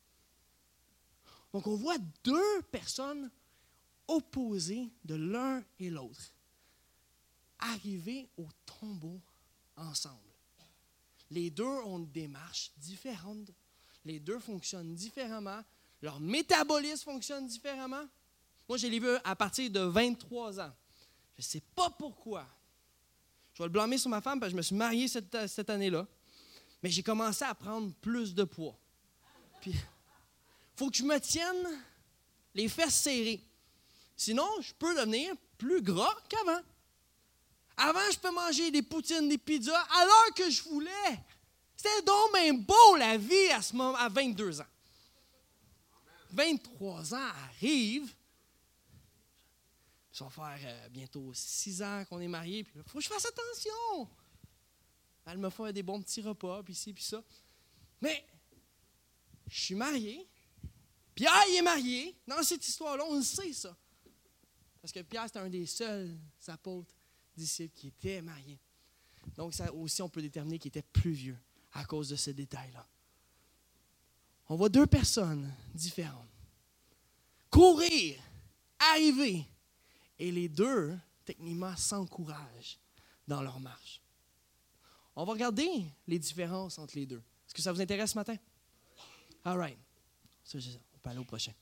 Donc 1.51 1.67
on 1.67 1.75
voit 1.75 1.97
deux 2.23 2.61
personnes 2.71 3.29
opposées 4.07 4.89
de 5.05 5.15
l'un 5.15 5.63
et 5.79 5.89
l'autre 5.89 6.33
arriver 7.71 8.29
au 8.37 8.47
tombeau 8.65 9.19
ensemble. 9.75 10.19
Les 11.31 11.49
deux 11.49 11.63
ont 11.63 11.99
une 11.99 12.11
démarche 12.11 12.71
différente. 12.77 13.49
Les 14.05 14.19
deux 14.19 14.39
fonctionnent 14.39 14.93
différemment. 14.93 15.63
Leur 16.01 16.19
métabolisme 16.19 17.05
fonctionne 17.05 17.47
différemment. 17.47 18.05
Moi, 18.67 18.77
j'ai 18.77 18.89
les 18.89 18.99
vu 18.99 19.09
à 19.23 19.35
partir 19.35 19.69
de 19.71 19.79
23 19.79 20.59
ans. 20.59 20.73
Je 21.37 21.41
ne 21.41 21.43
sais 21.43 21.63
pas 21.75 21.89
pourquoi. 21.89 22.45
Je 23.53 23.59
vais 23.63 23.67
le 23.67 23.71
blâmer 23.71 23.97
sur 23.97 24.09
ma 24.09 24.21
femme 24.21 24.39
parce 24.39 24.49
que 24.49 24.53
je 24.53 24.57
me 24.57 24.61
suis 24.61 24.75
marié 24.75 25.07
cette, 25.07 25.47
cette 25.47 25.69
année-là. 25.69 26.07
Mais 26.81 26.89
j'ai 26.89 27.03
commencé 27.03 27.43
à 27.45 27.55
prendre 27.55 27.93
plus 27.95 28.33
de 28.35 28.43
poids. 28.43 28.77
Puis, 29.61 29.73
faut 30.75 30.89
que 30.89 30.97
je 30.97 31.03
me 31.03 31.19
tienne 31.19 31.81
les 32.53 32.67
fesses 32.67 33.01
serrées. 33.01 33.41
Sinon, 34.15 34.47
je 34.61 34.73
peux 34.73 34.93
devenir 34.95 35.33
plus 35.57 35.81
gras 35.81 36.15
qu'avant. 36.29 36.61
Avant, 37.77 38.11
je 38.11 38.19
peux 38.19 38.31
manger 38.31 38.71
des 38.71 38.81
poutines, 38.81 39.27
des 39.27 39.37
pizzas 39.37 39.79
à 39.81 40.05
l'heure 40.05 40.33
que 40.35 40.49
je 40.49 40.61
voulais. 40.63 41.19
C'était 41.75 42.01
donc 42.03 42.33
même 42.33 42.63
beau 42.63 42.95
la 42.97 43.17
vie 43.17 43.49
à 43.51 43.61
ce 43.61 43.75
moment, 43.75 43.97
à 43.97 44.09
22 44.09 44.61
ans. 44.61 44.67
23 46.31 47.13
ans 47.13 47.31
arrivent. 47.49 48.13
Ça 50.11 50.25
va 50.25 50.29
faire 50.29 50.59
euh, 50.63 50.89
bientôt 50.89 51.31
6 51.33 51.81
ans 51.81 52.05
qu'on 52.05 52.19
est 52.19 52.27
mariés. 52.27 52.63
Puis 52.63 52.73
il 52.75 52.83
faut 52.83 52.99
que 52.99 53.03
je 53.03 53.09
fasse 53.09 53.25
attention. 53.25 54.09
Elle 55.25 55.37
me 55.39 55.49
fait 55.49 55.73
des 55.73 55.83
bons 55.83 56.01
petits 56.01 56.21
repas, 56.21 56.61
puis 56.63 56.75
ci, 56.75 56.93
puis 56.93 57.03
ça. 57.03 57.23
Mais 58.01 58.23
je 59.47 59.59
suis 59.59 59.75
marié. 59.75 60.27
Pierre 61.15 61.43
il 61.49 61.57
est 61.57 61.61
marié. 61.61 62.15
Dans 62.27 62.43
cette 62.43 62.67
histoire-là, 62.67 63.03
on 63.07 63.15
le 63.15 63.23
sait 63.23 63.53
ça. 63.53 63.75
Parce 64.81 64.91
que 64.91 65.01
Pierre, 65.01 65.25
c'était 65.25 65.39
un 65.39 65.49
des 65.49 65.65
seuls 65.65 66.15
apôtres 66.47 66.93
disciples 67.35 67.75
qui 67.75 67.87
étaient 67.87 68.21
mariés. 68.21 68.59
Donc, 69.35 69.53
ça 69.53 69.73
aussi, 69.73 70.01
on 70.01 70.09
peut 70.09 70.21
déterminer 70.21 70.59
qu'il 70.59 70.69
était 70.69 70.81
plus 70.81 71.11
vieux 71.11 71.37
à 71.73 71.85
cause 71.85 72.09
de 72.09 72.15
ce 72.15 72.31
détail-là. 72.31 72.85
On 74.49 74.55
voit 74.55 74.69
deux 74.69 74.85
personnes 74.85 75.51
différentes 75.73 76.27
courir, 77.53 78.19
arriver, 78.79 79.45
et 80.17 80.31
les 80.31 80.49
deux, 80.49 80.97
techniquement, 81.23 81.75
s'encouragent 81.75 82.79
dans 83.27 83.43
leur 83.43 83.59
marche. 83.59 84.01
On 85.15 85.23
va 85.23 85.33
regarder 85.33 85.85
les 86.07 86.17
différences 86.17 86.79
entre 86.79 86.95
les 86.95 87.05
deux. 87.05 87.21
Est-ce 87.45 87.53
que 87.53 87.61
ça 87.61 87.71
vous 87.71 87.79
intéresse 87.79 88.11
ce 88.11 88.17
matin? 88.17 88.35
All 89.45 89.59
right. 89.59 89.77
On 90.55 90.97
peut 90.97 91.09
aller 91.11 91.19
au 91.19 91.23
prochain. 91.23 91.53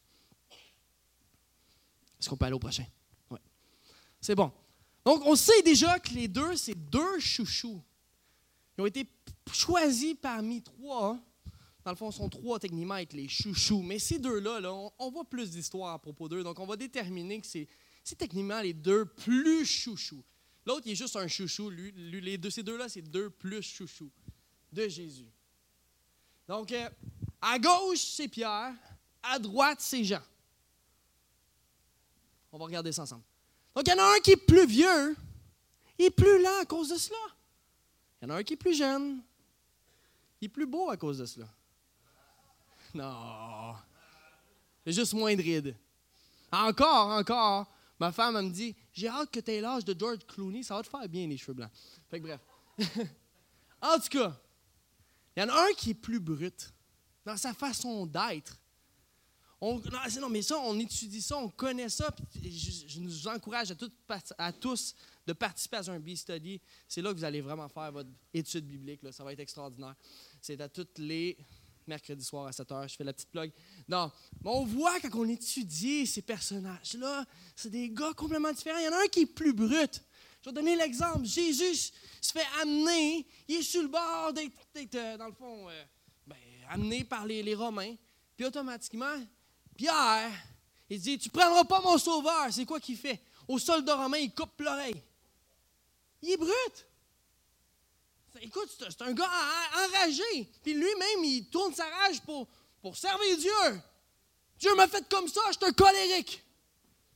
Est-ce 2.17 2.29
qu'on 2.29 2.37
peut 2.37 2.45
aller 2.45 2.55
au 2.55 2.59
prochain? 2.59 2.85
Oui. 3.29 3.39
C'est 4.21 4.35
bon. 4.35 4.49
Donc, 5.05 5.25
on 5.25 5.35
sait 5.35 5.61
déjà 5.63 5.99
que 5.99 6.13
les 6.13 6.27
deux, 6.27 6.55
c'est 6.55 6.75
deux 6.75 7.19
chouchous. 7.19 7.81
Ils 8.77 8.81
ont 8.81 8.85
été 8.85 9.07
choisis 9.51 10.15
parmi 10.21 10.61
trois. 10.61 11.19
Dans 11.83 11.91
le 11.91 11.97
fond, 11.97 12.11
sont 12.11 12.29
trois 12.29 12.59
techniquement 12.59 12.93
avec 12.93 13.13
les 13.13 13.27
chouchous. 13.27 13.81
Mais 13.81 13.97
ces 13.97 14.19
deux-là, 14.19 14.59
là, 14.59 14.71
on, 14.99 15.11
voit 15.11 15.25
plus 15.25 15.49
d'histoires 15.49 15.93
à 15.93 15.99
propos 15.99 16.29
d'eux. 16.29 16.43
Donc, 16.43 16.59
on 16.59 16.67
va 16.67 16.75
déterminer 16.75 17.41
que 17.41 17.47
c'est, 17.47 17.67
techniquement 18.17 18.61
les 18.61 18.73
deux 18.73 19.05
plus 19.05 19.65
chouchous. 19.65 20.23
L'autre, 20.65 20.83
il 20.85 20.91
est 20.91 20.95
juste 20.95 21.15
un 21.15 21.27
chouchou. 21.27 21.71
Les 21.71 22.37
deux, 22.37 22.51
ces 22.51 22.61
deux-là, 22.61 22.87
c'est 22.87 23.01
deux 23.01 23.31
plus 23.31 23.63
chouchous 23.63 24.11
de 24.71 24.87
Jésus. 24.87 25.31
Donc, 26.47 26.71
euh, 26.71 26.89
à 27.41 27.57
gauche, 27.57 27.99
c'est 27.99 28.27
Pierre. 28.27 28.73
À 29.23 29.39
droite, 29.39 29.79
c'est 29.81 30.03
Jean. 30.03 30.21
On 32.51 32.59
va 32.59 32.65
regarder 32.65 32.91
ça 32.91 33.03
ensemble. 33.03 33.23
Donc, 33.75 33.87
il 33.87 33.91
y 33.91 33.93
en 33.93 34.03
a 34.03 34.15
un 34.15 34.19
qui 34.19 34.31
est 34.31 34.37
plus 34.37 34.65
vieux, 34.65 35.15
il 35.97 36.05
est 36.05 36.11
plus 36.11 36.41
lent 36.41 36.61
à 36.61 36.65
cause 36.65 36.89
de 36.89 36.97
cela. 36.97 37.17
Il 38.21 38.27
y 38.27 38.31
en 38.31 38.35
a 38.35 38.39
un 38.39 38.43
qui 38.43 38.53
est 38.53 38.57
plus 38.57 38.75
jeune, 38.75 39.21
il 40.41 40.45
est 40.45 40.49
plus 40.49 40.65
beau 40.65 40.89
à 40.89 40.97
cause 40.97 41.19
de 41.19 41.25
cela. 41.25 41.47
Non. 42.93 43.75
C'est 44.83 44.91
juste 44.91 45.13
moins 45.13 45.35
de 45.35 45.41
rides. 45.41 45.75
Encore, 46.51 47.07
encore. 47.09 47.67
Ma 47.99 48.11
femme, 48.11 48.43
me 48.43 48.49
dit 48.49 48.75
J'ai 48.91 49.07
hâte 49.07 49.31
que 49.31 49.39
tu 49.39 49.51
aies 49.51 49.61
l'âge 49.61 49.85
de 49.85 49.97
George 49.97 50.25
Clooney, 50.27 50.63
ça 50.63 50.75
va 50.75 50.83
te 50.83 50.89
faire 50.89 51.07
bien 51.07 51.27
les 51.27 51.37
cheveux 51.37 51.53
blancs. 51.53 51.71
Que 52.09 52.17
bref. 52.17 52.41
en 53.81 53.99
tout 53.99 54.09
cas, 54.09 54.35
il 55.35 55.41
y 55.41 55.43
en 55.43 55.49
a 55.49 55.69
un 55.69 55.73
qui 55.77 55.91
est 55.91 55.95
plus 55.95 56.19
brut 56.19 56.73
dans 57.25 57.37
sa 57.37 57.53
façon 57.53 58.05
d'être. 58.05 58.57
On, 59.63 59.79
non, 60.19 60.29
mais 60.29 60.41
ça, 60.41 60.57
on 60.57 60.79
étudie 60.79 61.21
ça, 61.21 61.37
on 61.37 61.47
connaît 61.47 61.89
ça. 61.89 62.13
je, 62.43 62.49
je, 62.87 62.99
nous 62.99 63.27
encourage 63.27 63.71
à, 63.71 63.75
à, 64.39 64.51
tous 64.51 64.95
de 65.27 65.33
participer 65.33 65.77
à 65.77 65.91
un 65.91 65.99
B-study. 65.99 66.59
C'est 66.87 67.03
là 67.03 67.11
que 67.11 67.17
vous 67.17 67.23
allez 67.23 67.41
vraiment 67.41 67.69
faire 67.69 67.91
votre 67.91 68.09
étude 68.33 68.65
biblique. 68.65 69.03
Là. 69.03 69.11
Ça 69.11 69.23
va 69.23 69.33
être 69.33 69.39
extraordinaire. 69.39 69.93
C'est 70.41 70.59
à 70.59 70.67
toutes 70.67 70.97
les 70.97 71.37
mercredis 71.85 72.23
soirs 72.23 72.47
à 72.47 72.51
7 72.51 72.69
h. 72.69 72.89
Je 72.89 72.95
fais 72.95 73.03
la 73.03 73.13
petite 73.13 73.29
plug. 73.29 73.51
Non, 73.87 74.11
mais 74.43 74.49
on 74.49 74.65
voit 74.65 74.99
quand 74.99 75.13
on 75.13 75.29
étudie 75.29 76.07
ces 76.07 76.23
personnages-là, 76.23 77.25
c'est 77.55 77.69
des 77.69 77.89
gars 77.89 78.13
complètement 78.15 78.51
différents. 78.51 78.79
Il 78.79 78.85
y 78.85 78.89
en 78.89 78.93
a 78.93 79.03
un 79.03 79.07
qui 79.07 79.21
est 79.21 79.25
plus 79.27 79.53
brut. 79.53 80.01
Je 80.41 80.49
vais 80.49 80.53
donner 80.53 80.75
l'exemple. 80.75 81.23
Jésus 81.23 81.91
se 82.19 82.31
fait 82.31 82.47
amener, 82.61 83.27
il 83.47 83.57
est 83.57 83.61
sur 83.61 83.83
le 83.83 83.89
bord 83.89 84.33
d'être, 84.33 84.95
euh, 84.95 85.17
dans 85.17 85.27
le 85.27 85.33
fond, 85.33 85.69
euh, 85.69 85.83
ben, 86.25 86.37
amené 86.69 87.03
par 87.03 87.27
les, 87.27 87.43
les 87.43 87.53
Romains. 87.53 87.95
Puis 88.35 88.45
automatiquement, 88.45 89.17
Pierre, 89.75 90.31
il 90.89 90.99
dit, 90.99 91.17
tu 91.17 91.29
ne 91.29 91.33
prendras 91.33 91.63
pas 91.63 91.81
mon 91.81 91.97
sauveur. 91.97 92.47
C'est 92.51 92.65
quoi 92.65 92.79
qu'il 92.79 92.97
fait? 92.97 93.19
Au 93.47 93.57
soldat 93.57 93.95
romain, 93.95 94.17
il 94.17 94.33
coupe 94.33 94.59
l'oreille. 94.59 95.01
Il 96.21 96.31
est 96.31 96.37
brut. 96.37 96.85
Écoute, 98.41 98.69
c'est 98.77 99.01
un 99.01 99.13
gars 99.13 99.29
enragé. 99.85 100.49
Puis 100.63 100.73
lui-même, 100.73 101.23
il 101.23 101.47
tourne 101.49 101.73
sa 101.73 101.85
rage 101.85 102.21
pour, 102.21 102.47
servir 102.95 103.37
Dieu. 103.37 103.81
Dieu 104.57 104.75
m'a 104.75 104.87
fait 104.87 105.07
comme 105.09 105.27
ça, 105.27 105.41
je 105.47 105.57
suis 105.57 105.65
un 105.65 105.73
colérique. 105.73 106.43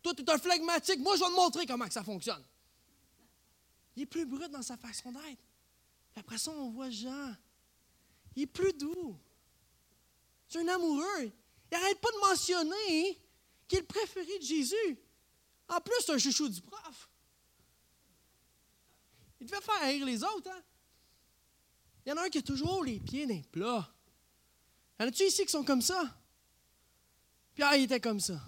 Toi, 0.01 0.13
tu 0.13 0.23
es 0.23 0.29
un 0.29 0.37
phlegmatique. 0.37 0.99
Moi, 0.99 1.15
je 1.15 1.21
vais 1.21 1.29
te 1.29 1.35
montrer 1.35 1.65
comment 1.65 1.89
ça 1.89 2.03
fonctionne. 2.03 2.43
Il 3.95 4.03
est 4.03 4.07
plus 4.07 4.25
brut 4.25 4.51
dans 4.51 4.61
sa 4.61 4.77
façon 4.77 5.11
d'être. 5.11 5.41
Après 6.15 6.37
ça, 6.37 6.51
on 6.51 6.69
voit 6.69 6.89
Jean. 6.89 7.35
Il 8.35 8.43
est 8.43 8.47
plus 8.47 8.73
doux. 8.73 9.17
C'est 10.47 10.59
un 10.59 10.67
amoureux. 10.67 11.31
Il 11.75 11.81
n'arrête 11.81 11.99
pas 11.99 12.11
de 12.11 12.29
mentionner 12.29 13.19
qu'il 13.67 13.79
est 13.79 13.81
le 13.81 13.87
préféré 13.87 14.39
de 14.39 14.43
Jésus. 14.43 14.97
En 15.67 15.81
plus, 15.81 15.95
c'est 16.05 16.13
un 16.13 16.17
chouchou 16.17 16.47
du 16.47 16.61
prof. 16.61 17.09
Il 19.41 19.47
devait 19.47 19.61
faire 19.61 19.81
rire 19.81 20.05
les 20.05 20.23
autres, 20.23 20.49
hein? 20.49 20.61
Il 22.05 22.09
y 22.09 22.13
en 22.13 22.17
a 22.17 22.25
un 22.25 22.29
qui 22.29 22.37
a 22.37 22.41
toujours 22.41 22.83
les 22.83 22.99
pieds 22.99 23.25
dans 23.25 23.33
les 23.33 23.41
plats. 23.41 23.91
Y 24.99 25.03
en 25.03 25.07
a-tu 25.07 25.23
ici 25.23 25.43
qui 25.43 25.51
sont 25.51 25.63
comme 25.63 25.81
ça? 25.81 26.03
Pierre, 27.55 27.75
il 27.75 27.83
était 27.83 27.99
comme 27.99 28.19
ça. 28.19 28.39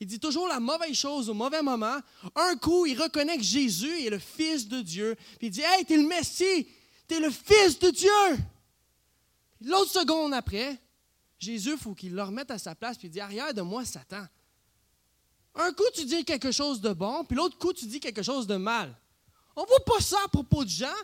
Il 0.00 0.06
dit 0.06 0.18
toujours 0.18 0.48
la 0.48 0.58
mauvaise 0.58 0.96
chose 0.96 1.30
au 1.30 1.34
mauvais 1.34 1.62
moment. 1.62 2.00
Un 2.34 2.56
coup, 2.56 2.86
il 2.86 3.00
reconnaît 3.00 3.36
que 3.36 3.44
Jésus 3.44 4.04
est 4.04 4.10
le 4.10 4.18
Fils 4.18 4.66
de 4.66 4.82
Dieu. 4.82 5.14
Puis 5.38 5.46
il 5.46 5.50
dit 5.50 5.62
Hey, 5.62 5.84
t'es 5.84 5.96
le 5.96 6.06
Messie, 6.06 6.68
t'es 7.06 7.20
le 7.20 7.30
Fils 7.30 7.78
de 7.78 7.90
Dieu. 7.90 8.38
L'autre 9.60 9.92
seconde 9.92 10.34
après, 10.34 10.76
Jésus, 11.42 11.72
il 11.72 11.76
faut 11.76 11.92
qu'il 11.92 12.14
le 12.14 12.22
remette 12.22 12.52
à 12.52 12.58
sa 12.58 12.76
place, 12.76 12.96
puis 12.96 13.08
il 13.08 13.10
dit 13.10 13.20
Arrière 13.20 13.52
de 13.52 13.62
moi, 13.62 13.84
Satan. 13.84 14.24
Un 15.56 15.72
coup, 15.72 15.90
tu 15.92 16.04
dis 16.04 16.24
quelque 16.24 16.52
chose 16.52 16.80
de 16.80 16.92
bon, 16.92 17.24
puis 17.24 17.36
l'autre 17.36 17.58
coup, 17.58 17.72
tu 17.72 17.84
dis 17.86 17.98
quelque 17.98 18.22
chose 18.22 18.46
de 18.46 18.54
mal. 18.54 18.96
On 19.56 19.62
ne 19.62 19.66
voit 19.66 19.84
pas 19.84 20.00
ça 20.00 20.18
à 20.24 20.28
propos 20.28 20.62
de 20.64 20.70
Jean. 20.70 20.94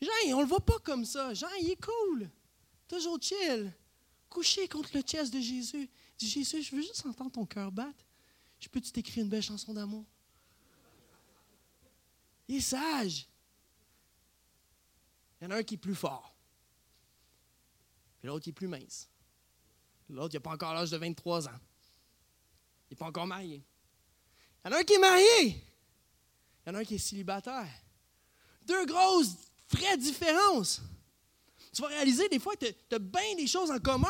Jean, 0.00 0.10
on 0.28 0.36
ne 0.38 0.42
le 0.42 0.48
voit 0.48 0.64
pas 0.64 0.78
comme 0.78 1.04
ça. 1.04 1.34
Jean, 1.34 1.50
il 1.60 1.68
est 1.68 1.84
cool. 1.84 2.30
Toujours 2.88 3.18
chill. 3.20 3.70
Couché 4.30 4.66
contre 4.68 4.88
le 4.94 5.02
chest 5.02 5.32
de 5.34 5.38
Jésus. 5.38 5.90
Dit 6.16 6.30
Jésus, 6.30 6.62
je 6.62 6.74
veux 6.74 6.80
juste 6.80 7.04
entendre 7.04 7.32
ton 7.32 7.44
cœur 7.44 7.70
battre. 7.70 8.06
Je 8.58 8.68
peux-tu 8.68 8.90
t'écrire 8.90 9.22
une 9.22 9.30
belle 9.30 9.42
chanson 9.42 9.74
d'amour? 9.74 10.06
Il 12.48 12.56
est 12.56 12.60
sage. 12.60 13.28
Il 15.40 15.44
y 15.44 15.46
en 15.46 15.50
a 15.50 15.56
un 15.58 15.62
qui 15.62 15.74
est 15.74 15.78
plus 15.78 15.94
fort. 15.94 16.34
Et 18.22 18.26
l'autre 18.26 18.44
qui 18.44 18.50
est 18.50 18.54
plus 18.54 18.68
mince. 18.68 19.10
L'autre, 20.08 20.34
il 20.34 20.36
n'a 20.36 20.40
pas 20.40 20.52
encore 20.52 20.74
l'âge 20.74 20.90
de 20.90 20.96
23 20.96 21.48
ans. 21.48 21.60
Il 22.90 22.92
n'est 22.92 22.96
pas 22.96 23.06
encore 23.06 23.26
marié. 23.26 23.62
Il 24.64 24.68
y 24.68 24.72
en 24.72 24.76
a 24.76 24.80
un 24.80 24.84
qui 24.84 24.94
est 24.94 24.98
marié. 24.98 25.46
Il 25.46 26.68
y 26.68 26.70
en 26.70 26.74
a 26.74 26.78
un 26.80 26.84
qui 26.84 26.94
est 26.96 26.98
célibataire. 26.98 27.68
Deux 28.66 28.86
grosses, 28.86 29.34
vraies 29.70 29.96
différences. 29.96 30.80
Tu 31.72 31.80
vas 31.82 31.88
réaliser 31.88 32.28
des 32.28 32.38
fois 32.38 32.54
que 32.54 32.66
tu 32.66 32.94
as, 32.94 32.98
bien 32.98 33.34
des 33.36 33.46
choses 33.46 33.70
en 33.70 33.78
commun 33.78 34.08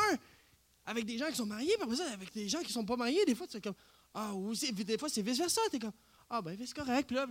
avec 0.85 1.05
des 1.05 1.17
gens 1.17 1.29
qui 1.29 1.35
sont 1.35 1.45
mariés, 1.45 1.73
puis 1.75 1.83
après 1.83 1.95
ça, 1.95 2.11
avec 2.11 2.33
des 2.33 2.49
gens 2.49 2.59
qui 2.59 2.67
ne 2.67 2.73
sont 2.73 2.85
pas 2.85 2.97
mariés. 2.97 3.23
Des 3.25 3.35
fois, 3.35 3.47
tu 3.47 3.57
es 3.57 3.61
comme 3.61 3.75
Ah, 4.13 4.33
ou 4.33 4.53
des 4.53 4.97
fois, 4.97 5.09
c'est 5.09 5.21
vice-versa. 5.21 5.61
Tu 5.69 5.77
es 5.77 5.79
comme 5.79 5.93
Ah, 6.29 6.41
ben, 6.41 6.57
c'est 6.59 6.73
correct. 6.73 7.07
Puis 7.07 7.15
là, 7.15 7.25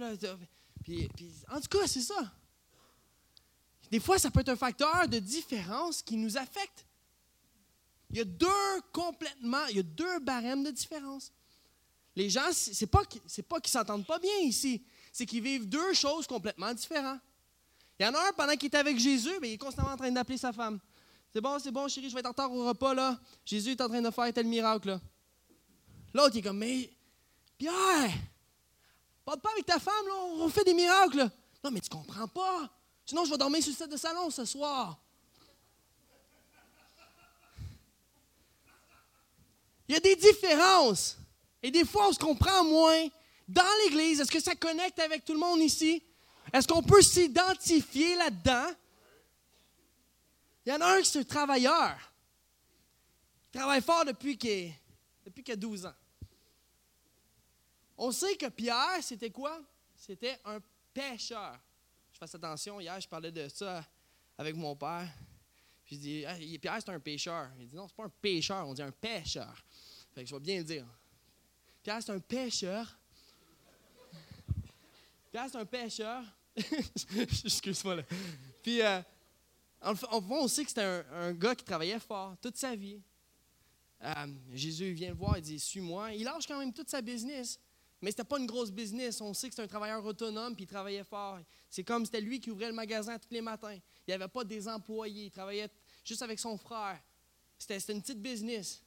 puis, 0.82 1.08
puis, 1.14 1.30
en 1.50 1.60
tout 1.60 1.78
cas, 1.78 1.86
c'est 1.86 2.00
ça. 2.00 2.32
Des 3.90 4.00
fois, 4.00 4.18
ça 4.18 4.30
peut 4.30 4.40
être 4.40 4.48
un 4.48 4.56
facteur 4.56 5.06
de 5.06 5.18
différence 5.18 6.02
qui 6.02 6.16
nous 6.16 6.38
affecte. 6.38 6.86
Il 8.12 8.18
y 8.18 8.20
a 8.20 8.24
deux 8.24 8.80
complètement, 8.92 9.66
il 9.70 9.76
y 9.76 9.80
a 9.80 9.82
deux 9.82 10.18
barèmes 10.20 10.62
de 10.62 10.70
différence. 10.70 11.32
Les 12.14 12.28
gens, 12.28 12.52
c'est 12.52 12.86
pas, 12.86 13.02
c'est 13.26 13.42
pas 13.42 13.58
qu'ils 13.58 13.72
s'entendent 13.72 14.06
pas 14.06 14.18
bien 14.18 14.36
ici, 14.42 14.84
c'est 15.10 15.24
qu'ils 15.24 15.42
vivent 15.42 15.66
deux 15.66 15.94
choses 15.94 16.26
complètement 16.26 16.74
différentes. 16.74 17.20
Il 17.98 18.04
y 18.04 18.08
en 18.08 18.14
a 18.14 18.28
un, 18.28 18.32
pendant 18.32 18.54
qu'il 18.54 18.66
est 18.66 18.76
avec 18.76 18.98
Jésus, 18.98 19.32
mais 19.40 19.50
il 19.50 19.52
est 19.54 19.58
constamment 19.58 19.92
en 19.92 19.96
train 19.96 20.10
d'appeler 20.10 20.36
sa 20.36 20.52
femme. 20.52 20.78
C'est 21.32 21.40
bon, 21.40 21.58
c'est 21.58 21.70
bon, 21.70 21.88
chérie, 21.88 22.10
je 22.10 22.14
vais 22.14 22.20
être 22.20 22.26
en 22.26 22.30
retard 22.30 22.52
au 22.52 22.66
repas, 22.66 22.92
là. 22.92 23.18
Jésus 23.46 23.70
est 23.70 23.80
en 23.80 23.88
train 23.88 24.02
de 24.02 24.10
faire 24.10 24.32
tel 24.32 24.46
miracle, 24.46 24.88
là. 24.88 25.00
L'autre, 26.12 26.32
il 26.34 26.40
est 26.40 26.42
comme, 26.42 26.58
mais, 26.58 26.92
Pierre, 27.56 28.12
parle 29.24 29.40
pas 29.40 29.50
avec 29.52 29.64
ta 29.64 29.78
femme, 29.78 30.06
là, 30.06 30.14
on 30.34 30.48
fait 30.50 30.64
des 30.64 30.74
miracles. 30.74 31.30
Non, 31.64 31.70
mais 31.70 31.80
tu 31.80 31.88
comprends 31.88 32.28
pas. 32.28 32.68
Sinon, 33.06 33.24
je 33.24 33.30
vais 33.30 33.38
dormir 33.38 33.62
sur 33.62 33.70
le 33.72 33.76
set 33.76 33.90
de 33.90 33.96
salon 33.96 34.28
ce 34.28 34.44
soir. 34.44 35.01
Il 39.92 39.96
y 39.96 39.98
a 39.98 40.00
des 40.00 40.16
différences. 40.16 41.18
Et 41.62 41.70
des 41.70 41.84
fois, 41.84 42.08
on 42.08 42.12
se 42.14 42.18
comprend 42.18 42.64
moins. 42.64 43.08
Dans 43.46 43.62
l'Église, 43.84 44.20
est-ce 44.20 44.30
que 44.30 44.40
ça 44.40 44.54
connecte 44.54 44.98
avec 44.98 45.22
tout 45.22 45.34
le 45.34 45.38
monde 45.38 45.60
ici? 45.60 46.02
Est-ce 46.50 46.66
qu'on 46.66 46.82
peut 46.82 47.02
s'identifier 47.02 48.16
là-dedans? 48.16 48.74
Il 50.64 50.72
y 50.72 50.72
en 50.74 50.80
a 50.80 50.94
un 50.94 51.02
qui 51.02 51.18
est 51.18 51.20
un 51.20 51.24
travailleur. 51.24 51.94
Il 53.52 53.58
travaille 53.58 53.82
fort 53.82 54.06
depuis 54.06 54.38
qu'il 54.38 54.72
depuis 55.26 55.52
a 55.52 55.56
12 55.56 55.84
ans. 55.84 55.94
On 57.98 58.12
sait 58.12 58.34
que 58.36 58.46
Pierre, 58.46 59.02
c'était 59.02 59.28
quoi? 59.28 59.60
C'était 59.94 60.38
un 60.46 60.58
pêcheur. 60.94 61.58
Je 62.14 62.18
fais 62.18 62.34
attention, 62.34 62.80
hier, 62.80 62.98
je 62.98 63.08
parlais 63.08 63.30
de 63.30 63.46
ça 63.50 63.84
avec 64.38 64.56
mon 64.56 64.74
père. 64.74 65.06
Puis 65.92 65.98
je 65.98 66.46
dis, 66.46 66.58
Pierre, 66.58 66.78
c'est 66.82 66.90
un 66.90 67.00
pêcheur. 67.00 67.50
Il 67.60 67.68
dit, 67.68 67.76
non, 67.76 67.86
c'est 67.86 67.94
pas 67.94 68.04
un 68.04 68.12
pêcheur, 68.22 68.66
on 68.66 68.72
dit 68.72 68.80
un 68.80 68.90
pêcheur. 68.90 69.62
Fait 70.14 70.22
que 70.22 70.30
je 70.30 70.34
vais 70.34 70.40
bien 70.40 70.56
le 70.56 70.64
dire. 70.64 70.86
Pierre, 71.82 72.02
c'est 72.02 72.12
un 72.12 72.18
pêcheur. 72.18 72.98
Pierre, 75.30 75.48
c'est 75.52 75.58
un 75.58 75.66
pêcheur. 75.66 76.24
Excuse-moi 77.44 77.96
là. 77.96 78.02
Puis, 78.62 78.80
euh, 78.80 79.02
on 79.82 80.48
sait 80.48 80.62
que 80.62 80.70
c'était 80.70 81.02
un, 81.12 81.32
gars 81.34 81.54
qui 81.54 81.64
travaillait 81.64 82.00
fort 82.00 82.36
toute 82.40 82.56
sa 82.56 82.74
vie. 82.74 83.02
Euh, 84.02 84.26
Jésus 84.54 84.92
vient 84.92 85.10
le 85.10 85.16
voir, 85.16 85.36
il 85.36 85.42
dit 85.42 85.60
Suis-moi. 85.60 86.14
Il 86.14 86.24
lâche 86.24 86.46
quand 86.46 86.58
même 86.58 86.72
toute 86.72 86.88
sa 86.88 87.02
business. 87.02 87.60
Mais 88.00 88.10
ce 88.10 88.16
n'était 88.16 88.24
pas 88.24 88.38
une 88.38 88.46
grosse 88.46 88.70
business. 88.70 89.20
On 89.20 89.34
sait 89.34 89.50
que 89.50 89.54
c'est 89.54 89.62
un 89.62 89.68
travailleur 89.68 90.02
autonome, 90.02 90.54
puis 90.54 90.64
il 90.64 90.68
travaillait 90.68 91.04
fort. 91.04 91.38
C'est 91.68 91.84
comme 91.84 92.06
c'était 92.06 92.22
lui 92.22 92.40
qui 92.40 92.50
ouvrait 92.50 92.68
le 92.68 92.72
magasin 92.72 93.18
tous 93.18 93.30
les 93.30 93.42
matins. 93.42 93.74
Il 93.74 94.10
n'y 94.10 94.14
avait 94.14 94.28
pas 94.28 94.42
des 94.42 94.66
employés. 94.66 95.26
Il 95.26 95.30
travaillait 95.30 95.68
juste 96.04 96.22
avec 96.22 96.38
son 96.38 96.56
frère. 96.58 97.00
C'était 97.58 97.92
une 97.92 98.02
petite 98.02 98.20
business. 98.20 98.82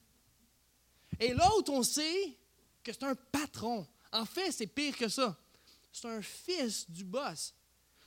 Et 1.19 1.33
l'autre, 1.33 1.71
on 1.71 1.83
sait 1.83 2.37
que 2.83 2.91
c'est 2.91 3.03
un 3.03 3.15
patron. 3.15 3.87
En 4.11 4.25
fait, 4.25 4.51
c'est 4.51 4.67
pire 4.67 4.97
que 4.97 5.07
ça. 5.07 5.37
C'est 5.91 6.07
un 6.07 6.21
fils 6.21 6.89
du 6.89 7.03
boss. 7.03 7.53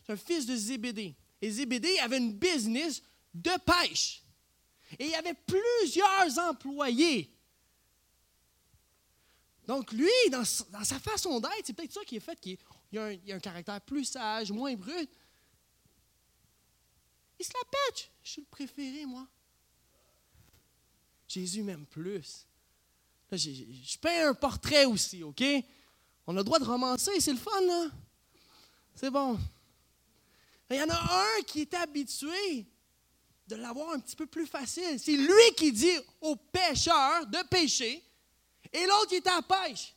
C'est 0.05 0.13
un 0.13 0.17
fils 0.17 0.47
de 0.47 0.55
Zébédée. 0.55 1.15
Et 1.41 1.51
Zébédée 1.51 1.99
avait 2.01 2.19
une 2.19 2.33
business 2.33 3.03
de 3.33 3.51
pêche. 3.65 4.23
Et 4.99 5.07
il 5.07 5.15
avait 5.15 5.35
plusieurs 5.35 6.39
employés. 6.39 7.31
Donc, 9.67 9.93
lui, 9.93 10.09
dans, 10.31 10.45
sa 10.45 10.99
façon 10.99 11.41
d'être, 11.41 11.63
c'est 11.65 11.75
peut-être 11.75 11.93
ça 11.93 12.05
qui 12.05 12.17
est 12.17 12.21
fait 12.21 12.41
qu'il 12.41 12.59
a, 12.97 13.05
a, 13.05 13.35
un 13.35 13.39
caractère 13.39 13.81
plus 13.83 14.07
sage, 14.07 14.51
moins 14.51 14.75
brut. 14.75 15.11
Il 17.39 17.45
se 17.45 17.53
la 17.53 17.71
pêche. 17.71 18.11
Je 18.29 18.33
suis 18.33 18.43
le 18.43 18.47
préféré, 18.51 19.07
moi. 19.07 19.27
Jésus 21.27 21.63
m'aime 21.63 21.87
plus 21.87 22.47
je, 23.33 23.97
peins 23.97 24.29
un 24.29 24.35
portrait 24.35 24.85
aussi, 24.85 25.23
OK? 25.23 25.43
On 26.27 26.35
a 26.35 26.41
le 26.41 26.45
droit 26.45 26.59
de 26.59 26.65
romancer, 26.65 27.21
c'est 27.21 27.33
le 27.33 27.39
fun, 27.39 27.59
là. 27.63 27.87
C'est 28.95 29.11
bon. 29.11 29.39
Il 30.69 30.77
y 30.77 30.83
en 30.83 30.91
a 30.91 31.39
un 31.39 31.43
qui 31.47 31.63
est 31.63 31.73
habitué 31.73 32.67
de 33.47 33.57
l'avoir 33.57 33.95
un 33.95 33.99
petit 33.99 34.17
peu 34.17 34.27
plus 34.27 34.47
facile. 34.47 35.01
C'est 35.01 35.17
lui 35.17 35.55
qui 35.57 35.73
dit 35.73 35.99
aux 36.21 36.37
pêcheurs 36.37 37.27
de 37.29 37.43
pêcher, 37.49 38.05
et 38.75 38.87
l'autre, 38.87 39.09
il 39.13 39.17
est 39.17 39.27
à 39.27 39.37
la 39.37 39.43
pêche. 39.43 39.95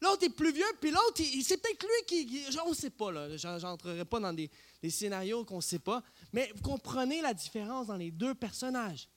L'autre 0.00 0.24
est 0.24 0.30
plus 0.30 0.52
vieux, 0.52 0.64
puis 0.80 0.90
l'autre, 0.90 1.22
c'est 1.42 1.58
peut-être 1.58 1.82
lui 1.82 2.06
qui. 2.06 2.46
on 2.64 2.70
ne 2.70 2.74
sait 2.74 2.90
pas, 2.90 3.12
là. 3.12 3.36
J'entrerai 3.36 4.04
pas 4.04 4.18
dans 4.18 4.32
des, 4.32 4.50
des 4.82 4.90
scénarios 4.90 5.44
qu'on 5.44 5.56
ne 5.56 5.62
sait 5.62 5.78
pas. 5.78 6.02
Mais 6.32 6.50
vous 6.54 6.62
comprenez 6.62 7.20
la 7.20 7.34
différence 7.34 7.88
dans 7.88 7.96
les 7.96 8.10
deux 8.10 8.34
personnages. 8.34 9.08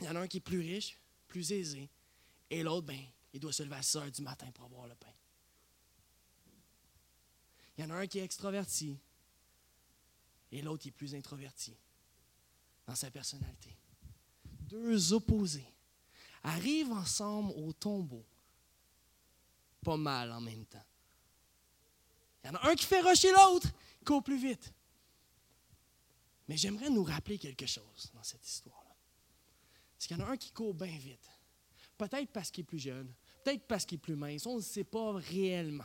Il 0.00 0.06
y 0.06 0.08
en 0.08 0.16
a 0.16 0.20
un 0.20 0.26
qui 0.26 0.38
est 0.38 0.40
plus 0.40 0.60
riche, 0.60 0.98
plus 1.28 1.52
aisé, 1.52 1.88
et 2.50 2.62
l'autre, 2.62 2.86
ben, 2.86 3.00
il 3.32 3.40
doit 3.40 3.52
se 3.52 3.62
lever 3.62 3.76
à 3.76 3.82
6 3.82 3.96
heures 3.96 4.10
du 4.10 4.22
matin 4.22 4.50
pour 4.52 4.66
avoir 4.66 4.86
le 4.86 4.94
pain. 4.94 5.12
Il 7.78 7.84
y 7.84 7.86
en 7.86 7.90
a 7.90 7.94
un 7.94 8.06
qui 8.06 8.18
est 8.18 8.24
extraverti, 8.24 8.98
et 10.50 10.60
l'autre 10.60 10.86
est 10.86 10.90
plus 10.90 11.14
introverti 11.14 11.74
dans 12.86 12.94
sa 12.94 13.10
personnalité. 13.10 13.74
Deux 14.44 15.12
opposés 15.12 15.66
arrivent 16.42 16.92
ensemble 16.92 17.52
au 17.56 17.72
tombeau, 17.72 18.24
pas 19.82 19.96
mal 19.96 20.32
en 20.32 20.40
même 20.40 20.64
temps. 20.66 20.84
Il 22.42 22.48
y 22.48 22.50
en 22.50 22.54
a 22.56 22.68
un 22.68 22.74
qui 22.74 22.84
fait 22.84 23.00
rusher 23.00 23.30
l'autre, 23.32 23.68
il 24.00 24.04
court 24.04 24.22
plus 24.22 24.38
vite. 24.38 24.72
Mais 26.48 26.56
j'aimerais 26.56 26.90
nous 26.90 27.04
rappeler 27.04 27.38
quelque 27.38 27.66
chose 27.66 28.10
dans 28.14 28.22
cette 28.22 28.46
histoire-là. 28.46 28.94
C'est 29.98 30.08
qu'il 30.08 30.18
y 30.18 30.20
en 30.22 30.26
a 30.26 30.30
un 30.30 30.36
qui 30.36 30.50
court 30.50 30.74
bien 30.74 30.98
vite. 30.98 31.30
Peut-être 31.96 32.30
parce 32.32 32.50
qu'il 32.50 32.62
est 32.62 32.66
plus 32.66 32.80
jeune, 32.80 33.12
peut-être 33.44 33.66
parce 33.66 33.84
qu'il 33.84 33.96
est 33.96 34.00
plus 34.00 34.16
mince, 34.16 34.46
on 34.46 34.56
ne 34.56 34.62
sait 34.62 34.84
pas 34.84 35.12
réellement. 35.12 35.84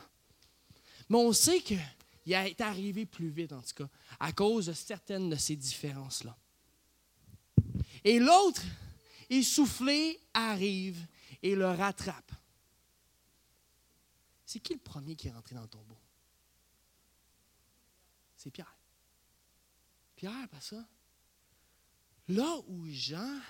Mais 1.08 1.16
on 1.16 1.32
sait 1.32 1.60
qu'il 1.60 1.78
est 2.26 2.60
arrivé 2.60 3.06
plus 3.06 3.30
vite, 3.30 3.52
en 3.52 3.62
tout 3.62 3.84
cas, 3.84 3.88
à 4.18 4.32
cause 4.32 4.66
de 4.66 4.72
certaines 4.72 5.30
de 5.30 5.36
ces 5.36 5.54
différences-là. 5.54 6.36
Et 8.04 8.18
l'autre, 8.18 8.62
essoufflé, 9.30 10.20
arrive 10.34 11.06
et 11.42 11.54
le 11.54 11.66
rattrape. 11.66 12.27
C'est 14.48 14.60
qui 14.60 14.72
le 14.72 14.80
premier 14.80 15.14
qui 15.14 15.28
est 15.28 15.30
rentré 15.30 15.54
dans 15.54 15.60
le 15.60 15.68
tombeau? 15.68 15.98
C'est 18.34 18.50
Pierre. 18.50 18.74
Pierre, 20.16 20.48
pas 20.48 20.62
ça? 20.62 20.88
Là 22.28 22.56
où 22.66 22.88
Jean 22.88 23.40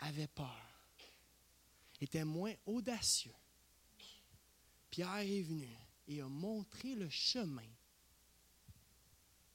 avait 0.00 0.26
peur, 0.26 0.60
était 1.98 2.26
moins 2.26 2.52
audacieux, 2.66 3.32
Pierre 4.90 5.16
est 5.20 5.40
venu 5.40 5.74
et 6.08 6.20
a 6.20 6.28
montré 6.28 6.94
le 6.94 7.08
chemin 7.08 7.62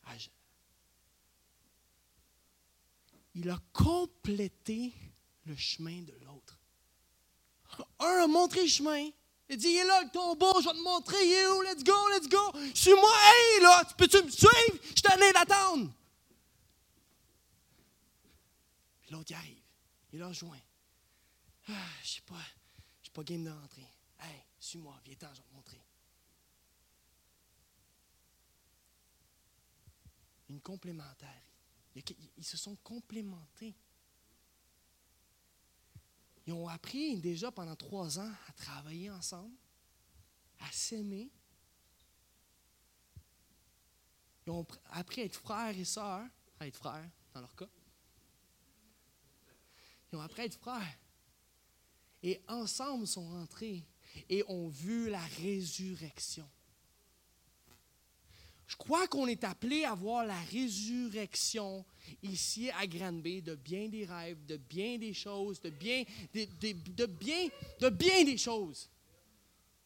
à 0.06 0.18
Jean. 0.18 0.32
Il 3.36 3.48
a 3.48 3.62
complété 3.74 4.92
le 5.46 5.56
chemin 5.56 6.02
de 6.02 6.14
l'autre. 6.26 6.58
Un 8.00 8.24
a 8.24 8.28
montré 8.28 8.64
le 8.64 8.70
chemin, 8.70 9.12
il 9.50 9.58
dit, 9.58 9.70
il 9.70 9.78
est 9.78 9.86
là 9.86 10.04
le 10.04 10.10
tombeau, 10.12 10.62
je 10.62 10.68
vais 10.68 10.76
te 10.76 10.82
montrer, 10.82 11.18
il 11.26 11.34
est 11.34 11.48
où, 11.48 11.62
let's 11.64 11.84
go, 11.84 12.10
let's 12.10 12.30
go. 12.30 12.52
Suis-moi, 12.74 13.12
hey 13.24 13.62
là, 13.62 13.84
peux-tu 13.98 14.22
me 14.24 14.30
suivre? 14.30 14.80
Je 14.96 15.02
t'en 15.02 15.16
ai 15.18 15.34
d'attendre. 15.34 15.92
Puis 19.02 19.12
l'autre, 19.12 19.32
il 19.32 19.36
arrive, 19.36 19.62
il 20.14 20.22
a 20.22 20.28
rejoint. 20.28 20.60
Ah, 21.68 21.74
je 22.04 22.10
sais 22.10 22.22
pas, 22.22 22.36
je 23.02 23.06
suis 23.08 23.12
pas 23.12 23.24
game 23.24 23.44
de 23.44 23.50
rentrer. 23.50 23.88
Hey, 24.20 24.44
suis-moi, 24.60 24.96
viens-t'en, 25.04 25.34
je 25.34 25.42
vais 25.42 25.48
te 25.48 25.54
montrer. 25.54 25.82
Une 30.50 30.62
complémentaire. 30.62 31.42
Ils 32.38 32.46
se 32.46 32.58
sont 32.58 32.76
complémentés. 32.78 33.76
Ils 36.46 36.54
ont 36.54 36.68
appris 36.68 37.20
déjà 37.20 37.52
pendant 37.52 37.76
trois 37.76 38.20
ans 38.20 38.32
à 38.48 38.52
travailler 38.54 39.10
ensemble, 39.10 39.56
à 40.60 40.72
s'aimer. 40.72 41.30
Ils 44.46 44.52
ont 44.52 44.66
appris 44.92 45.22
à 45.22 45.26
être 45.26 45.36
frères 45.36 45.78
et 45.78 45.86
sœurs, 45.86 46.26
à 46.60 46.68
être 46.68 46.78
frères 46.78 47.10
dans 47.34 47.42
leur 47.42 47.56
cas. 47.56 47.70
Ils 50.12 50.16
ont 50.16 50.22
appris 50.22 50.42
à 50.42 50.46
être 50.46 50.60
frères. 50.60 50.98
Et 52.24 52.42
ensemble 52.48 53.08
sont 53.08 53.30
rentrés 53.30 53.86
et 54.28 54.44
ont 54.48 54.68
vu 54.68 55.10
la 55.10 55.24
résurrection. 55.42 56.50
Je 58.70 58.76
crois 58.76 59.08
qu'on 59.08 59.26
est 59.26 59.44
appelé 59.44 59.84
à 59.84 59.96
voir 59.96 60.24
la 60.26 60.40
résurrection 60.52 61.84
ici 62.22 62.70
à 62.80 62.86
Granby 62.86 63.42
de 63.42 63.56
bien 63.56 63.90
des 63.90 64.06
rêves, 64.06 64.46
de 64.46 64.58
bien 64.58 65.00
des 65.00 65.12
choses, 65.12 65.60
de 65.60 65.72
bien, 65.72 66.04
de, 66.36 67.06
bien, 67.08 67.48
de 67.82 67.90
bien 67.90 68.24
des 68.24 68.38
choses. 68.38 68.88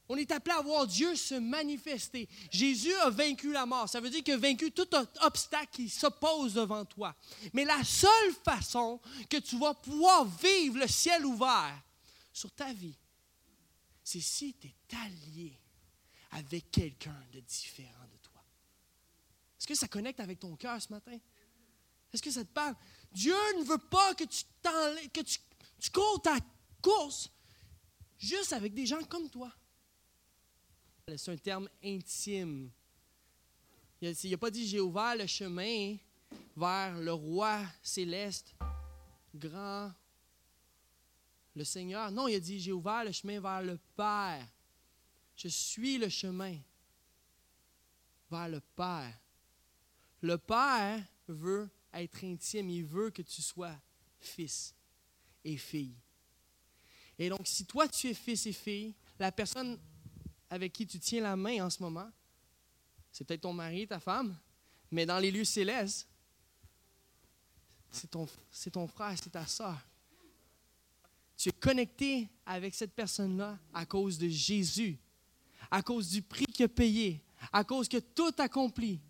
On 0.09 0.17
est 0.17 0.29
appelé 0.33 0.53
à 0.53 0.61
voir 0.61 0.85
Dieu 0.85 1.15
se 1.15 1.35
manifester. 1.35 2.27
Jésus 2.51 2.93
a 2.95 3.09
vaincu 3.09 3.53
la 3.53 3.65
mort. 3.65 3.87
Ça 3.87 4.01
veut 4.01 4.09
dire 4.09 4.21
qu'il 4.21 4.33
a 4.33 4.37
vaincu 4.37 4.69
tout 4.73 4.89
obstacle 5.21 5.69
qui 5.71 5.87
s'oppose 5.87 6.55
devant 6.55 6.83
toi. 6.83 7.15
Mais 7.53 7.63
la 7.63 7.81
seule 7.85 8.33
façon 8.43 8.99
que 9.29 9.37
tu 9.37 9.57
vas 9.57 9.73
pouvoir 9.75 10.25
vivre 10.25 10.79
le 10.79 10.87
ciel 10.89 11.25
ouvert 11.25 11.81
sur 12.33 12.51
ta 12.51 12.73
vie, 12.73 12.97
c'est 14.03 14.19
si 14.19 14.53
tu 14.55 14.67
es 14.67 14.97
allié 14.97 15.57
avec 16.31 16.69
quelqu'un 16.69 17.23
de 17.31 17.39
différent 17.39 18.02
est-ce 19.63 19.67
que 19.69 19.75
ça 19.75 19.87
connecte 19.87 20.19
avec 20.19 20.41
ton 20.41 20.57
cœur 20.57 20.81
ce 20.81 20.91
matin? 20.91 21.17
Est-ce 22.11 22.21
que 22.21 22.31
ça 22.31 22.43
te 22.43 22.51
parle? 22.51 22.75
Dieu 23.13 23.33
ne 23.57 23.63
veut 23.63 23.77
pas 23.77 24.13
que 24.13 24.25
tu, 24.25 24.43
que 25.13 25.21
tu, 25.21 25.39
cours 25.89 26.21
ta 26.21 26.37
course 26.81 27.31
juste 28.17 28.51
avec 28.51 28.73
des 28.73 28.85
gens 28.85 29.01
comme 29.05 29.29
toi. 29.29 29.49
C'est 31.15 31.31
un 31.31 31.37
terme 31.37 31.69
intime. 31.81 32.71
Il 34.01 34.31
n'a 34.31 34.37
pas 34.37 34.51
dit 34.51 34.67
j'ai 34.67 34.81
ouvert 34.81 35.15
le 35.15 35.27
chemin 35.27 35.95
vers 36.57 36.99
le 36.99 37.13
roi 37.13 37.65
céleste, 37.81 38.53
grand, 39.33 39.93
le 41.55 41.63
Seigneur. 41.63 42.11
Non, 42.11 42.27
il 42.27 42.35
a 42.35 42.39
dit 42.41 42.59
j'ai 42.59 42.73
ouvert 42.73 43.05
le 43.05 43.13
chemin 43.13 43.39
vers 43.39 43.61
le 43.61 43.79
Père. 43.95 44.45
Je 45.37 45.47
suis 45.47 45.97
le 45.97 46.09
chemin 46.09 46.57
vers 48.29 48.49
le 48.49 48.59
Père. 48.59 49.22
Le 50.23 50.37
Père 50.37 51.03
veut 51.27 51.69
être 51.93 52.23
intime, 52.23 52.69
il 52.69 52.85
veut 52.85 53.09
que 53.09 53.21
tu 53.21 53.41
sois 53.41 53.75
fils 54.21 54.73
et 55.43 55.57
fille. 55.57 55.95
Et 57.19 57.27
donc, 57.27 57.41
si 57.43 57.65
toi 57.65 57.89
tu 57.89 58.07
es 58.07 58.13
fils 58.13 58.45
et 58.45 58.53
fille, 58.53 58.95
la 59.19 59.33
personne 59.33 59.77
avec 60.49 60.71
qui 60.71 60.87
tu 60.87 60.97
tiens 60.97 61.21
la 61.21 61.35
main 61.35 61.65
en 61.65 61.69
ce 61.69 61.83
moment, 61.83 62.09
c'est 63.11 63.25
peut-être 63.25 63.41
ton 63.41 63.51
mari, 63.51 63.85
ta 63.85 63.99
femme, 63.99 64.33
mais 64.89 65.05
dans 65.05 65.19
les 65.19 65.29
lieux 65.29 65.43
célestes, 65.43 66.07
c'est 67.91 68.09
ton, 68.09 68.87
frère, 68.87 69.15
c'est 69.21 69.29
ta 69.29 69.45
soeur. 69.45 69.77
Tu 71.35 71.49
es 71.49 71.51
connecté 71.51 72.29
avec 72.45 72.73
cette 72.73 72.93
personne-là 72.93 73.59
à 73.73 73.85
cause 73.85 74.17
de 74.17 74.29
Jésus, 74.29 74.97
à 75.69 75.81
cause 75.81 76.09
du 76.09 76.21
prix 76.21 76.45
qu'il 76.45 76.63
a 76.63 76.69
payé, 76.69 77.21
à 77.51 77.65
cause 77.65 77.89
que 77.89 77.97
tout 77.97 78.33
accompli. 78.37 79.01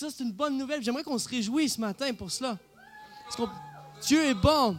Ça, 0.00 0.08
c'est 0.08 0.24
une 0.24 0.32
bonne 0.32 0.56
nouvelle. 0.56 0.82
J'aimerais 0.82 1.02
qu'on 1.02 1.18
se 1.18 1.28
réjouisse 1.28 1.74
ce 1.74 1.80
matin 1.82 2.14
pour 2.14 2.30
cela. 2.30 2.58
Dieu 4.00 4.24
est 4.24 4.34
bon. 4.34 4.74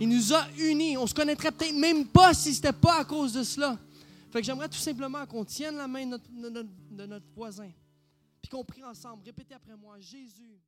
Il 0.00 0.08
nous 0.08 0.32
a 0.32 0.48
unis. 0.56 0.96
On 0.96 1.06
se 1.06 1.12
connaîtrait 1.12 1.52
peut-être 1.52 1.74
même 1.74 2.06
pas 2.06 2.32
si 2.32 2.54
ce 2.54 2.62
n'était 2.62 2.72
pas 2.72 3.00
à 3.00 3.04
cause 3.04 3.34
de 3.34 3.42
cela. 3.42 3.78
Fait 4.32 4.40
que 4.40 4.46
j'aimerais 4.46 4.70
tout 4.70 4.78
simplement 4.78 5.26
qu'on 5.26 5.44
tienne 5.44 5.76
la 5.76 5.86
main 5.86 6.06
de 6.06 7.04
notre 7.04 7.26
voisin. 7.36 7.68
Puis 8.40 8.48
qu'on 8.48 8.64
prie 8.64 8.82
ensemble. 8.82 9.24
Répétez 9.26 9.56
après 9.56 9.76
moi. 9.76 10.00
Jésus. 10.00 10.58